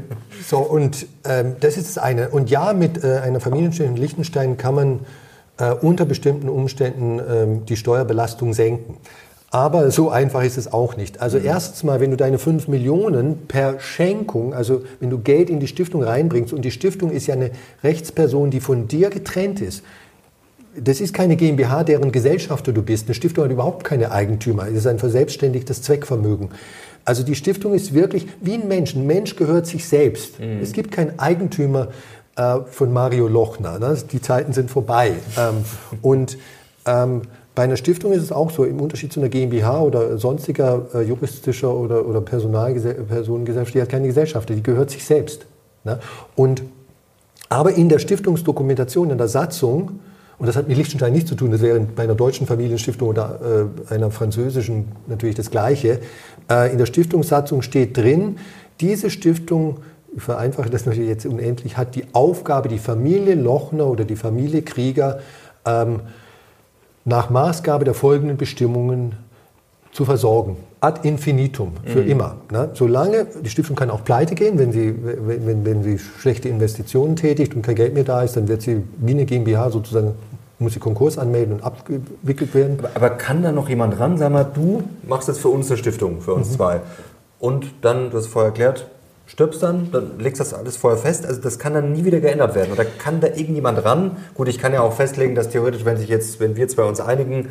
so, 0.47 0.59
und 0.59 1.05
ähm, 1.25 1.57
das 1.59 1.75
ist 1.75 1.89
das 1.89 1.97
eine. 2.01 2.29
Und 2.29 2.49
ja, 2.49 2.71
mit 2.71 3.03
äh, 3.03 3.17
einer 3.17 3.41
Familienstelle 3.41 3.89
in 3.89 3.97
Liechtenstein 3.97 4.55
kann 4.55 4.73
man 4.73 4.99
äh, 5.57 5.73
unter 5.73 6.05
bestimmten 6.05 6.47
Umständen 6.47 7.19
ähm, 7.19 7.65
die 7.65 7.75
Steuerbelastung 7.75 8.53
senken. 8.53 8.95
Aber 9.51 9.91
so 9.91 10.11
einfach 10.11 10.43
ist 10.43 10.57
es 10.57 10.71
auch 10.71 10.95
nicht. 10.95 11.19
Also 11.19 11.37
mhm. 11.37 11.45
erstens 11.45 11.83
mal, 11.83 11.99
wenn 11.99 12.09
du 12.09 12.15
deine 12.15 12.39
5 12.39 12.69
Millionen 12.69 13.47
per 13.49 13.81
Schenkung, 13.81 14.53
also 14.53 14.83
wenn 15.01 15.09
du 15.09 15.19
Geld 15.19 15.49
in 15.49 15.59
die 15.59 15.67
Stiftung 15.67 16.03
reinbringst, 16.03 16.53
und 16.53 16.63
die 16.63 16.71
Stiftung 16.71 17.11
ist 17.11 17.27
ja 17.27 17.33
eine 17.33 17.51
Rechtsperson, 17.83 18.49
die 18.49 18.61
von 18.61 18.87
dir 18.87 19.09
getrennt 19.09 19.59
ist, 19.59 19.83
das 20.75 21.01
ist 21.01 21.13
keine 21.13 21.35
GmbH, 21.35 21.83
deren 21.83 22.11
Gesellschafter 22.11 22.71
du 22.71 22.81
bist. 22.81 23.07
Eine 23.07 23.13
Stiftung 23.13 23.43
hat 23.43 23.51
überhaupt 23.51 23.83
keine 23.83 24.11
Eigentümer. 24.11 24.67
Es 24.67 24.73
ist 24.73 24.87
ein 24.87 24.99
verselbstständigtes 24.99 25.81
Zweckvermögen. 25.83 26.49
Also 27.05 27.23
die 27.23 27.35
Stiftung 27.35 27.73
ist 27.73 27.93
wirklich 27.93 28.27
wie 28.41 28.53
ein 28.53 28.67
Mensch. 28.67 28.95
Ein 28.95 29.05
Mensch 29.05 29.35
gehört 29.35 29.67
sich 29.67 29.87
selbst. 29.87 30.39
Mhm. 30.39 30.59
Es 30.61 30.71
gibt 30.71 30.91
keinen 30.91 31.19
Eigentümer 31.19 31.89
äh, 32.35 32.59
von 32.69 32.91
Mario 32.93 33.27
Lochner. 33.27 33.79
Ne? 33.79 33.97
Die 34.11 34.21
Zeiten 34.21 34.53
sind 34.53 34.71
vorbei. 34.71 35.13
Ähm, 35.37 35.65
und 36.01 36.37
ähm, 36.85 37.23
bei 37.55 37.63
einer 37.63 37.77
Stiftung 37.77 38.13
ist 38.13 38.23
es 38.23 38.31
auch 38.31 38.49
so, 38.49 38.63
im 38.63 38.81
Unterschied 38.81 39.13
zu 39.13 39.19
einer 39.19 39.29
GmbH 39.29 39.81
oder 39.81 40.17
sonstiger 40.17 40.87
äh, 40.95 41.01
juristischer 41.01 41.73
oder, 41.73 42.05
oder 42.07 42.21
Personengesellschaft, 42.21 43.75
die 43.75 43.81
hat 43.81 43.89
keine 43.89 44.07
Gesellschaft, 44.07 44.49
die 44.49 44.63
gehört 44.63 44.89
sich 44.89 45.05
selbst. 45.05 45.45
Ne? 45.83 45.99
Und, 46.35 46.63
aber 47.49 47.73
in 47.73 47.89
der 47.89 47.99
Stiftungsdokumentation, 47.99 49.11
in 49.11 49.19
der 49.19 49.27
Satzung, 49.27 49.99
und 50.39 50.47
das 50.47 50.55
hat 50.55 50.67
mit 50.67 50.77
Liechtenstein 50.77 51.13
nichts 51.13 51.29
zu 51.29 51.35
tun, 51.35 51.51
das 51.51 51.61
wäre 51.61 51.79
bei 51.79 52.03
einer 52.03 52.15
deutschen 52.15 52.47
Familienstiftung 52.47 53.09
oder 53.09 53.69
äh, 53.89 53.93
einer 53.93 54.09
französischen 54.09 54.87
natürlich 55.07 55.35
das 55.35 55.51
Gleiche. 55.51 55.99
Äh, 56.49 56.71
in 56.71 56.77
der 56.77 56.85
Stiftungssatzung 56.85 57.61
steht 57.61 57.97
drin, 57.97 58.37
diese 58.79 59.09
Stiftung, 59.09 59.77
ich 60.15 60.23
vereinfache 60.23 60.69
das 60.69 60.85
natürlich 60.85 61.09
jetzt 61.09 61.25
unendlich, 61.25 61.77
hat 61.77 61.95
die 61.95 62.05
Aufgabe, 62.13 62.69
die 62.69 62.77
Familie 62.77 63.35
Lochner 63.35 63.87
oder 63.87 64.05
die 64.05 64.15
Familie 64.15 64.61
Krieger 64.61 65.19
ähm, 65.65 66.01
nach 67.05 67.29
Maßgabe 67.29 67.85
der 67.85 67.93
folgenden 67.93 68.37
Bestimmungen 68.37 69.15
zu 69.91 70.05
versorgen. 70.05 70.57
Ad 70.81 71.07
infinitum, 71.07 71.73
für 71.85 72.01
mhm. 72.01 72.09
immer. 72.09 72.37
Ne? 72.51 72.71
Solange, 72.73 73.27
die 73.43 73.49
Stiftung 73.49 73.75
kann 73.75 73.89
auch 73.89 74.03
pleite 74.03 74.35
gehen, 74.35 74.57
wenn 74.57 74.71
sie, 74.71 74.93
wenn, 75.01 75.63
wenn 75.65 75.83
sie 75.83 75.97
schlechte 75.97 76.49
Investitionen 76.49 77.15
tätigt 77.15 77.55
und 77.55 77.61
kein 77.61 77.75
Geld 77.75 77.93
mehr 77.93 78.03
da 78.03 78.21
ist, 78.21 78.35
dann 78.35 78.47
wird 78.47 78.61
sie 78.63 78.83
wie 78.97 79.11
eine 79.11 79.25
GmbH 79.25 79.69
sozusagen 79.69 80.15
muss 80.59 80.73
sie 80.73 80.79
Konkurs 80.79 81.17
anmelden 81.17 81.55
und 81.55 81.63
abgewickelt 81.63 82.53
werden. 82.53 82.77
Aber, 82.79 82.91
aber, 82.95 83.09
kann 83.11 83.43
da 83.43 83.51
noch 83.51 83.69
jemand 83.69 83.99
ran? 83.99 84.17
Sag 84.17 84.31
mal, 84.31 84.43
du 84.43 84.83
machst 85.07 85.27
jetzt 85.27 85.39
für 85.39 85.49
uns 85.49 85.69
eine 85.69 85.77
Stiftung, 85.77 86.21
für 86.21 86.33
uns 86.33 86.49
mhm. 86.51 86.55
zwei. 86.55 86.81
Und 87.39 87.67
dann, 87.81 88.09
du 88.11 88.17
hast 88.17 88.27
vorher 88.27 88.49
erklärt, 88.49 88.87
stirbst 89.25 89.63
dann, 89.63 89.91
dann 89.91 90.19
legst 90.19 90.39
das 90.39 90.53
alles 90.53 90.77
vorher 90.77 90.99
fest. 90.99 91.25
Also 91.25 91.41
das 91.41 91.59
kann 91.59 91.73
dann 91.73 91.91
nie 91.91 92.05
wieder 92.05 92.19
geändert 92.19 92.55
werden. 92.55 92.71
Oder 92.71 92.85
kann 92.85 93.19
da 93.19 93.27
irgendjemand 93.27 93.83
ran? 93.83 94.17
Gut, 94.33 94.47
ich 94.47 94.59
kann 94.59 94.73
ja 94.73 94.81
auch 94.81 94.93
festlegen, 94.93 95.35
dass 95.35 95.49
theoretisch, 95.49 95.85
wenn 95.85 95.97
sich 95.97 96.09
jetzt, 96.09 96.39
wenn 96.39 96.55
wir 96.55 96.67
zwei 96.67 96.83
uns 96.83 96.99
einigen, 96.99 97.49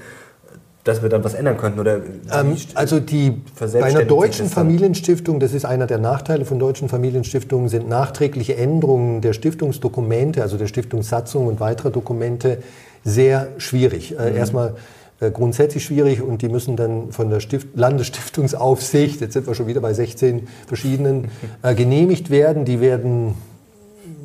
dass 0.85 1.03
wir 1.03 1.09
dann 1.09 1.23
was 1.23 1.35
ändern 1.35 1.57
könnten? 1.57 1.79
Oder 1.79 2.01
ähm, 2.33 2.57
also 2.75 2.99
die, 2.99 3.41
bei 3.59 3.85
einer 3.85 4.05
deutschen 4.05 4.49
Familienstiftung, 4.49 5.39
das 5.39 5.53
ist 5.53 5.65
einer 5.65 5.87
der 5.87 5.99
Nachteile 5.99 6.45
von 6.45 6.59
deutschen 6.59 6.89
Familienstiftungen, 6.89 7.69
sind 7.69 7.89
nachträgliche 7.89 8.57
Änderungen 8.57 9.21
der 9.21 9.33
Stiftungsdokumente, 9.33 10.43
also 10.43 10.57
der 10.57 10.67
Stiftungssatzung 10.67 11.47
und 11.47 11.61
weiterer 11.61 11.91
Dokumente 11.91 12.59
sehr 13.05 13.49
schwierig. 13.59 14.17
Äh, 14.19 14.31
mhm. 14.31 14.37
Erstmal 14.37 14.75
äh, 15.21 15.31
grundsätzlich 15.31 15.85
schwierig 15.85 16.21
und 16.21 16.43
die 16.43 16.49
müssen 16.49 16.75
dann 16.75 17.13
von 17.13 17.31
der 17.31 17.39
Stift 17.39 17.77
Landesstiftungsaufsicht, 17.77 19.21
jetzt 19.21 19.35
sind 19.35 19.47
wir 19.47 19.55
schon 19.55 19.69
wieder 19.69 19.81
bei 19.81 19.95
16 19.95 20.49
verschiedenen, 20.67 21.29
äh, 21.63 21.77
genehmigt 21.77 22.31
werden. 22.31 22.65
Die 22.65 22.81
werden, 22.81 23.37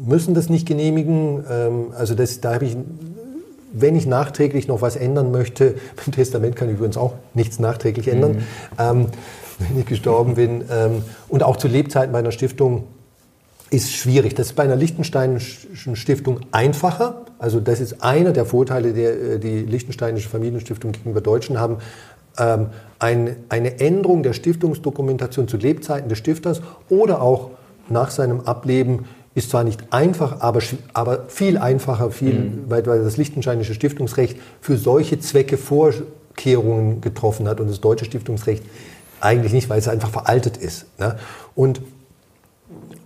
müssen 0.04 0.34
das 0.34 0.50
nicht 0.50 0.68
genehmigen. 0.68 1.44
Ähm, 1.52 1.86
also 1.96 2.16
das, 2.16 2.42
da 2.42 2.56
habe 2.56 2.66
ich 2.66 2.76
wenn 3.72 3.96
ich 3.96 4.06
nachträglich 4.06 4.68
noch 4.68 4.82
was 4.82 4.96
ändern 4.96 5.32
möchte, 5.32 5.76
beim 5.96 6.12
Testament 6.14 6.56
kann 6.56 6.70
ich 6.70 6.76
übrigens 6.76 6.98
auch 6.98 7.14
nichts 7.34 7.60
nachträglich 7.60 8.08
ändern, 8.08 8.34
mhm. 8.34 8.44
ähm, 8.80 9.06
wenn 9.60 9.80
ich 9.80 9.86
gestorben 9.86 10.36
bin. 10.36 10.64
Ähm, 10.72 11.04
und 11.28 11.44
auch 11.44 11.58
zu 11.58 11.68
Lebzeiten 11.68 12.12
bei 12.12 12.20
einer 12.20 12.32
Stiftung 12.32 12.86
ist 13.70 13.92
schwierig. 13.92 14.36
Das 14.36 14.48
ist 14.48 14.54
bei 14.54 14.64
einer 14.64 14.76
Liechtensteinischen 14.76 15.96
Stiftung 15.96 16.40
einfacher. 16.52 17.26
Also 17.40 17.60
das 17.60 17.80
ist 17.80 18.02
einer 18.02 18.32
der 18.32 18.46
Vorteile, 18.46 18.94
die 18.94 19.02
äh, 19.02 19.40
die 19.40 19.60
Liechtensteinische 19.60 20.30
Familienstiftung 20.30 20.92
gegenüber 20.92 21.22
Deutschen 21.22 21.60
haben. 21.60 21.78
Ähm, 22.38 22.68
ein, 23.00 23.36
eine 23.50 23.80
Änderung 23.80 24.24
der 24.24 24.34
Stiftungsdokumentation 24.34 25.48
zu 25.48 25.58
Lebzeiten 25.58 26.10
des 26.10 26.18
Stifters 26.18 26.62
oder 26.90 27.22
auch 27.22 27.52
nach 27.90 28.12
seinem 28.12 28.42
Ableben 28.42 29.06
ist 29.38 29.52
zwar 29.52 29.64
nicht 29.64 29.94
einfach, 29.94 30.42
aber, 30.42 30.62
aber 30.94 31.26
viel 31.28 31.60
einfacher, 31.60 32.10
viel, 32.10 32.34
mhm. 32.34 32.64
weil, 32.70 32.84
weil 32.88 33.04
das 33.04 33.18
Liechtensteinische 33.18 33.76
Stiftungsrecht 33.76 34.40
für 34.62 34.78
solche 34.78 35.20
Zwecke 35.20 35.60
Vorkehrungen 35.60 37.02
getroffen 37.02 37.48
hat 37.48 37.60
und 37.60 37.70
das 37.70 37.80
deutsche 37.80 38.06
Stiftungsrecht 38.06 38.64
eigentlich 39.22 39.54
nicht, 39.54 39.70
weil 39.70 39.78
es 39.78 39.88
einfach 39.88 40.10
veraltet 40.10 40.58
ist. 40.58 40.88
Ne? 41.00 41.20
Und 41.54 41.82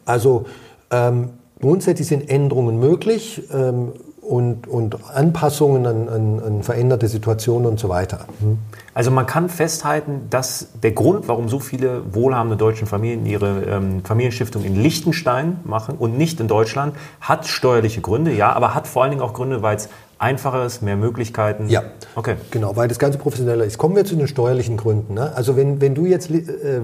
also 0.05 0.45
ähm, 0.89 1.31
grundsätzlich 1.59 2.07
sind 2.07 2.29
Änderungen 2.29 2.79
möglich. 2.79 3.43
Ähm, 3.51 3.91
und, 4.31 4.65
und 4.65 4.97
Anpassungen 5.13 5.85
an, 5.85 6.07
an, 6.07 6.39
an, 6.39 6.63
veränderte 6.63 7.09
Situationen 7.09 7.67
und 7.67 7.81
so 7.81 7.89
weiter. 7.89 8.19
Hm. 8.39 8.59
Also 8.93 9.11
man 9.11 9.25
kann 9.25 9.49
festhalten, 9.49 10.27
dass 10.29 10.69
der 10.81 10.91
Grund, 10.91 11.27
warum 11.27 11.49
so 11.49 11.59
viele 11.59 12.01
wohlhabende 12.13 12.55
deutsche 12.55 12.85
Familien 12.85 13.25
ihre 13.25 13.63
ähm, 13.63 14.05
Familienstiftung 14.05 14.63
in 14.63 14.81
Liechtenstein 14.81 15.59
machen 15.65 15.95
und 15.99 16.17
nicht 16.17 16.39
in 16.39 16.47
Deutschland, 16.47 16.95
hat 17.19 17.45
steuerliche 17.45 17.99
Gründe, 17.99 18.31
ja, 18.31 18.53
aber 18.53 18.73
hat 18.73 18.87
vor 18.87 19.03
allen 19.03 19.11
Dingen 19.11 19.21
auch 19.21 19.33
Gründe, 19.33 19.63
weil 19.63 19.75
es 19.75 19.89
einfacher 20.17 20.65
ist, 20.65 20.81
mehr 20.81 20.95
Möglichkeiten. 20.95 21.67
Ja, 21.67 21.83
okay. 22.15 22.35
Genau, 22.51 22.77
weil 22.77 22.87
das 22.87 22.99
Ganze 22.99 23.17
professioneller 23.17 23.65
ist. 23.65 23.77
Kommen 23.77 23.97
wir 23.97 24.05
zu 24.05 24.15
den 24.15 24.29
steuerlichen 24.29 24.77
Gründen. 24.77 25.15
Ne? 25.15 25.35
Also 25.35 25.57
wenn, 25.57 25.81
wenn 25.81 25.93
du 25.93 26.05
jetzt, 26.05 26.31
äh, 26.31 26.79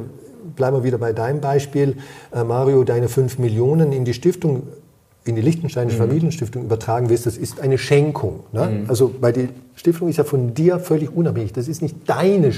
bleiben 0.54 0.76
wir 0.76 0.84
wieder 0.84 0.98
bei 0.98 1.14
deinem 1.14 1.40
Beispiel, 1.40 1.96
äh, 2.34 2.44
Mario, 2.44 2.84
deine 2.84 3.08
5 3.08 3.40
Millionen 3.40 3.94
in 3.94 4.04
die 4.04 4.14
Stiftung 4.14 4.64
in 5.28 5.36
die 5.36 5.42
Liechtensteinische 5.42 5.98
mhm. 5.98 6.02
Familienstiftung 6.02 6.64
übertragen 6.64 7.10
wirst, 7.10 7.26
das 7.26 7.38
ist 7.38 7.60
eine 7.60 7.78
Schenkung. 7.78 8.42
Ne? 8.52 8.66
Mhm. 8.66 8.90
Also, 8.90 9.16
weil 9.20 9.34
die 9.34 9.50
Stiftung 9.78 10.10
ist 10.10 10.18
ja 10.18 10.24
von 10.24 10.56
dir 10.56 10.80
völlig 10.80 11.16
unabhängig. 11.16 11.54
Das 11.54 11.68
ist 11.68 11.84
nicht 11.84 11.96
deine. 12.08 12.52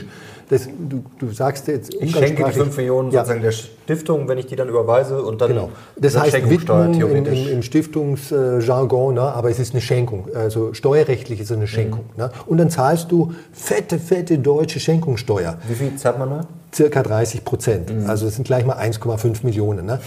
Das, 0.50 0.68
du, 0.68 1.04
du 1.20 1.32
sagst 1.32 1.68
jetzt 1.68 1.94
Ich 1.94 2.16
schenke 2.16 2.46
die 2.46 2.52
5 2.52 2.78
Millionen 2.78 3.12
ja. 3.12 3.20
sozusagen 3.20 3.42
der 3.42 3.52
Stiftung, 3.52 4.28
wenn 4.30 4.38
ich 4.38 4.48
die 4.48 4.56
dann 4.56 4.70
überweise 4.70 5.22
und 5.22 5.42
dann. 5.42 5.50
Genau. 5.50 5.70
Das 5.98 6.18
heißt 6.18 6.50
Widmung 6.50 6.94
im, 6.94 7.26
im, 7.26 7.48
im 7.50 7.62
Stiftungsjargon, 7.62 9.16
ne? 9.16 9.22
aber 9.22 9.50
es 9.50 9.60
ist 9.60 9.74
eine 9.74 9.82
Schenkung. 9.82 10.30
Also 10.34 10.74
steuerrechtlich 10.74 11.42
ist 11.42 11.52
es 11.52 11.58
eine 11.58 11.68
Schenkung. 11.68 12.06
Mhm. 12.16 12.24
Ne? 12.24 12.32
Und 12.46 12.58
dann 12.58 12.70
zahlst 12.70 13.12
du 13.12 13.34
fette, 13.52 14.00
fette 14.00 14.40
deutsche 14.40 14.80
Schenkungssteuer. 14.80 15.58
Wie 15.68 15.76
viel 15.76 15.96
zahlt 15.98 16.18
man 16.18 16.30
da? 16.30 16.48
Circa 16.74 17.04
30 17.04 17.44
Prozent. 17.44 17.94
Mhm. 17.94 18.10
Also 18.10 18.28
es 18.28 18.36
sind 18.36 18.46
gleich 18.46 18.66
mal 18.66 18.78
1,5 18.78 19.46
Millionen. 19.46 19.86
Ne? 19.86 20.00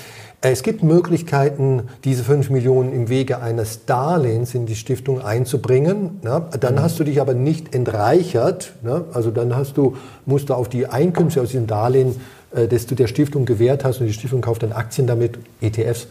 Es 0.44 0.64
gibt 0.64 0.82
Möglichkeiten, 0.82 1.84
diese 2.02 2.24
5 2.24 2.50
Millionen 2.50 2.92
im 2.92 3.08
Wege 3.08 3.40
eines 3.40 3.86
Darlehens 3.86 4.56
in 4.56 4.66
die 4.66 4.74
Stiftung 4.74 5.20
einzubringen. 5.22 6.18
Ne? 6.22 6.42
Dann 6.58 6.74
mhm. 6.74 6.80
hast 6.80 6.98
du 6.98 7.01
dich 7.04 7.20
aber 7.20 7.34
nicht 7.34 7.74
entreichert. 7.74 8.72
Ne? 8.82 9.04
Also 9.12 9.30
dann 9.30 9.54
hast 9.56 9.76
du, 9.76 9.96
musst 10.26 10.48
du 10.48 10.54
auf 10.54 10.68
die 10.68 10.86
Einkünfte 10.86 11.40
aus 11.40 11.50
diesem 11.50 11.66
Darlehen, 11.66 12.20
äh, 12.54 12.68
das 12.68 12.86
du 12.86 12.94
der 12.94 13.06
Stiftung 13.06 13.44
gewährt 13.44 13.84
hast, 13.84 14.00
und 14.00 14.06
die 14.06 14.12
Stiftung 14.12 14.40
kauft 14.40 14.62
dann 14.62 14.72
Aktien 14.72 15.06
damit, 15.06 15.38
ETFs, 15.60 16.06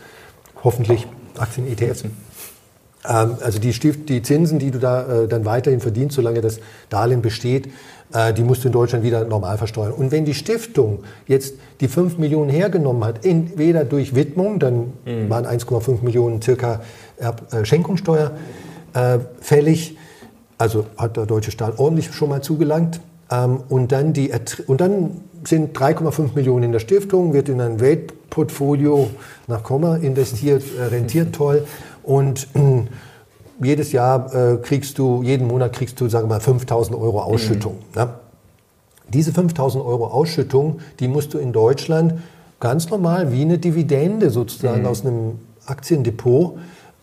hoffentlich 0.63 1.07
Aktien-ETFs. 1.37 2.03
Ähm, 3.07 3.35
also 3.41 3.59
die, 3.59 3.73
Stift, 3.73 4.09
die 4.09 4.21
Zinsen, 4.21 4.59
die 4.59 4.71
du 4.71 4.79
da 4.79 5.23
äh, 5.23 5.27
dann 5.27 5.45
weiterhin 5.45 5.79
verdienst, 5.79 6.15
solange 6.15 6.41
das 6.41 6.59
Darlehen 6.89 7.21
besteht, 7.21 7.69
äh, 8.13 8.33
die 8.33 8.43
musst 8.43 8.63
du 8.63 8.67
in 8.67 8.73
Deutschland 8.73 9.03
wieder 9.03 9.25
normal 9.25 9.57
versteuern. 9.57 9.91
Und 9.91 10.11
wenn 10.11 10.25
die 10.25 10.33
Stiftung 10.33 10.99
jetzt 11.27 11.55
die 11.79 11.87
5 11.87 12.17
Millionen 12.17 12.49
hergenommen 12.49 13.03
hat, 13.03 13.25
entweder 13.25 13.85
durch 13.85 14.15
Widmung, 14.15 14.59
dann 14.59 14.93
mhm. 15.05 15.29
waren 15.29 15.45
1,5 15.45 16.03
Millionen 16.03 16.41
circa 16.41 16.81
Schenkungssteuer 17.63 18.31
äh, 18.93 19.19
fällig, 19.39 19.97
also 20.61 20.85
hat 20.95 21.17
der 21.17 21.25
deutsche 21.25 21.49
Staat 21.49 21.79
ordentlich 21.79 22.13
schon 22.13 22.29
mal 22.29 22.41
zugelangt. 22.41 23.01
Ähm, 23.31 23.61
und, 23.67 23.91
dann 23.91 24.13
die, 24.13 24.31
und 24.67 24.79
dann 24.79 25.21
sind 25.43 25.75
3,5 25.75 26.35
Millionen 26.35 26.65
in 26.65 26.71
der 26.71 26.79
Stiftung, 26.79 27.33
wird 27.33 27.49
in 27.49 27.59
ein 27.59 27.79
Weltportfolio 27.79 29.09
nach 29.47 29.63
Komma 29.63 29.95
investiert, 29.95 30.63
äh, 30.77 30.83
rentiert 30.83 31.33
toll. 31.35 31.65
Und 32.03 32.47
äh, 32.53 32.83
jedes 33.63 33.91
Jahr 33.91 34.33
äh, 34.35 34.57
kriegst 34.57 34.99
du, 34.99 35.23
jeden 35.23 35.47
Monat 35.47 35.73
kriegst 35.73 35.99
du, 35.99 36.07
sagen 36.09 36.29
wir 36.29 36.35
mal, 36.35 36.41
5000 36.41 36.95
Euro 36.95 37.21
Ausschüttung. 37.21 37.77
Mhm. 37.95 38.01
Ne? 38.01 38.09
Diese 39.09 39.33
5000 39.33 39.83
Euro 39.83 40.07
Ausschüttung, 40.07 40.79
die 40.99 41.07
musst 41.07 41.33
du 41.33 41.39
in 41.39 41.53
Deutschland 41.53 42.21
ganz 42.59 42.89
normal 42.89 43.31
wie 43.33 43.41
eine 43.41 43.57
Dividende 43.57 44.29
sozusagen 44.29 44.81
mhm. 44.81 44.87
aus 44.87 45.03
einem 45.03 45.39
Aktiendepot 45.65 46.59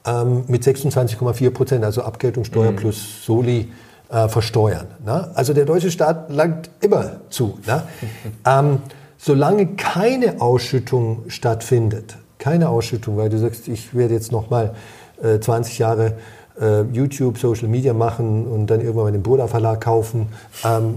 ähm, 0.09 0.45
mit 0.49 0.63
26,4 0.63 1.51
Prozent, 1.51 1.85
also 1.85 2.03
Abgeltungssteuer 2.03 2.73
mhm. 2.73 2.77
plus 2.77 3.25
Soli, 3.25 3.69
äh, 4.11 4.29
versteuern. 4.29 4.87
Ne? 5.05 5.31
Also 5.35 5.53
der 5.53 5.65
deutsche 5.65 5.91
Staat 5.91 6.31
langt 6.31 6.71
immer 6.81 7.21
zu. 7.29 7.59
Ne? 7.67 7.83
ähm, 8.47 8.79
solange 9.19 9.67
keine 9.75 10.41
Ausschüttung 10.41 11.25
stattfindet, 11.29 12.17
keine 12.39 12.69
Ausschüttung, 12.69 13.17
weil 13.17 13.29
du 13.29 13.39
sagst, 13.39 13.69
ich 13.69 13.95
werde 13.95 14.15
jetzt 14.15 14.33
noch 14.33 14.49
mal 14.51 14.75
äh, 15.23 15.39
20 15.41 15.79
Jahre 15.79 16.15
äh, 16.61 16.83
YouTube, 16.93 17.39
Social 17.39 17.69
Media 17.69 17.93
machen 17.93 18.47
und 18.47 18.67
dann 18.67 18.81
irgendwann 18.81 19.05
mal 19.05 19.13
den 19.13 19.23
Burda 19.23 19.47
Verlag 19.47 19.81
kaufen. 19.81 20.29
Ähm, 20.65 20.97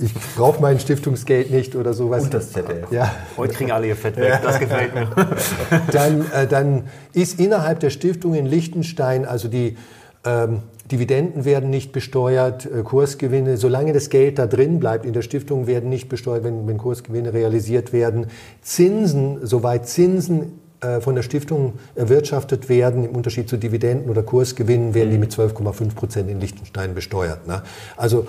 ich 0.00 0.12
brauche 0.36 0.60
mein 0.60 0.78
Stiftungsgeld 0.78 1.50
nicht 1.50 1.76
oder 1.76 1.92
sowas. 1.94 2.24
Und 2.24 2.34
das 2.34 2.52
ZDF. 2.52 2.90
Ja. 2.90 3.12
Heute 3.36 3.54
kriegen 3.54 3.72
alle 3.72 3.88
ihr 3.88 3.96
Fett 3.96 4.16
weg, 4.16 4.40
das 4.42 4.58
gefällt 4.58 4.94
mir. 4.94 5.08
dann, 5.92 6.26
äh, 6.32 6.46
dann 6.46 6.84
ist 7.12 7.38
innerhalb 7.38 7.80
der 7.80 7.90
Stiftung 7.90 8.34
in 8.34 8.46
Liechtenstein, 8.46 9.24
also 9.24 9.48
die 9.48 9.76
ähm, 10.24 10.60
Dividenden 10.90 11.44
werden 11.44 11.70
nicht 11.70 11.92
besteuert, 11.92 12.66
äh, 12.66 12.82
Kursgewinne, 12.82 13.56
solange 13.56 13.92
das 13.92 14.10
Geld 14.10 14.38
da 14.38 14.46
drin 14.46 14.78
bleibt 14.78 15.06
in 15.06 15.12
der 15.12 15.22
Stiftung, 15.22 15.66
werden 15.66 15.88
nicht 15.88 16.08
besteuert, 16.08 16.44
wenn, 16.44 16.66
wenn 16.66 16.78
Kursgewinne 16.78 17.32
realisiert 17.32 17.92
werden. 17.92 18.26
Zinsen, 18.60 19.38
soweit 19.42 19.88
Zinsen 19.88 20.60
von 21.00 21.14
der 21.14 21.22
Stiftung 21.22 21.74
erwirtschaftet 21.94 22.68
werden, 22.68 23.04
im 23.04 23.14
Unterschied 23.14 23.48
zu 23.48 23.56
Dividenden 23.56 24.10
oder 24.10 24.22
Kursgewinnen, 24.22 24.94
werden 24.94 25.10
die 25.10 25.18
mit 25.18 25.32
12,5 25.32 25.94
Prozent 25.94 26.28
in 26.28 26.40
Liechtenstein 26.40 26.94
besteuert. 26.94 27.46
Ne? 27.46 27.62
Also 27.96 28.26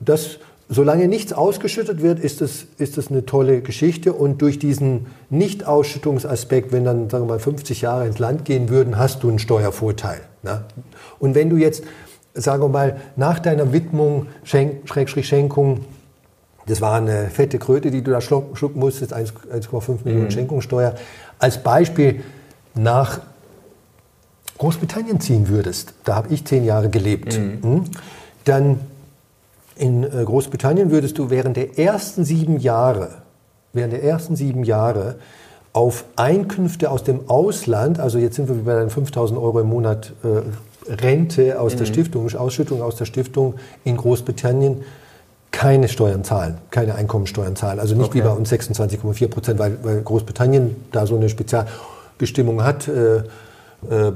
das, 0.00 0.38
solange 0.68 1.06
nichts 1.06 1.32
ausgeschüttet 1.32 2.02
wird, 2.02 2.18
ist 2.18 2.40
das, 2.40 2.66
ist 2.78 2.98
das 2.98 3.10
eine 3.10 3.26
tolle 3.26 3.60
Geschichte. 3.60 4.12
Und 4.12 4.42
durch 4.42 4.58
diesen 4.58 5.06
Nicht-Ausschüttungsaspekt, 5.30 6.72
wenn 6.72 6.84
dann 6.84 7.10
sagen 7.10 7.24
wir 7.24 7.34
mal 7.34 7.38
50 7.38 7.82
Jahre 7.82 8.06
ins 8.06 8.18
Land 8.18 8.44
gehen 8.44 8.70
würden, 8.70 8.98
hast 8.98 9.22
du 9.22 9.28
einen 9.28 9.38
Steuervorteil. 9.38 10.20
Ne? 10.42 10.64
Und 11.20 11.36
wenn 11.36 11.48
du 11.48 11.56
jetzt, 11.56 11.84
sagen 12.34 12.62
wir 12.62 12.68
mal, 12.68 12.96
nach 13.14 13.38
deiner 13.38 13.72
Widmung, 13.72 14.26
Schenk, 14.42 14.88
Schrägstrich 14.88 15.28
Schenkung, 15.28 15.84
das 16.66 16.80
war 16.80 16.96
eine 16.96 17.28
fette 17.28 17.58
Kröte, 17.58 17.90
die 17.90 18.02
du 18.02 18.10
da 18.10 18.20
schlucken 18.20 18.80
musstest, 18.80 19.14
1,5 19.14 19.98
Millionen 20.04 20.24
mhm. 20.24 20.30
Schenkungssteuer, 20.30 20.94
als 21.38 21.62
Beispiel 21.62 22.22
nach 22.74 23.20
Großbritannien 24.58 25.20
ziehen 25.20 25.48
würdest, 25.48 25.94
da 26.04 26.16
habe 26.16 26.32
ich 26.32 26.44
zehn 26.44 26.64
Jahre 26.64 26.88
gelebt, 26.88 27.38
mhm. 27.38 27.62
Hm, 27.62 27.84
dann 28.44 28.80
in 29.76 30.04
äh, 30.04 30.24
Großbritannien 30.24 30.90
würdest 30.90 31.18
du 31.18 31.30
während 31.30 31.56
der 31.56 31.78
ersten 31.78 32.24
sieben 32.24 32.58
Jahre, 32.58 33.10
während 33.72 33.92
der 33.92 34.04
ersten 34.04 34.36
sieben 34.36 34.62
Jahre 34.64 35.16
auf 35.72 36.04
Einkünfte 36.14 36.90
aus 36.90 37.02
dem 37.02 37.28
Ausland, 37.28 37.98
also 37.98 38.18
jetzt 38.18 38.36
sind 38.36 38.48
wir 38.48 38.54
bei 38.54 38.78
den 38.78 38.90
5000 38.90 39.38
Euro 39.38 39.60
im 39.60 39.68
Monat 39.68 40.12
äh, 40.22 40.92
Rente 40.92 41.60
aus 41.60 41.74
mhm. 41.74 41.78
der 41.78 41.86
Stiftung, 41.86 42.32
Ausschüttung 42.34 42.80
aus 42.80 42.94
der 42.94 43.06
Stiftung 43.06 43.54
in 43.82 43.96
Großbritannien, 43.96 44.84
keine 45.54 45.86
Steuern 45.86 46.24
zahlen, 46.24 46.58
keine 46.70 46.96
Einkommensteuern 46.96 47.54
zahlen. 47.54 47.78
Also 47.78 47.94
nicht 47.94 48.08
okay. 48.08 48.18
wie 48.18 48.22
bei 48.22 48.30
uns 48.30 48.52
26,4 48.52 49.28
Prozent, 49.28 49.60
weil, 49.60 49.78
weil, 49.84 50.02
Großbritannien 50.02 50.74
da 50.90 51.06
so 51.06 51.14
eine 51.14 51.28
Spezialbestimmung 51.28 52.64
hat. 52.64 52.88
Äh, 52.88 53.18
äh, 53.18 54.12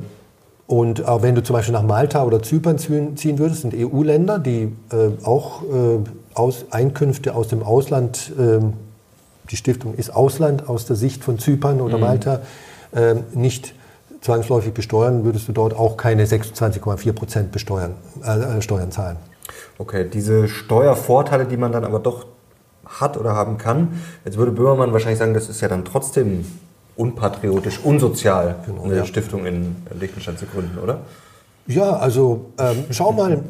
und 0.67 1.07
auch 1.07 1.23
wenn 1.23 1.37
du 1.37 1.43
zum 1.45 1.55
Beispiel 1.55 1.73
nach 1.73 1.85
Malta 1.85 2.25
oder 2.25 2.43
Zypern 2.43 2.77
ziehen 2.79 3.39
würdest, 3.39 3.63
sind 3.63 3.73
EU-Länder, 3.73 4.41
die 4.41 4.75
äh, 4.91 5.25
auch 5.25 5.63
äh, 5.63 6.01
aus 6.35 6.67
Einkünfte 6.71 7.37
aus 7.37 7.47
dem 7.47 7.63
Ausland, 7.63 8.33
äh, 8.37 8.59
die 9.49 9.57
Stiftung 9.57 9.95
ist 9.95 10.15
Ausland 10.15 10.69
aus 10.69 10.87
der 10.87 10.97
Sicht 10.97 11.23
von 11.23 11.39
Zypern 11.39 11.81
oder 11.81 11.99
mhm. 11.99 12.03
Malta, 12.03 12.41
äh, 12.93 13.15
nicht 13.33 13.75
zwangsläufig 14.23 14.75
besteuern, 14.75 15.25
würdest 15.25 15.47
du 15.47 15.53
dort 15.53 15.73
auch 15.73 15.97
keine 15.97 16.27
26,4 16.27 17.13
Prozent 17.13 17.53
besteuern, 17.53 17.95
Steuern 18.59 18.91
zahlen. 18.91 19.17
Okay, 19.79 20.09
diese 20.13 20.49
Steuervorteile, 20.49 21.47
die 21.47 21.57
man 21.57 21.73
dann 21.73 21.85
aber 21.85 21.99
doch 21.99 22.27
hat 22.85 23.17
oder 23.17 23.35
haben 23.35 23.59
kann, 23.59 24.01
jetzt 24.25 24.39
würde 24.39 24.53
Böhmermann 24.53 24.93
wahrscheinlich 24.93 25.19
sagen, 25.19 25.35
das 25.35 25.49
ist 25.49 25.61
ja 25.61 25.69
dann 25.69 25.85
trotzdem 25.85 26.45
unpatriotisch, 26.97 27.81
unsozial, 27.85 28.57
genau, 28.67 28.85
eine 28.85 28.97
ja. 28.97 29.05
Stiftung 29.05 29.47
in 29.47 29.77
Liechtenstein 29.99 30.37
zu 30.37 30.47
gründen, 30.47 30.79
oder? 30.79 31.01
Ja, 31.69 31.99
also 31.99 32.47
ähm, 32.59 32.85
schau 32.91 33.13
mal, 33.13 33.43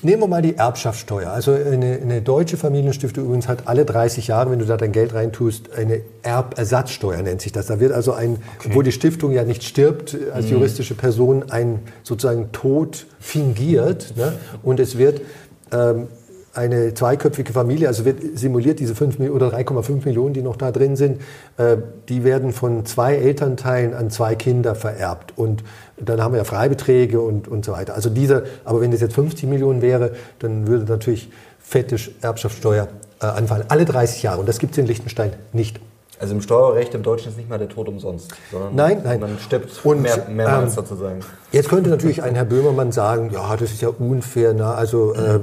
nehmen 0.00 0.22
wir 0.22 0.26
mal 0.26 0.40
die 0.40 0.56
Erbschaftssteuer. 0.56 1.30
Also 1.30 1.52
eine, 1.52 1.98
eine, 2.02 2.22
deutsche 2.22 2.56
Familienstiftung 2.56 3.24
übrigens 3.26 3.48
hat 3.48 3.68
alle 3.68 3.84
30 3.84 4.28
Jahre, 4.28 4.50
wenn 4.50 4.58
du 4.58 4.64
da 4.64 4.78
dein 4.78 4.92
Geld 4.92 5.12
reintust, 5.12 5.72
eine 5.76 6.00
Erbersatzsteuer 6.22 7.20
nennt 7.20 7.42
sich 7.42 7.52
das. 7.52 7.66
Da 7.66 7.78
wird 7.78 7.92
also 7.92 8.12
ein, 8.12 8.38
okay. 8.58 8.68
obwohl 8.68 8.82
die 8.82 8.92
Stiftung 8.92 9.32
ja 9.32 9.44
nicht 9.44 9.62
stirbt, 9.62 10.16
als 10.32 10.46
mhm. 10.46 10.52
juristische 10.52 10.94
Person 10.94 11.50
ein 11.50 11.80
sozusagen 12.02 12.50
Tod 12.50 13.06
fingiert 13.20 14.16
ne? 14.16 14.32
und 14.62 14.80
es 14.80 14.96
wird 14.96 15.20
ähm, 15.76 16.08
eine 16.56 16.94
zweiköpfige 16.94 17.52
Familie, 17.52 17.86
also 17.88 18.04
wird 18.04 18.38
simuliert 18.38 18.80
diese 18.80 18.94
5 18.94 19.20
oder 19.30 19.48
3,5 19.48 20.06
Millionen, 20.06 20.32
die 20.32 20.42
noch 20.42 20.56
da 20.56 20.72
drin 20.72 20.96
sind, 20.96 21.20
äh, 21.58 21.76
die 22.08 22.24
werden 22.24 22.52
von 22.52 22.86
zwei 22.86 23.16
Elternteilen 23.16 23.94
an 23.94 24.10
zwei 24.10 24.34
Kinder 24.34 24.74
vererbt. 24.74 25.34
Und 25.36 25.62
dann 25.98 26.22
haben 26.22 26.32
wir 26.32 26.38
ja 26.38 26.44
Freibeträge 26.44 27.20
und, 27.20 27.46
und 27.46 27.64
so 27.64 27.72
weiter. 27.72 27.94
Also 27.94 28.08
dieser, 28.08 28.44
aber 28.64 28.80
wenn 28.80 28.90
das 28.90 29.00
jetzt 29.00 29.14
50 29.14 29.48
Millionen 29.48 29.82
wäre, 29.82 30.12
dann 30.38 30.66
würde 30.66 30.86
natürlich 30.86 31.30
fette 31.58 31.96
Erbschaftssteuer 32.22 32.88
äh, 33.20 33.26
anfallen. 33.26 33.64
Alle 33.68 33.84
30 33.84 34.22
Jahre. 34.22 34.40
Und 34.40 34.48
das 34.48 34.58
gibt 34.58 34.72
es 34.72 34.78
in 34.78 34.86
Liechtenstein 34.86 35.32
nicht. 35.52 35.80
Also 36.18 36.34
im 36.34 36.40
Steuerrecht 36.40 36.94
im 36.94 37.02
Deutschen 37.02 37.28
ist 37.30 37.36
nicht 37.36 37.50
mal 37.50 37.58
der 37.58 37.68
Tod 37.68 37.88
umsonst, 37.88 38.32
sondern 38.50 38.74
nein, 38.74 39.02
nein. 39.04 39.20
man 39.20 39.38
stirbt 39.38 39.84
und, 39.84 40.00
mehr, 40.00 40.26
mehrmals 40.30 40.70
ähm, 40.70 40.84
sozusagen. 40.84 41.20
Jetzt 41.52 41.68
könnte 41.68 41.90
natürlich 41.90 42.22
ein 42.22 42.34
Herr 42.34 42.46
Böhmermann 42.46 42.90
sagen, 42.90 43.30
ja, 43.32 43.54
das 43.56 43.72
ist 43.72 43.82
ja 43.82 43.88
unfair, 43.88 44.54
na, 44.54 44.74
also 44.74 45.12
äh, 45.14 45.40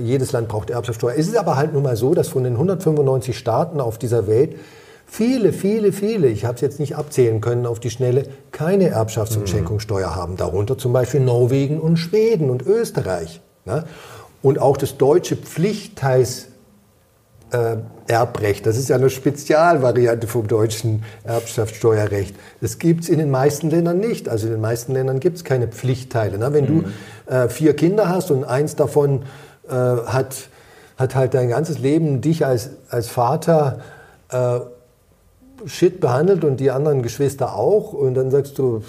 jedes 0.00 0.32
Land 0.32 0.48
braucht 0.48 0.70
Erbschaftssteuer. 0.70 1.14
Es 1.16 1.28
ist 1.28 1.36
aber 1.36 1.56
halt 1.56 1.74
nun 1.74 1.82
mal 1.82 1.96
so, 1.96 2.14
dass 2.14 2.28
von 2.28 2.44
den 2.44 2.54
195 2.54 3.36
Staaten 3.36 3.80
auf 3.80 3.98
dieser 3.98 4.26
Welt 4.26 4.56
viele, 5.06 5.52
viele, 5.52 5.92
viele, 5.92 6.28
ich 6.28 6.46
habe 6.46 6.54
es 6.54 6.62
jetzt 6.62 6.80
nicht 6.80 6.96
abzählen 6.96 7.42
können 7.42 7.66
auf 7.66 7.78
die 7.78 7.90
Schnelle, 7.90 8.24
keine 8.50 8.94
Erbschafts- 8.96 9.34
und 9.34 9.42
mhm. 9.42 9.46
Schenkungssteuer 9.46 10.14
haben. 10.14 10.36
Darunter 10.38 10.78
zum 10.78 10.94
Beispiel 10.94 11.20
Norwegen 11.20 11.80
und 11.80 11.98
Schweden 11.98 12.48
und 12.48 12.62
Österreich. 12.66 13.40
Na? 13.66 13.84
Und 14.40 14.58
auch 14.58 14.78
das 14.78 14.96
deutsche 14.96 15.36
Pflichtteils 15.36 16.48
Erbrecht. 18.06 18.66
Das 18.66 18.76
ist 18.76 18.88
ja 18.88 18.96
eine 18.96 19.08
Spezialvariante 19.10 20.26
vom 20.26 20.46
deutschen 20.46 21.04
Erbschaftssteuerrecht. 21.24 22.34
Das 22.60 22.78
gibt 22.78 23.04
es 23.04 23.08
in 23.08 23.18
den 23.18 23.30
meisten 23.30 23.70
Ländern 23.70 23.98
nicht. 23.98 24.28
Also 24.28 24.46
in 24.46 24.52
den 24.52 24.60
meisten 24.60 24.92
Ländern 24.92 25.18
gibt 25.20 25.38
es 25.38 25.44
keine 25.44 25.68
Pflichtteile. 25.68 26.38
Ne? 26.38 26.52
Wenn 26.52 26.64
mhm. 26.64 26.84
du 27.26 27.32
äh, 27.32 27.48
vier 27.48 27.74
Kinder 27.74 28.08
hast 28.08 28.30
und 28.30 28.44
eins 28.44 28.76
davon 28.76 29.22
äh, 29.68 29.72
hat, 29.72 30.48
hat 30.96 31.14
halt 31.14 31.34
dein 31.34 31.48
ganzes 31.48 31.78
Leben 31.78 32.20
dich 32.20 32.44
als, 32.44 32.70
als 32.90 33.08
Vater 33.08 33.80
äh, 34.30 34.60
shit 35.66 36.00
behandelt 36.00 36.44
und 36.44 36.60
die 36.60 36.70
anderen 36.70 37.02
Geschwister 37.02 37.54
auch 37.54 37.92
und 37.92 38.14
dann 38.14 38.30
sagst 38.30 38.58
du, 38.58 38.82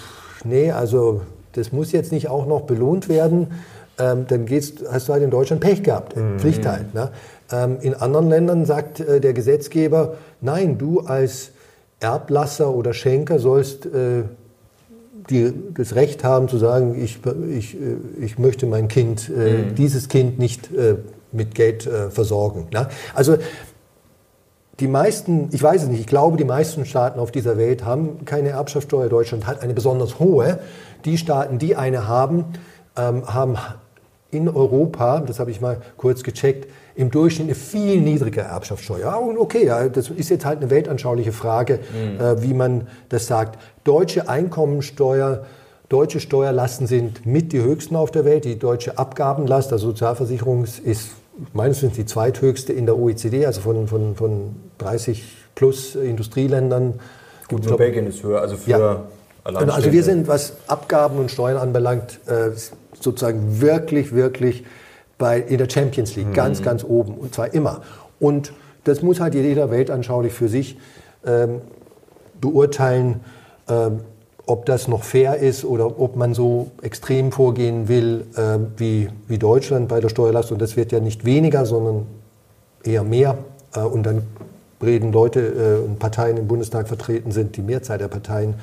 nee, 0.44 0.70
also 0.70 1.22
das 1.52 1.72
muss 1.72 1.92
jetzt 1.92 2.12
nicht 2.12 2.28
auch 2.28 2.46
noch 2.46 2.62
belohnt 2.62 3.08
werden, 3.08 3.48
ähm, 3.98 4.26
dann 4.28 4.46
geht's, 4.46 4.74
hast 4.90 5.08
du 5.08 5.12
halt 5.12 5.22
in 5.22 5.30
Deutschland 5.30 5.60
Pech 5.60 5.82
gehabt, 5.82 6.16
mhm. 6.16 6.38
Pflichtteil. 6.38 6.86
Ne? 6.94 7.10
Ähm, 7.52 7.78
in 7.80 7.94
anderen 7.94 8.28
Ländern 8.28 8.64
sagt 8.64 9.00
äh, 9.00 9.20
der 9.20 9.32
Gesetzgeber, 9.32 10.14
nein, 10.40 10.78
du 10.78 11.00
als 11.00 11.50
Erblasser 12.00 12.74
oder 12.74 12.92
Schenker 12.92 13.38
sollst 13.38 13.86
äh, 13.86 14.22
die, 15.28 15.52
das 15.74 15.94
Recht 15.94 16.24
haben 16.24 16.48
zu 16.48 16.58
sagen, 16.58 17.00
ich, 17.00 17.20
ich, 17.50 17.74
äh, 17.74 17.96
ich 18.20 18.38
möchte 18.38 18.66
mein 18.66 18.88
Kind, 18.88 19.28
mhm. 19.28 19.74
dieses 19.74 20.08
Kind 20.08 20.38
nicht 20.38 20.70
mit 21.32 21.54
Geld 21.54 21.88
versorgen. 22.10 22.66
Ne? 22.72 22.88
Also 23.14 23.36
die 24.80 24.88
meisten, 24.88 25.50
ich 25.52 25.62
weiß 25.62 25.82
es 25.82 25.88
nicht, 25.88 26.00
ich 26.00 26.06
glaube, 26.06 26.38
die 26.38 26.44
meisten 26.44 26.86
Staaten 26.86 27.20
auf 27.20 27.30
dieser 27.30 27.58
Welt 27.58 27.84
haben 27.84 28.24
keine 28.24 28.48
Erbschaftssteuer. 28.50 29.08
Deutschland 29.08 29.46
hat 29.46 29.62
eine 29.62 29.74
besonders 29.74 30.18
hohe. 30.18 30.58
Die 31.04 31.18
Staaten, 31.18 31.58
die 31.58 31.76
eine 31.76 32.08
haben, 32.08 32.46
ähm, 32.96 33.26
haben 33.26 33.56
in 34.30 34.48
Europa, 34.48 35.20
das 35.20 35.38
habe 35.38 35.50
ich 35.50 35.60
mal 35.60 35.82
kurz 35.96 36.22
gecheckt, 36.22 36.68
im 37.00 37.10
Durchschnitt 37.10 37.46
eine 37.46 37.54
viel 37.54 38.00
niedrigere 38.02 38.44
Erbschaftssteuer. 38.44 39.18
Und 39.18 39.38
okay, 39.38 39.64
ja, 39.64 39.88
das 39.88 40.10
ist 40.10 40.28
jetzt 40.28 40.44
halt 40.44 40.58
eine 40.58 40.68
weltanschauliche 40.68 41.32
Frage, 41.32 41.78
mhm. 41.92 42.20
äh, 42.20 42.42
wie 42.42 42.52
man 42.52 42.88
das 43.08 43.26
sagt. 43.26 43.58
Deutsche 43.84 44.28
Einkommensteuer, 44.28 45.46
deutsche 45.88 46.20
Steuerlasten 46.20 46.86
sind 46.86 47.24
mit 47.24 47.52
die 47.52 47.62
höchsten 47.62 47.96
auf 47.96 48.10
der 48.10 48.26
Welt. 48.26 48.44
Die 48.44 48.58
deutsche 48.58 48.98
Abgabenlast, 48.98 49.72
also 49.72 49.88
Sozialversicherung, 49.88 50.64
ist 50.64 51.12
meines 51.54 51.78
Wissens 51.78 51.96
die 51.96 52.04
zweithöchste 52.04 52.74
in 52.74 52.84
der 52.84 52.98
OECD, 52.98 53.46
also 53.46 53.62
von, 53.62 53.88
von, 53.88 54.14
von 54.14 54.56
30 54.76 55.24
plus 55.54 55.94
Industrieländern. 55.94 57.00
Gut, 57.48 57.64
nur 57.64 57.78
Belgien 57.78 58.06
ist 58.06 58.22
höher, 58.22 58.42
also 58.42 58.58
für 58.58 58.70
ja. 58.70 59.04
Also 59.42 59.90
wir 59.90 60.02
sind, 60.04 60.28
was 60.28 60.52
Abgaben 60.66 61.18
und 61.18 61.30
Steuern 61.30 61.56
anbelangt, 61.56 62.20
äh, 62.26 62.50
sozusagen 63.00 63.62
wirklich, 63.62 64.14
wirklich 64.14 64.64
bei, 65.20 65.38
in 65.38 65.58
der 65.58 65.70
Champions 65.70 66.16
League, 66.16 66.28
mhm. 66.28 66.34
ganz, 66.34 66.62
ganz 66.62 66.82
oben 66.82 67.14
und 67.14 67.32
zwar 67.32 67.54
immer. 67.54 67.82
Und 68.18 68.52
das 68.82 69.02
muss 69.02 69.20
halt 69.20 69.34
jeder 69.34 69.70
weltanschaulich 69.70 70.32
für 70.32 70.48
sich 70.48 70.78
ähm, 71.24 71.60
beurteilen, 72.40 73.20
ähm, 73.68 74.00
ob 74.46 74.66
das 74.66 74.88
noch 74.88 75.04
fair 75.04 75.36
ist 75.36 75.64
oder 75.64 76.00
ob 76.00 76.16
man 76.16 76.34
so 76.34 76.72
extrem 76.82 77.30
vorgehen 77.30 77.86
will 77.86 78.24
äh, 78.34 78.58
wie, 78.78 79.10
wie 79.28 79.38
Deutschland 79.38 79.88
bei 79.88 80.00
der 80.00 80.08
Steuerlast. 80.08 80.50
Und 80.50 80.60
das 80.60 80.76
wird 80.76 80.90
ja 80.90 80.98
nicht 80.98 81.24
weniger, 81.24 81.66
sondern 81.66 82.06
eher 82.82 83.04
mehr. 83.04 83.36
Äh, 83.76 83.80
und 83.80 84.04
dann 84.04 84.22
reden 84.82 85.12
Leute 85.12 85.40
äh, 85.40 85.86
und 85.86 85.98
Parteien 85.98 86.38
im 86.38 86.48
Bundestag 86.48 86.88
vertreten 86.88 87.30
sind, 87.30 87.58
die 87.58 87.62
Mehrzahl 87.62 87.98
der 87.98 88.08
Parteien, 88.08 88.54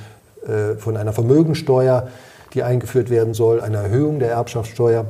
äh, 0.47 0.75
von 0.75 0.97
einer 0.97 1.13
Vermögensteuer, 1.13 2.07
die 2.53 2.63
eingeführt 2.63 3.11
werden 3.11 3.35
soll, 3.35 3.61
einer 3.61 3.79
Erhöhung 3.79 4.17
der 4.17 4.31
Erbschaftssteuer. 4.31 5.05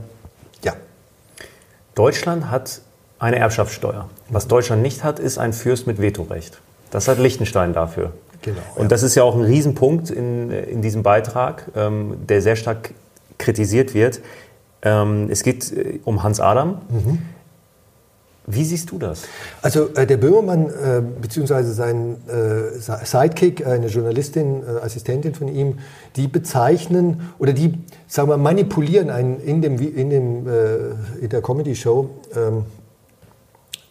Deutschland 1.98 2.52
hat 2.52 2.82
eine 3.18 3.38
Erbschaftssteuer. 3.38 4.08
Was 4.30 4.48
Deutschland 4.48 4.84
nicht 4.84 5.04
hat, 5.04 5.20
ist 5.20 5.40
ein 5.40 5.52
Fürst 5.52 5.88
mit 5.88 6.00
Vetorecht. 6.00 6.62
Das 6.92 7.08
hat 7.08 7.18
Liechtenstein 7.18 7.74
dafür. 7.74 8.14
Genau, 8.44 8.62
und 8.76 8.84
ja. 8.84 8.88
das 8.90 9.02
ist 9.02 9.16
ja 9.16 9.24
auch 9.24 9.36
ein 9.36 9.42
Riesenpunkt 9.42 10.12
in, 10.12 10.52
in 10.52 10.84
diesem 10.84 11.02
Beitrag, 11.02 11.66
ähm, 11.76 12.18
der 12.28 12.44
sehr 12.44 12.56
stark 12.56 12.92
kritisiert 13.40 13.96
wird. 13.96 14.22
Ähm, 14.84 15.28
es 15.32 15.42
geht 15.42 15.72
äh, 15.72 16.00
um 16.04 16.22
Hans 16.22 16.40
Adam. 16.40 16.82
Mhm. 16.90 17.20
Wie 18.50 18.64
siehst 18.64 18.92
du 18.92 18.98
das? 18.98 19.24
Also 19.62 19.90
äh, 19.94 20.08
der 20.08 20.16
Böhmermann 20.16 20.68
äh, 20.70 21.02
beziehungsweise 21.22 21.74
sein 21.74 22.16
äh, 22.28 22.80
Sidekick, 23.06 23.68
eine 23.68 23.88
Journalistin, 23.88 24.64
äh, 24.64 24.86
Assistentin 24.86 25.36
von 25.36 25.50
ihm, 25.50 25.80
die 26.16 26.30
bezeichnen 26.30 27.30
oder 27.40 27.52
die, 27.52 27.74
sagen 28.08 28.30
wir, 28.30 28.38
manipulieren 28.38 29.10
einen 29.10 29.42
in 29.42 29.62
dem 29.62 29.78
in 29.78 30.10
dem 30.10 30.48
äh, 30.48 31.22
in 31.22 31.30
der 31.30 31.42
Comedy 31.42 31.76
Show 31.76 32.10
ähm, 32.34 32.64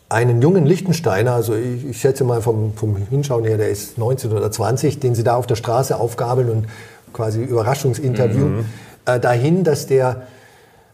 einen 0.08 0.40
jungen 0.40 0.64
Lichtensteiner, 0.64 1.32
also 1.32 1.54
ich, 1.54 1.84
ich, 1.84 2.00
schätze 2.00 2.24
mal 2.24 2.40
vom, 2.40 2.72
vom 2.74 2.96
Hinschauen 2.96 3.44
her, 3.44 3.58
der 3.58 3.68
ist 3.68 3.98
19 3.98 4.32
oder 4.32 4.50
20, 4.50 5.00
den 5.00 5.14
sie 5.14 5.24
da 5.24 5.34
auf 5.34 5.46
der 5.46 5.56
Straße 5.56 5.98
aufgabeln 5.98 6.48
und 6.48 6.66
quasi 7.12 7.42
Überraschungsinterview 7.42 8.46
mhm. 8.46 8.64
Äh, 9.04 9.20
dahin, 9.20 9.62
dass 9.62 9.86
der 9.86 10.26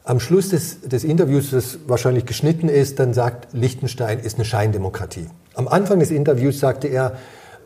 am 0.04 0.20
Schluss 0.20 0.48
des, 0.48 0.80
des 0.80 1.04
Interviews, 1.04 1.50
das 1.50 1.78
wahrscheinlich 1.86 2.26
geschnitten 2.26 2.68
ist, 2.68 2.98
dann 2.98 3.14
sagt, 3.14 3.52
Liechtenstein 3.52 4.18
ist 4.18 4.36
eine 4.36 4.44
Scheindemokratie. 4.44 5.26
Am 5.54 5.68
Anfang 5.68 6.00
des 6.00 6.10
Interviews 6.10 6.58
sagte 6.58 6.88
er, 6.88 7.16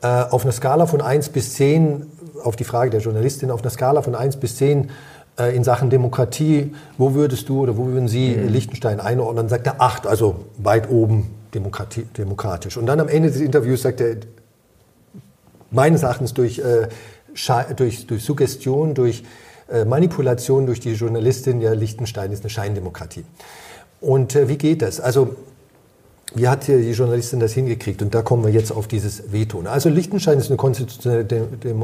äh, 0.02 0.06
auf 0.06 0.42
einer 0.44 0.52
Skala 0.52 0.86
von 0.86 1.00
1 1.00 1.30
bis 1.30 1.54
10, 1.54 2.06
auf 2.42 2.56
die 2.56 2.64
Frage 2.64 2.90
der 2.90 3.00
Journalistin, 3.00 3.50
auf 3.50 3.62
einer 3.62 3.70
Skala 3.70 4.02
von 4.02 4.14
1 4.14 4.36
bis 4.36 4.56
10 4.56 4.90
äh, 5.38 5.56
in 5.56 5.64
Sachen 5.64 5.88
Demokratie, 5.88 6.74
wo 6.98 7.14
würdest 7.14 7.48
du 7.48 7.60
oder 7.60 7.78
wo 7.78 7.86
würden 7.86 8.08
Sie 8.08 8.36
mhm. 8.36 8.48
Liechtenstein 8.48 9.00
einordnen? 9.00 9.36
Dann 9.36 9.48
sagt 9.48 9.66
er 9.66 9.80
8, 9.80 10.06
also 10.06 10.44
weit 10.58 10.90
oben 10.90 11.30
demokratisch. 11.54 12.76
Und 12.76 12.86
dann 12.86 13.00
am 13.00 13.08
Ende 13.08 13.30
des 13.30 13.40
Interviews 13.40 13.82
sagt 13.82 14.02
er, 14.02 14.16
meines 15.70 16.02
Erachtens 16.02 16.34
durch, 16.34 16.58
äh, 16.58 16.88
durch, 17.76 18.06
durch 18.06 18.24
Suggestion, 18.24 18.94
durch 18.94 19.24
Manipulation 19.84 20.66
durch 20.66 20.80
die 20.80 20.92
Journalistin, 20.92 21.60
ja, 21.60 21.72
Liechtenstein 21.72 22.30
ist 22.32 22.42
eine 22.42 22.50
Scheindemokratie. 22.50 23.24
Und 24.00 24.36
äh, 24.36 24.48
wie 24.48 24.56
geht 24.56 24.82
das? 24.82 25.00
Also, 25.00 25.36
wie 26.34 26.48
hat 26.48 26.66
die 26.66 26.90
Journalistin 26.90 27.40
das 27.40 27.52
hingekriegt? 27.52 28.02
Und 28.02 28.14
da 28.14 28.22
kommen 28.22 28.44
wir 28.44 28.50
jetzt 28.50 28.70
auf 28.70 28.88
dieses 28.88 29.32
Veto. 29.32 29.60
Also 29.60 29.88
Liechtenstein 29.88 30.38
ist 30.38 30.48
eine 30.48 30.56
konstitutionelle 30.56 31.24
äh, 31.24 31.74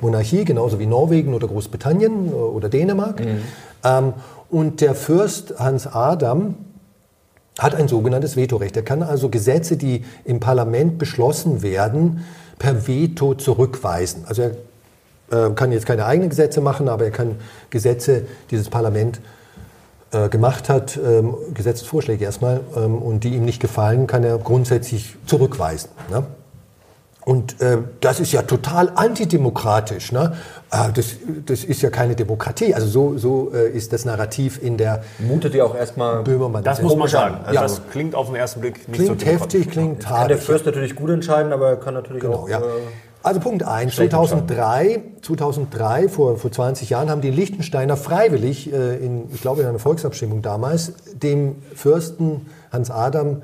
Monarchie, 0.00 0.44
genauso 0.44 0.78
wie 0.78 0.86
Norwegen 0.86 1.32
oder 1.32 1.46
Großbritannien 1.48 2.28
äh, 2.28 2.34
oder 2.34 2.68
Dänemark. 2.68 3.20
Mhm. 3.20 3.42
Ähm, 3.82 4.12
und 4.50 4.80
der 4.80 4.94
Fürst 4.94 5.58
Hans 5.58 5.86
Adam 5.86 6.56
hat 7.58 7.74
ein 7.74 7.88
sogenanntes 7.88 8.36
Vetorecht. 8.36 8.76
Er 8.76 8.82
kann 8.82 9.02
also 9.02 9.28
Gesetze, 9.28 9.76
die 9.76 10.04
im 10.24 10.40
Parlament 10.40 10.98
beschlossen 10.98 11.62
werden, 11.62 12.24
per 12.58 12.86
Veto 12.86 13.34
zurückweisen. 13.34 14.24
Also 14.26 14.42
er 14.42 14.50
äh, 15.34 15.50
kann 15.54 15.72
jetzt 15.72 15.86
keine 15.86 16.06
eigenen 16.06 16.30
Gesetze 16.30 16.60
machen, 16.60 16.88
aber 16.88 17.04
er 17.04 17.10
kann 17.10 17.36
Gesetze, 17.70 18.24
die 18.50 18.56
das 18.56 18.68
Parlament 18.68 19.20
äh, 20.12 20.28
gemacht 20.28 20.68
hat, 20.68 20.96
ähm, 20.96 21.34
Gesetzesvorschläge 21.52 22.24
erstmal, 22.24 22.60
ähm, 22.76 23.02
und 23.02 23.24
die 23.24 23.34
ihm 23.34 23.44
nicht 23.44 23.60
gefallen, 23.60 24.06
kann 24.06 24.22
er 24.22 24.38
grundsätzlich 24.38 25.16
zurückweisen. 25.26 25.90
Ne? 26.10 26.24
Und 27.24 27.60
äh, 27.62 27.78
das 28.00 28.20
ist 28.20 28.32
ja 28.32 28.42
total 28.42 28.92
antidemokratisch. 28.94 30.12
Ne? 30.12 30.36
Äh, 30.70 30.92
das, 30.92 31.16
das 31.46 31.64
ist 31.64 31.80
ja 31.80 31.88
keine 31.88 32.14
Demokratie. 32.14 32.74
Also 32.74 32.86
so, 32.86 33.18
so 33.18 33.52
äh, 33.54 33.70
ist 33.70 33.94
das 33.94 34.04
Narrativ 34.04 34.62
in 34.62 34.76
der 34.76 35.02
Mutet 35.18 35.54
ihr 35.54 35.64
auch 35.64 35.74
erstmal 35.74 36.22
Böhmermann. 36.22 36.62
Das 36.62 36.82
muss 36.82 36.94
man 36.94 37.08
sagen. 37.08 37.38
Also 37.42 37.54
ja. 37.54 37.62
Das 37.62 37.80
klingt 37.90 38.14
auf 38.14 38.26
den 38.26 38.36
ersten 38.36 38.60
Blick 38.60 38.86
nicht 38.88 39.00
klingt 39.00 39.20
so 39.20 39.26
heftig, 39.26 39.70
klingt 39.70 40.06
hart. 40.06 40.18
Kann 40.18 40.28
der 40.28 40.38
Fürst 40.38 40.66
natürlich 40.66 40.94
gut 40.94 41.10
entscheiden, 41.10 41.52
aber 41.52 41.70
er 41.70 41.76
kann 41.76 41.94
natürlich 41.94 42.22
genau, 42.22 42.40
auch... 42.40 42.48
Ja. 42.48 42.60
Also 43.24 43.40
Punkt 43.40 43.62
1, 43.62 43.96
2003, 43.96 45.02
2003 45.22 46.10
vor, 46.10 46.36
vor 46.36 46.52
20 46.52 46.90
Jahren, 46.90 47.08
haben 47.08 47.22
die 47.22 47.30
Liechtensteiner 47.30 47.96
freiwillig, 47.96 48.70
äh, 48.70 48.98
in, 48.98 49.30
ich 49.32 49.40
glaube 49.40 49.62
in 49.62 49.66
einer 49.66 49.78
Volksabstimmung 49.78 50.42
damals, 50.42 50.92
dem 51.14 51.56
Fürsten 51.74 52.42
Hans 52.70 52.90
Adam 52.90 53.40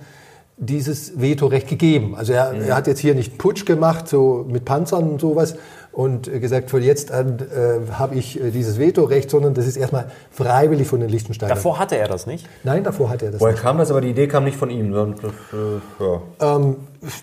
dieses 0.59 1.19
Vetorecht 1.19 1.67
gegeben. 1.67 2.15
Also 2.15 2.35
er, 2.35 2.53
mhm. 2.53 2.61
er 2.61 2.77
hat 2.77 2.89
jetzt 2.89 2.99
hier 2.99 3.15
nicht 3.15 3.39
Putsch 3.39 3.65
gemacht, 3.65 4.07
so 4.07 4.45
mit 4.47 4.67
Panzern 4.67 5.13
und 5.13 5.21
sowas, 5.23 5.55
und 5.93 6.31
gesagt, 6.41 6.71
von 6.71 6.83
jetzt 6.83 7.11
an 7.11 7.39
äh, 7.39 7.93
habe 7.93 8.15
ich 8.15 8.41
äh, 8.41 8.51
dieses 8.51 8.79
Vetorecht, 8.79 9.29
sondern 9.29 9.55
das 9.55 9.67
ist 9.67 9.77
erstmal 9.77 10.07
freiwillig 10.31 10.87
von 10.87 11.01
den 11.01 11.09
Liechtensteinern. 11.09 11.57
Davor 11.57 11.81
hatte 11.81 11.97
er 11.97 12.07
das 12.07 12.27
nicht? 12.27 12.47
Nein, 12.63 12.85
davor 12.85 13.11
hatte 13.11 13.27
er 13.27 13.33
das 13.33 13.41
Woher 13.41 13.53
nicht. 13.53 13.63
kam 13.63 13.79
das, 13.79 13.91
aber 13.91 14.01
die 14.01 14.11
Idee 14.11 14.29
kam 14.29 14.45
nicht 14.45 14.57
von 14.57 14.71
ihm? 14.71 14.95
Sondern, 14.95 15.33
äh, 15.53 16.05
ja. 16.05 16.59
ähm, 16.59 16.77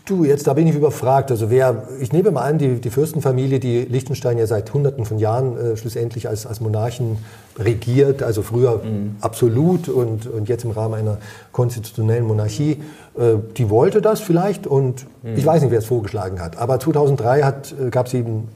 du, 0.06 0.26
jetzt 0.26 0.48
da 0.48 0.54
bin 0.54 0.68
ich 0.68 0.76
überfragt. 0.76 1.32
Also 1.32 1.50
wer, 1.50 1.88
ich 2.02 2.12
nehme 2.12 2.32
mal 2.32 2.42
an, 2.42 2.58
die, 2.58 2.82
die 2.82 2.90
Fürstenfamilie, 2.90 3.60
die 3.60 3.86
Liechtenstein 3.86 4.38
ja 4.38 4.48
seit 4.48 4.74
hunderten 4.74 5.06
von 5.06 5.18
Jahren 5.18 5.58
äh, 5.58 5.78
schlussendlich 5.78 6.28
als, 6.28 6.46
als 6.46 6.60
Monarchen 6.60 7.20
regiert, 7.58 8.22
also 8.22 8.42
früher 8.42 8.82
mhm. 8.84 9.16
absolut 9.22 9.88
und, 9.88 10.28
und 10.28 10.50
jetzt 10.50 10.66
im 10.66 10.72
Rahmen 10.72 10.96
einer 10.96 11.20
konstitutionellen 11.54 12.26
Monarchie, 12.26 12.84
äh, 13.18 13.36
die 13.56 13.70
wollte 13.70 14.02
das 14.02 14.20
vielleicht 14.20 14.68
und 14.68 15.06
mhm. 15.24 15.38
ich 15.38 15.46
weiß 15.46 15.62
nicht, 15.62 15.72
wer 15.72 15.80
es 15.80 15.86
vorgeschlagen 15.86 16.42
hat. 16.42 16.58
Aber 16.58 16.80
2003 16.80 17.54
gab 17.92 18.08
es 18.08 18.14
eben 18.14 18.50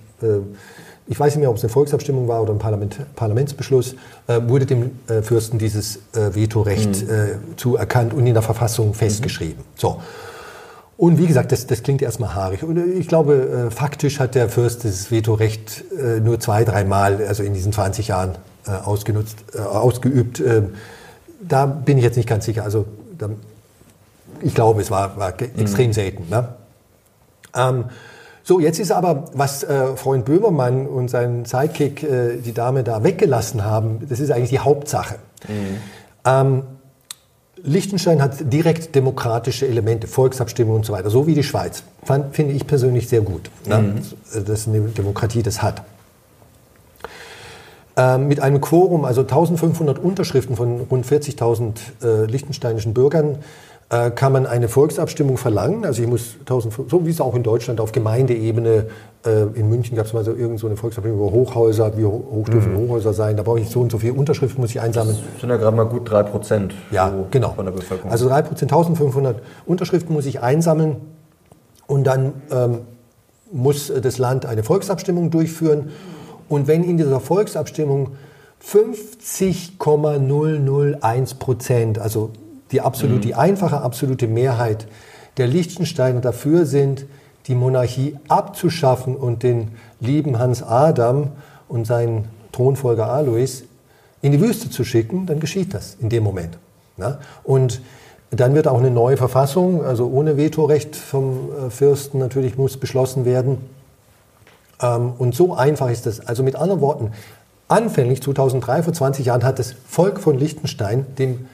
ich 1.07 1.19
weiß 1.19 1.35
nicht 1.35 1.41
mehr, 1.41 1.49
ob 1.49 1.57
es 1.57 1.63
eine 1.63 1.69
Volksabstimmung 1.69 2.27
war 2.27 2.41
oder 2.41 2.53
ein 2.53 2.59
Parlament, 2.59 2.97
Parlamentsbeschluss, 3.15 3.95
äh, 4.27 4.39
wurde 4.47 4.65
dem 4.65 4.91
äh, 5.07 5.21
Fürsten 5.21 5.57
dieses 5.57 5.99
Vetorecht 6.13 7.07
mhm. 7.07 7.57
zuerkannt 7.57 8.13
und 8.13 8.25
in 8.25 8.33
der 8.33 8.43
Verfassung 8.43 8.93
festgeschrieben. 8.93 9.57
Mhm. 9.57 9.77
So. 9.79 10.01
Und 10.97 11.17
wie 11.17 11.25
gesagt, 11.25 11.51
das, 11.51 11.65
das 11.67 11.83
klingt 11.83 12.01
erstmal 12.01 12.35
haarig. 12.35 12.63
Und 12.63 12.77
ich 12.77 13.07
glaube, 13.07 13.69
faktisch 13.71 14.19
hat 14.19 14.35
der 14.35 14.49
Fürst 14.49 14.83
dieses 14.83 15.09
Vetorecht 15.09 15.83
nur 16.23 16.39
zwei, 16.39 16.63
dreimal, 16.63 17.25
also 17.25 17.41
in 17.41 17.55
diesen 17.55 17.73
20 17.73 18.09
Jahren, 18.09 18.35
ausgenutzt, 18.65 19.57
ausgeübt. 19.57 20.43
Da 21.41 21.65
bin 21.65 21.97
ich 21.97 22.03
jetzt 22.03 22.17
nicht 22.17 22.29
ganz 22.29 22.45
sicher. 22.45 22.63
Also 22.63 22.85
ich 24.41 24.53
glaube, 24.53 24.81
es 24.81 24.91
war, 24.91 25.17
war 25.17 25.31
mhm. 25.31 25.59
extrem 25.59 25.91
selten. 25.91 26.29
Ne? 26.29 26.49
Ähm, 27.55 27.85
so, 28.51 28.59
jetzt 28.59 28.79
ist 28.79 28.91
aber, 28.91 29.29
was 29.33 29.63
äh, 29.63 29.95
Freund 29.95 30.25
Böhmermann 30.25 30.85
und 30.85 31.09
sein 31.09 31.45
Sidekick, 31.45 32.03
äh, 32.03 32.35
die 32.35 32.53
Dame 32.53 32.83
da 32.83 33.01
weggelassen 33.01 33.63
haben, 33.63 34.05
das 34.09 34.19
ist 34.19 34.29
eigentlich 34.29 34.49
die 34.49 34.59
Hauptsache. 34.59 35.15
Mhm. 35.47 35.77
Ähm, 36.25 36.63
Liechtenstein 37.63 38.21
hat 38.21 38.51
direkt 38.51 38.93
demokratische 38.93 39.65
Elemente, 39.65 40.07
Volksabstimmung 40.07 40.75
und 40.75 40.85
so 40.85 40.91
weiter, 40.91 41.09
so 41.09 41.27
wie 41.27 41.33
die 41.33 41.43
Schweiz. 41.43 41.83
Fand, 42.03 42.35
finde 42.35 42.53
ich 42.53 42.67
persönlich 42.67 43.07
sehr 43.07 43.21
gut, 43.21 43.49
ne? 43.69 43.77
mhm. 43.77 44.43
dass 44.45 44.67
eine 44.67 44.81
Demokratie 44.81 45.43
das 45.43 45.61
hat. 45.61 45.83
Ähm, 47.95 48.27
mit 48.27 48.41
einem 48.41 48.59
Quorum, 48.59 49.05
also 49.05 49.21
1500 49.21 49.97
Unterschriften 49.97 50.57
von 50.57 50.81
rund 50.89 51.05
40.000 51.05 51.75
äh, 52.03 52.25
liechtensteinischen 52.25 52.93
Bürgern, 52.93 53.37
äh, 53.91 54.09
kann 54.09 54.31
man 54.31 54.45
eine 54.45 54.69
Volksabstimmung 54.69 55.37
verlangen. 55.37 55.83
Also 55.83 56.01
ich 56.01 56.07
muss 56.07 56.37
1000, 56.39 56.89
so 56.89 57.05
wie 57.05 57.09
es 57.09 57.19
auch 57.19 57.35
in 57.35 57.43
Deutschland 57.43 57.81
auf 57.81 57.91
Gemeindeebene, 57.91 58.85
äh, 59.25 59.41
in 59.53 59.67
München 59.67 59.97
gab 59.97 60.05
es 60.05 60.13
mal 60.13 60.23
so 60.23 60.33
irgend 60.33 60.61
so 60.61 60.67
eine 60.67 60.77
Volksabstimmung 60.77 61.19
über 61.19 61.29
Hochhäuser, 61.31 61.97
wie 61.97 62.05
hoch 62.05 62.47
dürfen 62.47 62.71
mhm. 62.71 62.87
Hochhäuser 62.87 63.11
sein, 63.11 63.35
da 63.35 63.43
brauche 63.43 63.59
ich 63.59 63.69
so 63.69 63.81
und 63.81 63.91
so 63.91 63.97
viele 63.97 64.13
Unterschriften, 64.13 64.61
muss 64.61 64.71
ich 64.71 64.79
einsammeln. 64.79 65.17
Das 65.33 65.41
sind 65.41 65.49
ja 65.49 65.57
gerade 65.57 65.75
mal 65.75 65.83
gut 65.83 66.09
3 66.09 66.23
Prozent 66.23 66.73
ja, 66.89 67.13
genau. 67.31 67.49
von 67.49 67.65
der 67.65 67.73
Bevölkerung. 67.73 68.09
Also 68.09 68.29
3 68.29 68.43
Prozent, 68.43 68.71
1500 68.71 69.41
Unterschriften 69.65 70.13
muss 70.13 70.25
ich 70.25 70.39
einsammeln 70.39 70.95
und 71.85 72.05
dann 72.05 72.31
ähm, 72.49 72.77
muss 73.51 73.91
das 74.01 74.17
Land 74.17 74.45
eine 74.45 74.63
Volksabstimmung 74.63 75.31
durchführen. 75.31 75.89
Und 76.47 76.67
wenn 76.67 76.85
in 76.85 76.95
dieser 76.95 77.19
Volksabstimmung 77.19 78.11
50,001 78.59 81.33
Prozent, 81.33 81.99
also 81.99 82.31
die, 82.71 82.81
absolut, 82.81 83.17
mhm. 83.17 83.21
die 83.21 83.35
einfache 83.35 83.81
absolute 83.81 84.27
Mehrheit 84.27 84.87
der 85.37 85.47
Liechtensteiner 85.47 86.21
dafür 86.21 86.65
sind, 86.65 87.05
die 87.47 87.55
Monarchie 87.55 88.17
abzuschaffen 88.27 89.15
und 89.15 89.43
den 89.43 89.69
lieben 89.99 90.39
Hans 90.39 90.61
Adam 90.61 91.31
und 91.67 91.85
seinen 91.85 92.27
Thronfolger 92.51 93.09
Alois 93.09 93.63
in 94.21 94.31
die 94.31 94.41
Wüste 94.41 94.69
zu 94.69 94.83
schicken, 94.83 95.25
dann 95.25 95.39
geschieht 95.39 95.73
das 95.73 95.97
in 95.99 96.09
dem 96.09 96.23
Moment. 96.23 96.57
Ja? 96.97 97.19
Und 97.43 97.81
dann 98.29 98.55
wird 98.55 98.67
auch 98.67 98.79
eine 98.79 98.91
neue 98.91 99.17
Verfassung, 99.17 99.83
also 99.83 100.07
ohne 100.07 100.37
Vetorecht 100.37 100.95
vom 100.95 101.49
äh, 101.51 101.69
Fürsten 101.69 102.19
natürlich 102.19 102.57
muss 102.57 102.77
beschlossen 102.77 103.25
werden. 103.25 103.57
Ähm, 104.81 105.13
und 105.17 105.35
so 105.35 105.53
einfach 105.53 105.89
ist 105.89 106.05
das. 106.05 106.25
Also 106.25 106.43
mit 106.43 106.55
anderen 106.55 106.81
Worten, 106.81 107.11
anfänglich 107.67 108.21
2003, 108.21 108.83
vor 108.83 108.93
20 108.93 109.25
Jahren, 109.25 109.43
hat 109.43 109.59
das 109.59 109.75
Volk 109.87 110.19
von 110.19 110.37
Liechtenstein 110.37 111.05
dem 111.17 111.47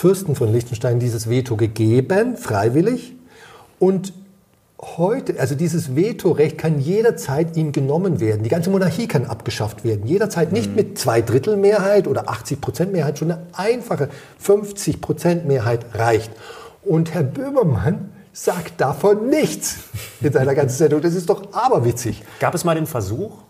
Fürsten 0.00 0.34
von 0.34 0.50
Liechtenstein 0.50 0.98
dieses 0.98 1.28
Veto 1.28 1.56
gegeben, 1.56 2.38
freiwillig. 2.38 3.16
Und 3.78 4.14
heute, 4.80 5.38
also 5.38 5.54
dieses 5.54 5.94
Vetorecht 5.94 6.56
kann 6.56 6.80
jederzeit 6.80 7.54
ihm 7.58 7.70
genommen 7.70 8.18
werden. 8.18 8.42
Die 8.42 8.48
ganze 8.48 8.70
Monarchie 8.70 9.08
kann 9.08 9.26
abgeschafft 9.26 9.84
werden. 9.84 10.06
Jederzeit 10.06 10.52
nicht 10.52 10.70
mhm. 10.70 10.76
mit 10.76 10.98
Zweidrittelmehrheit 10.98 12.08
oder 12.08 12.30
80 12.30 12.62
Prozent 12.62 12.92
Mehrheit, 12.92 13.18
schon 13.18 13.30
eine 13.30 13.42
einfache 13.52 14.08
50 14.38 15.02
Prozent 15.02 15.46
Mehrheit 15.46 15.84
reicht. 15.92 16.30
Und 16.82 17.12
Herr 17.12 17.22
Böhmermann 17.22 18.08
sagt 18.32 18.80
davon 18.80 19.28
nichts 19.28 19.80
in 20.22 20.32
seiner 20.32 20.54
ganzen 20.54 20.78
Sendung. 20.78 21.02
Das 21.02 21.14
ist 21.14 21.28
doch 21.28 21.52
aberwitzig. 21.52 22.22
Gab 22.38 22.54
es 22.54 22.64
mal 22.64 22.74
den 22.74 22.86
Versuch? 22.86 23.42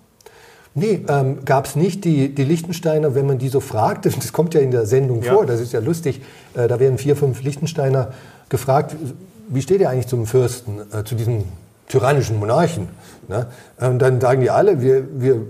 Nee, 0.75 1.05
ähm, 1.09 1.45
gab 1.45 1.66
es 1.66 1.77
nicht. 1.77 2.05
Die, 2.05 2.35
die 2.35 2.45
Lichtensteiner, 2.45 3.14
wenn 3.14 3.27
man 3.27 3.39
die 3.39 3.49
so 3.49 3.61
fragt, 3.61 4.07
das 4.16 4.33
kommt 4.33 4.55
ja 4.55 4.61
in 4.61 4.71
der 4.71 4.87
Sendung 4.87 5.23
ja. 5.23 5.33
vor, 5.33 5.47
das 5.47 5.61
ist 5.61 5.73
ja 5.73 5.81
lustig, 5.81 6.21
äh, 6.55 6.68
da 6.68 6.79
werden 6.79 6.99
vier, 6.99 7.16
fünf 7.16 7.43
Lichtensteiner 7.43 8.12
gefragt, 8.49 8.97
wie 9.49 9.62
steht 9.62 9.81
ihr 9.81 9.91
eigentlich 9.91 10.07
zum 10.07 10.27
Fürsten, 10.27 10.81
äh, 10.93 11.05
zu 11.05 11.14
diesem 11.14 11.45
tyrannischen 11.89 12.39
Monarchen? 12.39 12.89
Ne? 13.29 13.47
Und 13.81 13.99
dann 13.99 14.21
sagen 14.21 14.41
die 14.41 14.51
alle, 14.51 14.81
wir, 14.81 15.05
wir, 15.21 15.43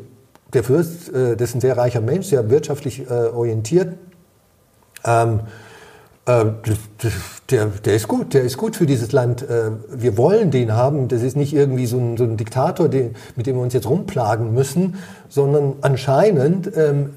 der 0.52 0.64
Fürst, 0.64 1.12
äh, 1.12 1.36
das 1.36 1.50
ist 1.50 1.56
ein 1.56 1.60
sehr 1.60 1.76
reicher 1.76 2.00
Mensch, 2.00 2.26
sehr 2.26 2.48
wirtschaftlich 2.48 3.10
äh, 3.10 3.12
orientiert. 3.12 3.94
Ähm, 5.04 5.40
äh, 5.40 5.69
der, 7.50 7.66
der 7.66 7.94
ist 7.94 8.08
gut, 8.08 8.34
der 8.34 8.42
ist 8.42 8.56
gut 8.56 8.76
für 8.76 8.86
dieses 8.86 9.12
Land. 9.12 9.42
Äh, 9.42 9.70
wir 9.90 10.16
wollen 10.16 10.50
den 10.50 10.72
haben. 10.72 11.08
Das 11.08 11.22
ist 11.22 11.36
nicht 11.36 11.52
irgendwie 11.52 11.86
so 11.86 11.98
ein, 11.98 12.16
so 12.16 12.24
ein 12.24 12.36
Diktator, 12.36 12.88
mit 13.36 13.46
dem 13.46 13.56
wir 13.56 13.62
uns 13.62 13.74
jetzt 13.74 13.88
rumplagen 13.88 14.54
müssen, 14.54 14.96
sondern 15.28 15.74
anscheinend 15.80 16.70
ähm, 16.76 17.10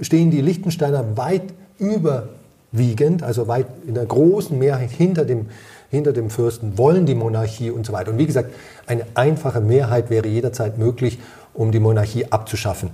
stehen 0.00 0.30
die 0.30 0.40
Liechtensteiner 0.40 1.16
weit 1.16 1.44
überwiegend, 1.78 3.22
also 3.22 3.48
weit 3.48 3.66
in 3.86 3.94
der 3.94 4.06
großen 4.06 4.58
Mehrheit 4.58 4.90
hinter 4.90 5.24
dem, 5.24 5.46
hinter 5.90 6.12
dem 6.12 6.30
Fürsten, 6.30 6.78
wollen 6.78 7.06
die 7.06 7.14
Monarchie 7.14 7.70
und 7.70 7.86
so 7.86 7.92
weiter. 7.92 8.10
Und 8.10 8.18
wie 8.18 8.26
gesagt, 8.26 8.52
eine 8.86 9.06
einfache 9.14 9.60
Mehrheit 9.60 10.10
wäre 10.10 10.28
jederzeit 10.28 10.78
möglich, 10.78 11.18
um 11.54 11.70
die 11.70 11.80
Monarchie 11.80 12.26
abzuschaffen. 12.30 12.90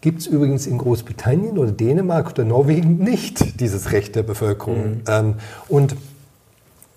Gibt 0.00 0.20
es 0.20 0.26
übrigens 0.26 0.66
in 0.66 0.78
Großbritannien 0.78 1.58
oder 1.58 1.72
Dänemark 1.72 2.30
oder 2.30 2.44
Norwegen 2.44 2.96
nicht 2.96 3.60
dieses 3.60 3.92
Recht 3.92 4.16
der 4.16 4.22
Bevölkerung. 4.22 4.90
Mhm. 4.90 5.02
Ähm, 5.06 5.34
und, 5.68 5.96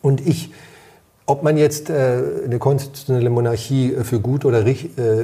und 0.01 0.25
ich, 0.25 0.51
ob 1.25 1.41
man 1.41 1.55
jetzt 1.55 1.89
äh, 1.89 2.21
eine 2.43 2.59
konstitutionelle 2.59 3.29
Monarchie 3.29 3.95
für 4.03 4.19
gut 4.19 4.43
oder 4.43 4.65
äh, 4.65 4.75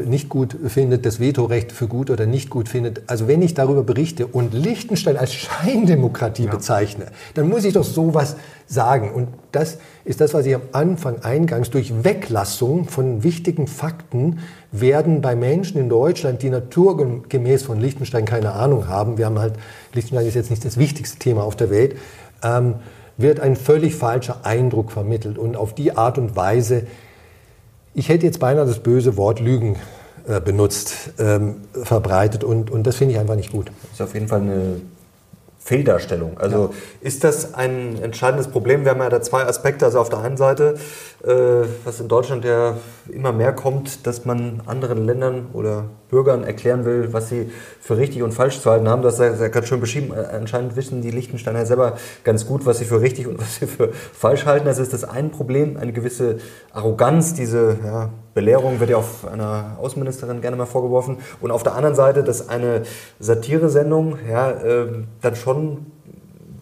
nicht 0.05 0.29
gut 0.29 0.55
findet, 0.67 1.05
das 1.05 1.19
Vetorecht 1.19 1.73
für 1.73 1.87
gut 1.87 2.09
oder 2.09 2.25
nicht 2.25 2.49
gut 2.49 2.69
findet, 2.69 3.03
also 3.07 3.27
wenn 3.27 3.41
ich 3.41 3.53
darüber 3.53 3.83
berichte 3.83 4.25
und 4.25 4.53
Liechtenstein 4.53 5.17
als 5.17 5.33
Scheindemokratie 5.33 6.45
ja. 6.45 6.51
bezeichne, 6.51 7.07
dann 7.33 7.49
muss 7.49 7.65
ich 7.65 7.73
doch 7.73 7.83
sowas 7.83 8.37
sagen. 8.65 9.11
Und 9.11 9.27
das 9.51 9.77
ist 10.05 10.21
das, 10.21 10.33
was 10.33 10.45
ich 10.45 10.55
am 10.55 10.61
Anfang 10.71 11.21
eingangs 11.23 11.69
durch 11.69 12.03
Weglassung 12.05 12.87
von 12.87 13.23
wichtigen 13.23 13.67
Fakten 13.67 14.39
werden 14.71 15.19
bei 15.19 15.35
Menschen 15.35 15.81
in 15.81 15.89
Deutschland, 15.89 16.41
die 16.43 16.49
naturgemäß 16.49 17.63
von 17.63 17.81
Liechtenstein 17.81 18.23
keine 18.23 18.53
Ahnung 18.53 18.87
haben, 18.87 19.17
wir 19.17 19.25
haben 19.25 19.39
halt, 19.39 19.55
Liechtenstein 19.93 20.25
ist 20.25 20.35
jetzt 20.35 20.49
nicht 20.49 20.63
das 20.63 20.77
wichtigste 20.77 21.19
Thema 21.19 21.43
auf 21.43 21.57
der 21.57 21.69
Welt, 21.69 21.97
ähm, 22.41 22.75
wird 23.19 23.39
ein 23.39 23.55
völlig 23.55 23.95
falscher 23.95 24.45
Eindruck 24.45 24.91
vermittelt 24.91 25.37
und 25.37 25.55
auf 25.55 25.75
die 25.75 25.95
Art 25.95 26.17
und 26.17 26.35
Weise, 26.35 26.87
ich 27.93 28.09
hätte 28.09 28.25
jetzt 28.25 28.39
beinahe 28.39 28.65
das 28.65 28.79
böse 28.79 29.17
Wort 29.17 29.39
Lügen 29.39 29.75
äh, 30.27 30.39
benutzt, 30.39 31.11
ähm, 31.19 31.57
verbreitet 31.73 32.43
und, 32.43 32.71
und 32.71 32.87
das 32.87 32.95
finde 32.95 33.13
ich 33.13 33.19
einfach 33.19 33.35
nicht 33.35 33.51
gut. 33.51 33.67
Das 33.83 33.93
ist 33.93 34.01
auf 34.01 34.13
jeden 34.13 34.27
Fall 34.27 34.41
eine 34.41 34.81
Fehldarstellung. 35.59 36.37
Also 36.39 36.57
ja. 36.57 36.69
ist 37.01 37.23
das 37.23 37.53
ein 37.53 38.01
entscheidendes 38.01 38.47
Problem? 38.47 38.85
Wir 38.85 38.91
haben 38.91 39.01
ja 39.01 39.09
da 39.09 39.21
zwei 39.21 39.43
Aspekte. 39.43 39.85
Also 39.85 39.99
auf 39.99 40.09
der 40.09 40.19
einen 40.19 40.37
Seite, 40.37 40.75
was 41.21 41.99
in 41.99 42.07
Deutschland 42.07 42.45
ja 42.45 42.77
immer 43.09 43.31
mehr 43.31 43.51
kommt, 43.53 44.07
dass 44.07 44.25
man 44.25 44.61
anderen 44.65 45.05
Ländern 45.05 45.47
oder 45.53 45.85
Bürgern 46.09 46.43
erklären 46.43 46.85
will, 46.85 47.13
was 47.13 47.29
sie 47.29 47.51
für 47.79 47.97
richtig 47.97 48.23
und 48.23 48.33
falsch 48.33 48.59
zu 48.61 48.69
halten 48.69 48.89
haben. 48.89 49.01
Das 49.01 49.19
ist 49.19 49.39
ja 49.39 49.47
ganz 49.47 49.67
schön 49.67 49.79
beschrieben. 49.79 50.13
Äh, 50.13 50.35
anscheinend 50.35 50.75
wissen 50.75 51.01
die 51.01 51.11
Liechtensteiner 51.11 51.65
selber 51.65 51.97
ganz 52.23 52.47
gut, 52.47 52.65
was 52.65 52.79
sie 52.79 52.85
für 52.85 53.01
richtig 53.01 53.27
und 53.27 53.37
was 53.39 53.57
sie 53.57 53.67
für 53.67 53.91
falsch 53.93 54.45
halten. 54.45 54.65
Das 54.65 54.79
ist 54.79 54.93
das 54.93 55.03
ein 55.03 55.31
Problem, 55.31 55.77
eine 55.77 55.93
gewisse 55.93 56.37
Arroganz, 56.73 57.33
diese 57.33 57.77
ja, 57.83 58.09
Belehrung 58.33 58.79
wird 58.79 58.89
ja 58.89 58.97
auf 58.97 59.27
einer 59.27 59.77
Außenministerin 59.79 60.41
gerne 60.41 60.57
mal 60.57 60.65
vorgeworfen. 60.65 61.17
Und 61.41 61.51
auf 61.51 61.63
der 61.63 61.75
anderen 61.75 61.95
Seite, 61.95 62.23
dass 62.23 62.49
eine 62.49 62.83
Satiresendung 63.19 64.17
ja, 64.29 64.51
äh, 64.51 64.87
dann 65.21 65.35
schon 65.35 65.87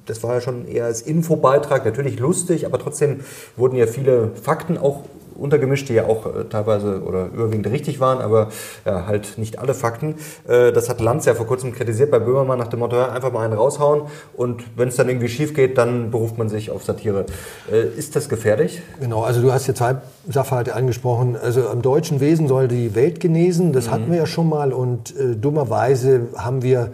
das 0.07 0.23
war 0.23 0.35
ja 0.35 0.41
schon 0.41 0.67
eher 0.67 0.85
als 0.85 1.01
Infobeitrag, 1.01 1.85
natürlich 1.85 2.19
lustig, 2.19 2.65
aber 2.65 2.79
trotzdem 2.79 3.21
wurden 3.55 3.75
ja 3.75 3.87
viele 3.87 4.31
Fakten 4.41 4.77
auch 4.77 5.03
untergemischt, 5.37 5.89
die 5.89 5.93
ja 5.93 6.05
auch 6.05 6.25
äh, 6.25 6.45
teilweise 6.49 7.03
oder 7.03 7.27
überwiegend 7.27 7.67
richtig 7.67 7.99
waren, 7.99 8.19
aber 8.19 8.49
ja, 8.85 9.05
halt 9.05 9.37
nicht 9.37 9.59
alle 9.59 9.73
Fakten. 9.73 10.15
Äh, 10.47 10.71
das 10.71 10.89
hat 10.89 10.99
Lanz 10.99 11.25
ja 11.25 11.35
vor 11.35 11.47
kurzem 11.47 11.73
kritisiert 11.73 12.11
bei 12.11 12.19
Böhmermann 12.19 12.59
nach 12.59 12.67
dem 12.67 12.79
Motto, 12.79 12.99
einfach 12.99 13.31
mal 13.31 13.45
einen 13.45 13.53
raushauen 13.53 14.03
und 14.35 14.63
wenn 14.75 14.89
es 14.89 14.95
dann 14.95 15.07
irgendwie 15.07 15.29
schief 15.29 15.53
geht, 15.53 15.77
dann 15.77 16.11
beruft 16.11 16.37
man 16.37 16.49
sich 16.49 16.71
auf 16.71 16.83
Satire. 16.83 17.25
Äh, 17.71 17.83
ist 17.97 18.15
das 18.15 18.29
gefährlich? 18.29 18.81
Genau, 18.99 19.23
also 19.23 19.41
du 19.41 19.51
hast 19.51 19.67
ja 19.67 19.75
zwei 19.75 19.97
Sachverhalte 20.29 20.75
angesprochen. 20.75 21.37
Also 21.41 21.67
am 21.69 21.81
deutschen 21.81 22.19
Wesen 22.19 22.47
soll 22.47 22.67
die 22.67 22.95
Welt 22.95 23.19
genesen, 23.19 23.73
das 23.73 23.87
mhm. 23.87 23.91
hatten 23.91 24.11
wir 24.11 24.17
ja 24.17 24.25
schon 24.25 24.49
mal 24.49 24.73
und 24.73 25.15
äh, 25.15 25.35
dummerweise 25.35 26.27
haben 26.35 26.63
wir 26.63 26.91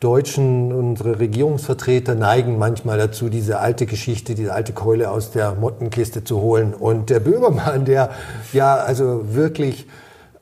Deutschen, 0.00 0.72
unsere 0.72 1.18
Regierungsvertreter 1.18 2.14
neigen 2.14 2.58
manchmal 2.58 2.98
dazu, 2.98 3.30
diese 3.30 3.60
alte 3.60 3.86
Geschichte, 3.86 4.34
diese 4.34 4.52
alte 4.52 4.74
Keule 4.74 5.10
aus 5.10 5.30
der 5.30 5.54
Mottenkiste 5.54 6.22
zu 6.22 6.42
holen. 6.42 6.74
Und 6.74 7.08
der 7.08 7.20
Böhmermann, 7.20 7.86
der 7.86 8.10
ja 8.52 8.74
also 8.76 9.34
wirklich 9.34 9.86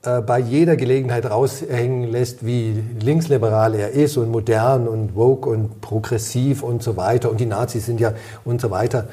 äh, 0.03 0.21
bei 0.23 0.41
jeder 0.41 0.75
Gelegenheit 0.75 1.31
raushängen 1.31 2.11
lässt, 2.11 2.45
wie 2.45 2.83
linksliberal 3.01 3.77
er 3.77 3.91
ist 3.91 4.17
und 4.17 4.31
modern 4.31 4.89
und 4.89 5.15
woke 5.15 5.49
und 5.49 5.81
progressiv 5.81 6.65
und 6.65 6.83
so 6.83 6.97
weiter. 6.97 7.31
Und 7.31 7.39
die 7.39 7.47
Nazis 7.47 7.87
sind 7.87 8.01
ja 8.01 8.13
und 8.45 8.61
so 8.61 8.73
weiter. 8.73 9.07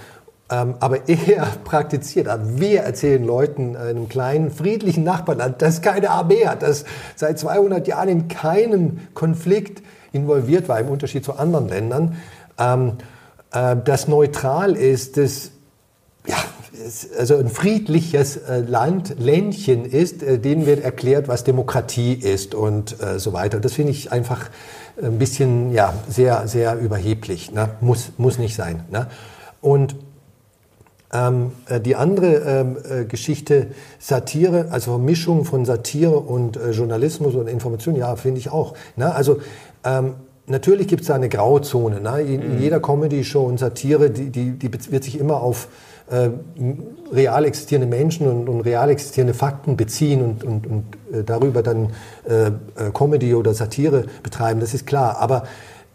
Ähm, 0.50 0.74
aber 0.80 1.08
er 1.08 1.46
praktiziert, 1.64 2.28
wir 2.56 2.82
erzählen 2.82 3.24
Leuten, 3.24 3.76
einem 3.76 4.10
kleinen 4.10 4.50
friedlichen 4.50 5.04
Nachbarland, 5.04 5.62
das 5.62 5.84
keine 5.84 6.10
Armee 6.10 6.48
hat, 6.48 6.64
das 6.64 6.84
seit 7.16 7.38
200 7.38 7.88
Jahren 7.88 8.10
in 8.10 8.28
keinem 8.28 9.02
Konflikt 9.14 9.84
involviert 10.12 10.68
war, 10.70 10.80
im 10.80 10.89
Unterschied 10.89 11.24
zu 11.24 11.34
anderen 11.34 11.70
Ländern, 11.70 12.18
ähm, 12.57 12.93
äh, 13.51 13.76
das 13.84 14.07
neutral 14.07 14.76
ist, 14.76 15.18
das 15.18 15.51
ja, 16.28 16.38
also 17.18 17.38
ein 17.38 17.49
friedliches 17.49 18.38
äh, 18.38 18.59
Land, 18.59 19.16
Ländchen 19.20 19.86
ist, 19.86 20.24
äh, 20.24 20.39
denen 20.39 20.66
wird 20.66 20.84
erklärt, 20.84 21.28
was 21.28 21.43
Demokratie 21.43 22.14
ist 22.14 22.55
und 22.55 23.01
äh, 23.01 23.20
so 23.20 23.34
weiter. 23.34 23.59
Das 23.59 23.74
finde 23.74 23.91
ich 23.91 24.12
einfach 24.12 24.49
ein 25.01 25.18
bisschen, 25.18 25.72
ja, 25.74 25.93
sehr, 26.07 26.47
sehr 26.47 26.78
überheblich. 26.78 27.51
Ne? 27.51 27.70
Muss, 27.82 28.12
muss 28.18 28.38
nicht 28.38 28.55
sein. 28.55 28.84
Ne? 28.91 29.07
Und 29.62 29.95
ähm, 31.14 31.51
äh, 31.68 31.80
die 31.80 31.95
andere 31.95 32.36
ähm, 32.36 32.78
äh, 32.89 33.05
Geschichte, 33.05 33.68
Satire, 33.99 34.68
also 34.72 34.97
Mischung 34.97 35.43
von 35.43 35.66
Satire 35.66 36.18
und 36.18 36.55
äh, 36.55 36.72
Journalismus 36.72 37.36
und 37.36 37.47
Information, 37.47 37.95
ja, 37.95 38.16
finde 38.16 38.39
ich 38.39 38.49
auch. 38.49 38.76
Ne? 38.95 39.14
Also 39.14 39.39
ähm, 39.84 40.13
natürlich 40.47 40.88
gibt 40.88 41.01
es 41.01 41.07
da 41.07 41.15
eine 41.15 41.29
Grauzone. 41.29 42.01
Ne? 42.01 42.21
In, 42.21 42.55
Mhm. 42.55 42.61
jeder 42.61 42.79
Comedy-Show 42.79 43.43
und 43.43 43.59
Satire, 43.59 44.09
die, 44.09 44.29
die, 44.29 44.51
die 44.51 44.71
wird 44.73 45.03
sich 45.03 45.19
immer 45.19 45.41
auf 45.41 45.67
äh, 46.09 46.29
real 47.13 47.45
existierende 47.45 47.88
Menschen 47.88 48.27
und, 48.27 48.49
und 48.49 48.61
real 48.61 48.89
existierende 48.89 49.34
Fakten 49.34 49.77
beziehen 49.77 50.21
und, 50.21 50.43
und, 50.43 50.67
und 50.67 50.84
äh, 51.13 51.23
darüber 51.23 51.63
dann 51.63 51.91
äh, 52.27 52.47
äh, 52.47 52.51
Comedy 52.93 53.34
oder 53.34 53.53
Satire 53.53 54.05
betreiben, 54.21 54.59
das 54.59 54.73
ist 54.73 54.86
klar. 54.86 55.17
Aber 55.19 55.43